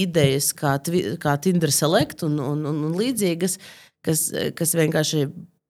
idejas, 0.00 0.52
kā, 0.56 0.78
kā 1.20 1.36
Tinder 1.44 1.72
Select 1.74 2.24
un, 2.26 2.38
un, 2.40 2.66
un, 2.68 2.84
un 2.88 2.94
līdzīgas, 2.98 3.58
kas, 4.04 4.28
kas 4.56 4.76
vienkārši 4.78 5.26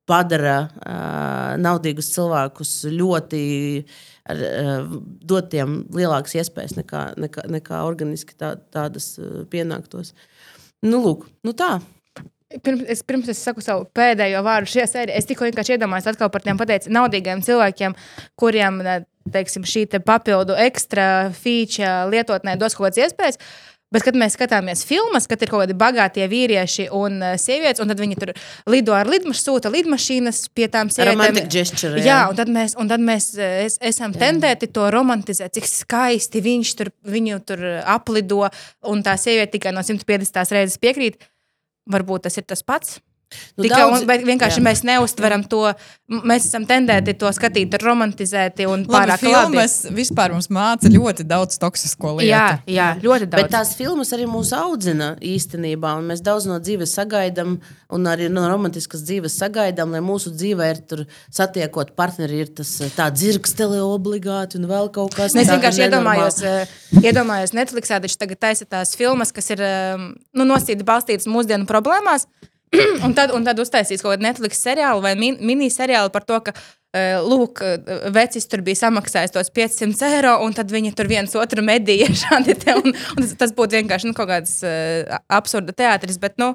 padara 0.09 0.57
uh, 0.67 1.55
naudīgus 1.63 2.11
cilvēkus 2.15 2.73
ļoti 2.91 3.43
ar, 4.31 4.43
uh, 4.43 4.97
dot 5.23 5.51
tiem 5.53 5.83
lielākas 5.95 6.35
iespējas 6.41 6.75
nekā, 6.79 7.05
nekā, 7.23 7.47
nekā 7.51 7.83
organiski 7.87 8.37
tā, 8.39 8.55
tādas 8.75 9.15
pienāktos. 9.53 10.15
Nu, 10.83 11.03
lūk, 11.05 11.29
nu 11.47 11.55
tā. 11.55 11.77
Pirms 12.65 12.85
es, 12.93 13.03
pirms 13.07 13.31
es 13.33 13.41
saku 13.41 13.65
savu 13.65 13.87
pēdējo 13.97 14.43
vārdu 14.45 14.73
šajā 14.75 14.89
sērijā, 14.91 15.17
es 15.19 15.29
tikko 15.29 15.49
vienkārši 15.49 15.77
iedomājos 15.77 16.11
atkal 16.13 16.31
par 16.33 16.45
tiem 16.45 16.61
pateicu, 16.61 16.93
naudīgiem 16.93 17.43
cilvēkiem, 17.47 17.97
kuriem 18.41 18.83
teiksim, 19.33 19.67
šī 19.69 19.87
te 19.91 20.01
papildu 20.03 20.57
ekstra 20.59 21.05
feature 21.37 22.09
lietotnē 22.13 22.57
dos 22.61 22.75
kaut 22.77 22.91
kādas 22.91 23.07
iespējas. 23.07 23.39
Bet, 23.93 24.07
kad 24.07 24.17
mēs 24.17 24.33
skatāmies 24.39 24.87
filmas, 24.89 25.27
kad 25.29 25.43
ir 25.45 25.51
kaut 25.53 25.67
kādi 25.67 25.75
bagātie 25.77 26.25
vīrieši 26.31 26.87
un 26.97 27.19
uh, 27.21 27.35
sievietes, 27.37 27.83
un 27.85 27.91
tad 27.93 28.01
viņi 28.01 28.17
tur 28.23 28.33
lido 28.73 28.95
ar 28.97 29.11
lidmašīnu, 29.11 29.37
sūta 29.37 29.69
lidmašīnas 29.73 30.47
pie 30.57 30.71
tām 30.73 30.89
sievietēm. 30.89 31.19
gesture. 31.53 32.01
Jā, 32.01 32.23
un 32.31 32.39
tad 32.39 32.49
mēs, 32.53 32.73
un 32.81 32.89
tad 32.89 33.05
mēs 33.05 33.29
eh, 33.37 33.67
es, 33.67 33.77
esam 33.85 34.15
tendēti 34.17 34.71
to 34.73 34.87
romantizēt, 34.95 35.53
cik 35.59 35.69
skaisti 35.69 36.41
viņš 36.41 36.73
tur, 36.79 36.93
viņu 37.05 37.43
tur 37.45 37.67
aplido, 37.85 38.47
un 38.89 39.05
tā 39.05 39.19
sieviete 39.21 39.59
tikai 39.59 39.75
no 39.77 39.85
150 39.85 40.57
reizes 40.57 40.81
piekrīt. 40.81 41.21
Varbūt 41.91 42.29
tas 42.29 42.39
ir 42.39 42.47
tas 42.47 42.63
pats. 42.63 43.01
Nu, 43.57 43.65
tikai, 43.67 43.81
daudz- 43.83 44.07
un, 44.07 44.25
vienkārši 44.31 44.61
jā. 44.61 44.67
mēs 44.69 44.85
neustveram 44.89 45.45
to. 45.49 45.65
Mēs 46.13 46.47
esam 46.51 46.67
tendēti 46.69 47.15
to 47.17 47.31
skatīt, 47.33 47.73
romantizēti 47.81 48.67
un 48.69 48.85
pārāk 48.85 49.23
labi. 49.25 49.57
filmas 49.57 49.77
vispār 49.97 50.35
mums 50.35 50.51
māca 50.53 50.91
ļoti 50.93 51.25
daudz 51.25 51.57
toksisko 51.63 52.19
lietu. 52.19 52.29
Jā, 52.29 52.59
jā, 52.69 52.89
ļoti 53.01 53.31
daudz. 53.33 53.43
Bet 53.43 53.53
tās 53.55 53.73
filmas 53.79 54.13
arī 54.13 54.27
mūs 54.29 54.53
audzina 54.57 55.15
īstenībā. 55.25 55.95
un 55.99 56.11
Mēs 56.13 56.21
daudz 56.21 56.47
no 56.51 56.59
dzīves 56.61 56.93
sagaidām, 56.99 57.57
un 57.93 58.11
arī 58.11 58.29
no 58.33 58.45
romantiskas 58.51 59.05
dzīves 59.07 59.39
sagaidām, 59.41 59.95
lai 59.95 60.03
mūsu 60.05 60.35
dzīvē 60.37 60.69
ir 60.75 60.83
tur 60.89 61.05
satiekot 61.33 61.95
partneri, 61.97 62.43
ir 62.45 62.53
tas 62.61 62.75
eh, 62.85 62.93
tā 62.93 63.09
dzirkstele 63.15 63.81
obligāti 63.85 64.61
un 64.61 64.69
vēl 64.71 64.93
kaut 64.95 65.17
kas 65.17 65.33
Nu, 65.37 65.43
Es 65.43 65.49
tāda 65.49 65.59
vienkārši 65.59 65.85
iedomājos, 65.89 66.39
eh, 66.45 66.77
iedomājos 67.03 67.55
Netflixā, 67.57 68.01
taču 68.03 68.21
tagad 68.21 68.41
taisa 68.43 68.69
tās 68.69 68.95
filmas, 68.99 69.33
kas 69.35 69.51
ir 69.55 69.65
eh, 69.65 70.07
nu, 70.37 70.47
nosīti 70.49 70.87
balstītas 70.87 71.31
mūsdienu 71.31 71.69
problēmās. 71.71 72.29
un, 73.05 73.13
tad, 73.17 73.33
un 73.37 73.45
tad 73.45 73.59
uztaisīs 73.61 74.03
kaut 74.03 74.15
kādu 74.15 74.27
Netflix 74.27 74.63
seriālu 74.65 75.03
vai 75.05 75.13
min, 75.19 75.37
miniseriālu 75.45 76.13
par 76.15 76.25
to, 76.29 76.39
ka 76.47 76.55
eh, 76.57 77.19
lūk, 77.21 77.61
eh, 77.65 78.07
vecis 78.15 78.49
tur 78.49 78.65
bija 78.65 78.81
samaksājis 78.85 79.35
tos 79.35 79.53
500 79.53 80.09
eiro, 80.09 80.39
un 80.47 80.57
tad 80.57 80.73
viņi 80.73 80.95
tur 80.97 81.11
viens 81.11 81.37
otru 81.39 81.65
medīja 81.67 82.09
šādi. 82.25 82.57
Te, 82.63 82.79
un, 82.81 82.93
un 82.95 83.23
tas, 83.23 83.37
tas 83.45 83.55
būtu 83.57 83.81
vienkārši 83.81 84.11
nu, 84.11 84.17
kaut 84.17 84.31
kāds 84.33 84.59
uh, 84.65 85.21
absurda 85.33 85.77
teātris, 85.77 86.21
bet 86.23 86.41
nu, 86.41 86.55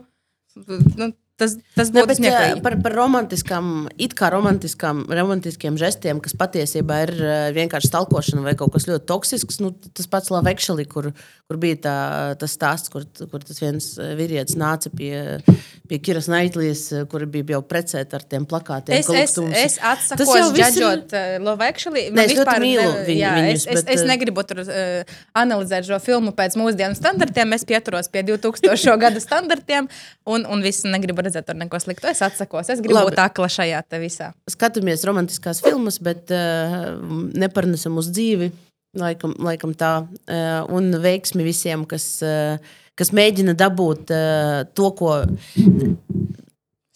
nu, 0.97 1.11
tas, 1.38 1.53
tas 1.78 1.91
Ne, 1.93 2.01
būtu 2.01 2.09
bet, 2.09 2.18
eh, 2.18 2.20
smieklīgi. 2.24 2.63
par, 2.65 2.78
par 2.82 2.97
romantiskām, 2.97 3.72
it 4.01 4.18
kā 4.18 4.32
romantiskām, 4.34 5.05
romantiskiem 5.20 5.78
žestiem, 5.78 6.22
kas 6.24 6.34
patiesībā 6.38 6.99
ir 7.05 7.13
vienkārši 7.57 7.91
stalkošana 7.91 8.45
vai 8.45 8.55
kaut 8.57 8.74
kas 8.74 8.89
ļoti 8.89 9.05
toksisks. 9.09 9.61
Nu, 9.61 9.76
tas 9.93 10.09
pats 10.09 10.34
Actually, 10.34 10.88
kur, 10.89 11.11
kur 11.45 11.61
bija 11.61 11.78
tā, 11.86 11.97
tas 12.41 12.57
stāsts, 12.57 12.89
kur, 12.89 13.05
kur 13.30 13.45
tas 13.45 13.61
viens 13.61 13.93
vīrietis 14.18 14.57
nāca 14.57 14.89
pie, 14.89 15.43
pie 15.90 15.98
Kiras 16.04 16.28
Naitlīs, 16.32 16.82
eh, 16.94 17.06
kur 17.10 17.24
bija 17.32 17.56
jau 17.56 17.62
precēta 17.66 18.20
ar 18.20 18.26
tiem 18.28 18.46
plakātiem. 18.50 18.98
Es, 19.00 19.10
es, 19.10 19.36
es 19.38 19.78
Tas 19.78 19.78
jau 19.80 20.18
atsakos 20.18 20.52
viss 20.56 20.78
ir- 20.78 20.86
uh, 20.88 21.38
Love 21.44 21.66
Actually. 21.68 22.06
Man 22.12 22.24
es 22.26 22.34
ļoti 22.38 22.56
mīlu 22.64 22.84
ne- 22.86 23.06
viņu- 23.08 23.22
jā, 23.22 23.32
viņus, 23.38 23.56
es, 23.56 23.66
es, 23.68 23.82
bet, 23.82 23.94
es 23.96 24.02
eh, 24.04 24.08
negribu 24.12 24.44
tur 24.48 24.62
uh, 24.64 25.16
analizēt 25.42 25.88
šo 25.90 26.00
filmu 26.04 26.34
pēc 26.38 26.58
mūsdienu 26.60 26.98
standartiem. 27.00 27.54
Es 27.58 27.66
pieturos 27.66 28.12
pie 28.12 28.24
2000. 28.28 28.98
gada 29.08 29.20
standartiem 29.24 29.88
un, 30.26 30.46
un 30.46 30.62
visu 30.66 30.88
negribu 30.92 31.24
redzēt 31.26 31.48
tur 31.48 31.56
neko 31.60 31.80
sliktu. 31.80 32.10
Es 32.12 32.22
atsakos. 32.26 32.70
Es 32.74 32.80
gribu 32.84 33.00
Labi. 33.00 33.12
būt 33.16 33.24
akla 33.26 33.48
šajā 33.48 33.82
te 33.88 34.00
visā. 34.04 34.32
skatāmies 34.50 35.04
romantiskās 35.08 35.62
filmas, 35.64 36.00
bet 36.04 36.32
uh, 36.36 36.98
neparnesam 37.38 37.98
uz 38.02 38.10
dzīvi. 38.12 38.52
Laikam, 38.98 39.34
laikam 39.44 39.74
tā. 39.78 39.92
Uh, 40.26 40.64
un 40.74 40.88
veiksmi 41.04 41.44
visiem, 41.46 41.84
kas, 41.86 42.06
uh, 42.26 42.58
kas 42.98 43.14
mēģina 43.16 43.54
dabūt 43.60 44.14
uh, 44.16 44.64
to, 44.78 44.91
ko. 44.98 45.20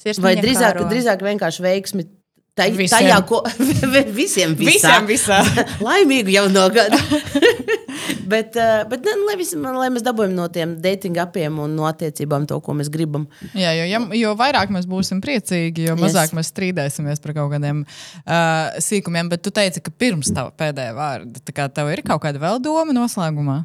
Sirsniņa 0.02 0.26
Vai 0.26 0.34
drīzāk, 0.42 0.74
kāro. 0.80 0.90
drīzāk 0.90 1.22
vienkārši 1.28 1.62
veiksmi 1.62 2.08
tai, 2.58 2.72
Visiem. 2.76 3.06
tajā, 3.06 3.18
ko 3.30 3.44
visiem 4.18 4.56
visā. 4.58 4.72
Visiem 4.74 5.06
visā. 5.10 5.38
Laimīgu 5.88 6.34
jauno 6.34 6.64
gadu. 6.74 6.98
bet, 8.32 8.58
uh, 8.58 8.82
bet 8.90 9.06
ne, 9.06 9.14
lai, 9.28 9.36
visi, 9.40 9.60
lai 9.62 9.92
mēs 9.94 10.04
dabūjam 10.06 10.34
no 10.36 10.48
tiem 10.54 10.74
dating 10.84 11.20
apiem 11.22 11.60
un 11.64 11.76
no 11.78 11.86
attiecībām 11.90 12.48
to, 12.50 12.58
ko 12.66 12.74
mēs 12.80 12.90
gribam. 12.92 13.28
Jā, 13.54 13.76
jo, 13.78 13.86
ja, 13.94 14.02
jo 14.24 14.34
vairāk 14.40 14.74
mēs 14.74 14.90
būsim 14.90 15.22
priecīgi, 15.24 15.86
jo 15.86 15.94
Yes. 15.96 16.02
mazāk 16.02 16.34
mēs 16.38 16.50
strīdēsimies 16.52 17.22
par 17.24 17.36
kaut 17.38 17.54
kādiem 17.54 17.84
uh, 17.86 18.82
sīkumiem. 18.82 19.30
Bet 19.32 19.46
tu 19.46 19.54
teici, 19.54 19.84
ka 19.86 19.94
pirms 19.94 20.34
tava 20.34 20.50
pēdējā 20.58 20.98
vārda, 20.98 21.44
tā 21.46 21.56
kā 21.56 21.70
tev 21.70 21.94
ir 21.94 22.02
kaut 22.10 22.24
kāda 22.26 22.42
vēl 22.42 22.58
doma 22.66 22.96
noslēgumā. 22.98 23.62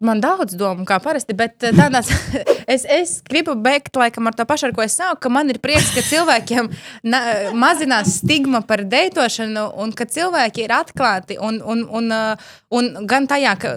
Man 0.00 0.16
daudz 0.16 0.54
domu, 0.56 0.86
kā 0.88 0.96
parasti, 1.04 1.34
bet 1.36 1.60
eh, 1.60 1.74
tādās, 1.76 2.08
es, 2.74 2.86
es 2.88 3.10
gribu 3.28 3.52
beigt 3.60 3.98
laikam 4.00 4.30
ar 4.30 4.36
to 4.38 4.46
pašu, 4.48 4.70
ar 4.70 4.72
ko 4.72 4.80
es 4.86 4.96
sāku, 4.96 5.18
ka 5.26 5.32
man 5.32 5.52
ir 5.52 5.58
prieks, 5.60 5.90
ka 5.92 6.00
cilvēkiem 6.00 6.70
na, 7.04 7.20
mazinās 7.66 8.14
stigma 8.22 8.62
par 8.64 8.86
deitošanu 8.88 9.66
un 9.84 9.92
ka 9.92 10.08
cilvēki 10.08 10.64
ir 10.64 10.74
atklāti 10.78 11.36
un, 11.36 11.60
un, 11.60 11.84
un, 12.00 12.08
uh, 12.16 12.48
un 12.72 12.90
gan 13.04 13.28
tajā, 13.28 13.54
ka, 13.60 13.74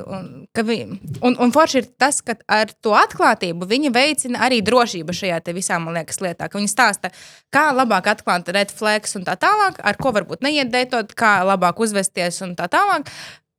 ka 0.55 0.67
vi, 0.71 0.79
un, 1.19 1.35
un 1.35 1.51
forši 1.51 1.81
ir 1.83 1.91
tas, 1.99 2.23
ka 2.23 2.39
ar 2.47 2.71
to 2.71 2.95
atklātību 2.95 3.67
viņi 3.67 3.91
veicina 3.91 4.47
arī 4.47 4.63
drošību 4.63 5.19
šajā 5.19 5.43
visā, 5.51 5.83
man 5.83 5.99
liekas, 5.99 6.23
lietā, 6.23 6.47
viņi 6.55 6.71
stāsta, 6.71 7.11
kā 7.51 7.67
labāk 7.75 8.13
atklāt 8.15 8.47
red 8.55 8.71
flags 8.71 9.19
un 9.19 9.27
tā 9.27 9.35
tālāk, 9.35 9.83
ar 9.83 9.99
ko 9.99 10.15
varbūt 10.15 10.47
neiet 10.47 10.71
deitot, 10.71 11.11
kā 11.19 11.41
labāk 11.43 11.83
uzvesties 11.83 12.45
un 12.47 12.55
tā 12.55 12.71
tālāk, 12.71 13.11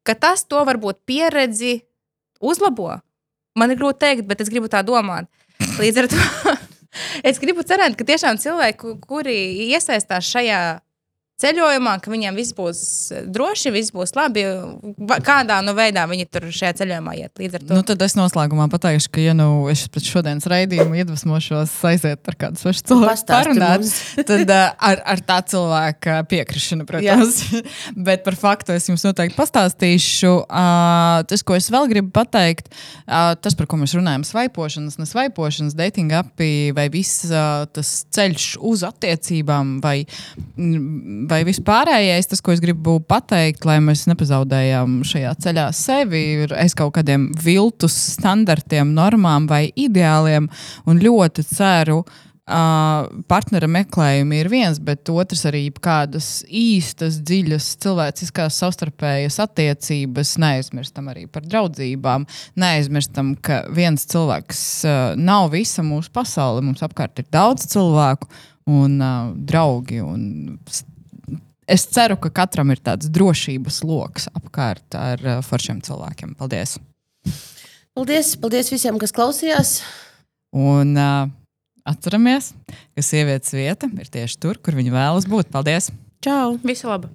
ka 0.08 0.16
tas 0.16 0.48
to 0.48 0.64
varbūt 0.64 1.04
pieredzi 1.04 1.82
uzlabo. 2.45 2.99
Man 3.59 3.72
ir 3.72 3.78
grūti 3.80 4.01
pateikt, 4.01 4.28
bet 4.28 4.42
es 4.42 4.51
gribu 4.53 4.70
tā 4.70 4.82
domāt. 4.86 5.28
Līdz 5.78 6.03
ar 6.03 6.09
to 6.11 6.55
es 7.30 7.40
gribu 7.42 7.64
cerēt, 7.66 7.97
ka 7.99 8.07
tiešām 8.07 8.40
cilvēki, 8.42 8.97
kuri 9.07 9.36
iesaistās 9.70 10.26
šajā 10.30 10.61
ceļojumā, 11.43 11.97
ka 12.03 12.12
viņiem 12.12 12.37
viss 12.39 12.55
būs 12.57 12.80
eh, 13.11 13.24
droši, 13.30 13.72
viss 13.74 13.93
būs 13.95 14.14
labi. 14.16 14.45
Kādā 15.24 15.59
nu 15.66 15.74
veidā 15.76 16.05
viņi 16.11 16.28
tur 16.30 16.47
šajā 16.55 16.76
ceļojumā 16.80 17.16
iet 17.18 17.41
līdz 17.41 17.59
ar 17.59 17.64
to? 17.64 17.78
Nu, 17.78 17.85
tad 17.87 18.05
es 18.07 18.14
noslēgumā 18.18 18.68
pateikšu, 18.72 19.11
ka, 19.14 19.22
ja 19.24 19.35
nu 19.37 19.66
es 19.72 19.85
pēc 19.93 20.11
šodienas 20.12 20.47
raidījuma 20.51 21.01
iedvesmošos 21.03 21.74
aiziet 21.91 22.30
ar 22.30 22.39
kādu 22.39 22.61
svešu 22.61 22.87
cilvēku 22.91 23.26
parunāt, 23.30 23.89
tad 24.30 24.55
uh, 24.55 24.62
ar, 24.91 25.03
ar 25.14 25.24
tā 25.26 25.41
cilvēka 25.51 26.20
piekrišanu, 26.30 26.87
protams. 26.89 27.41
Bet 28.07 28.24
par 28.26 28.39
faktu 28.39 28.76
es 28.76 28.89
jums 28.91 29.05
noteikti 29.07 29.39
pastāstīšu. 29.39 30.32
Uh, 30.45 31.24
tas, 31.30 31.43
ko 31.47 31.59
es 31.59 31.70
vēl 31.72 31.91
gribu 31.91 32.12
pateikt, 32.14 32.70
uh, 32.70 33.35
tas, 33.35 33.59
par 33.59 33.68
ko 33.70 33.80
mēs 33.80 33.97
runājam, 33.99 34.26
svaipošanas, 34.28 35.01
nesvaipošanas, 35.03 35.76
dating 35.78 36.14
api 36.14 36.70
vai 36.76 36.87
viss 36.95 37.26
uh, 37.26 37.66
tas 37.74 37.93
ceļš 38.14 38.49
uz 38.62 38.87
attiecībām 38.87 39.78
vai 39.85 39.97
vai 41.31 41.43
vispārējais, 41.47 42.29
tas, 42.31 42.43
ko 42.45 42.55
es 42.55 42.62
gribu 42.64 42.99
pateikt, 43.09 43.66
lai 43.68 43.79
mēs 43.85 44.07
nepazaudējam 44.11 45.01
šajā 45.07 45.33
ceļā 45.47 45.70
sevi, 45.77 46.22
ir 46.45 46.55
aiz 46.59 46.77
kaut 46.79 46.95
kādiem 46.99 47.31
viltus 47.45 47.97
standartiem, 48.18 48.95
normām 48.97 49.49
vai 49.51 49.66
ideāliem. 49.75 50.51
Un 50.89 51.03
ļoti 51.03 51.47
ceru, 51.49 52.03
Uh, 52.45 53.07
partnera 53.25 53.64
meklējumi 53.72 54.43
ir 54.43 54.49
viens, 54.53 54.77
bet 54.77 55.09
otrs 55.09 55.47
arī 55.49 55.62
kādas 55.72 56.43
īstas, 56.45 57.16
dziļas, 57.25 57.70
cilvēciskās 57.81 58.59
savstarpējas 58.61 59.39
attiecības. 59.47 60.35
Neaizmirstam 60.45 61.09
arī 61.09 61.25
par 61.25 61.47
draudzībām. 61.49 62.27
Neaizmirstam, 62.61 63.33
ka 63.41 63.62
viens 63.72 64.05
cilvēks 64.12 64.61
uh, 64.85 64.99
nav 65.16 65.55
visa 65.57 65.81
mūsu 65.87 66.12
pasaule. 66.12 66.61
Mums 66.66 66.85
apkārt 66.85 67.25
ir 67.25 67.31
daudz 67.33 67.64
cilvēku 67.72 68.29
un 68.68 69.01
uh, 69.01 69.33
draugi 69.33 70.05
un 70.05 70.59
es 71.70 71.86
ceru, 71.90 72.16
ka 72.20 72.30
katram 72.42 72.72
ir 72.74 72.82
tāds 72.84 73.10
drošības 73.12 73.82
lokus 73.86 74.28
apkārt 74.34 74.98
ar 74.98 75.22
uh, 75.24 75.38
foršiem 75.44 75.82
cilvēkiem. 75.84 76.36
Paldies! 76.40 76.76
Paldies, 77.94 78.34
paldies 78.40 78.72
visiem, 78.74 78.98
kas 78.98 79.14
klausījās! 79.14 79.78
Un 80.54 80.94
uh, 80.98 81.30
atceramies, 81.86 82.52
ka 82.94 83.04
sievietes 83.06 83.54
vieta 83.54 83.90
ir 83.90 84.10
tieši 84.18 84.40
tur, 84.42 84.60
kur 84.62 84.78
viņa 84.78 84.94
vēlas 84.94 85.28
būt. 85.30 85.52
Paldies! 85.54 85.92
Čau! 86.24 86.56
Visu 86.66 86.90
labu! 86.90 87.12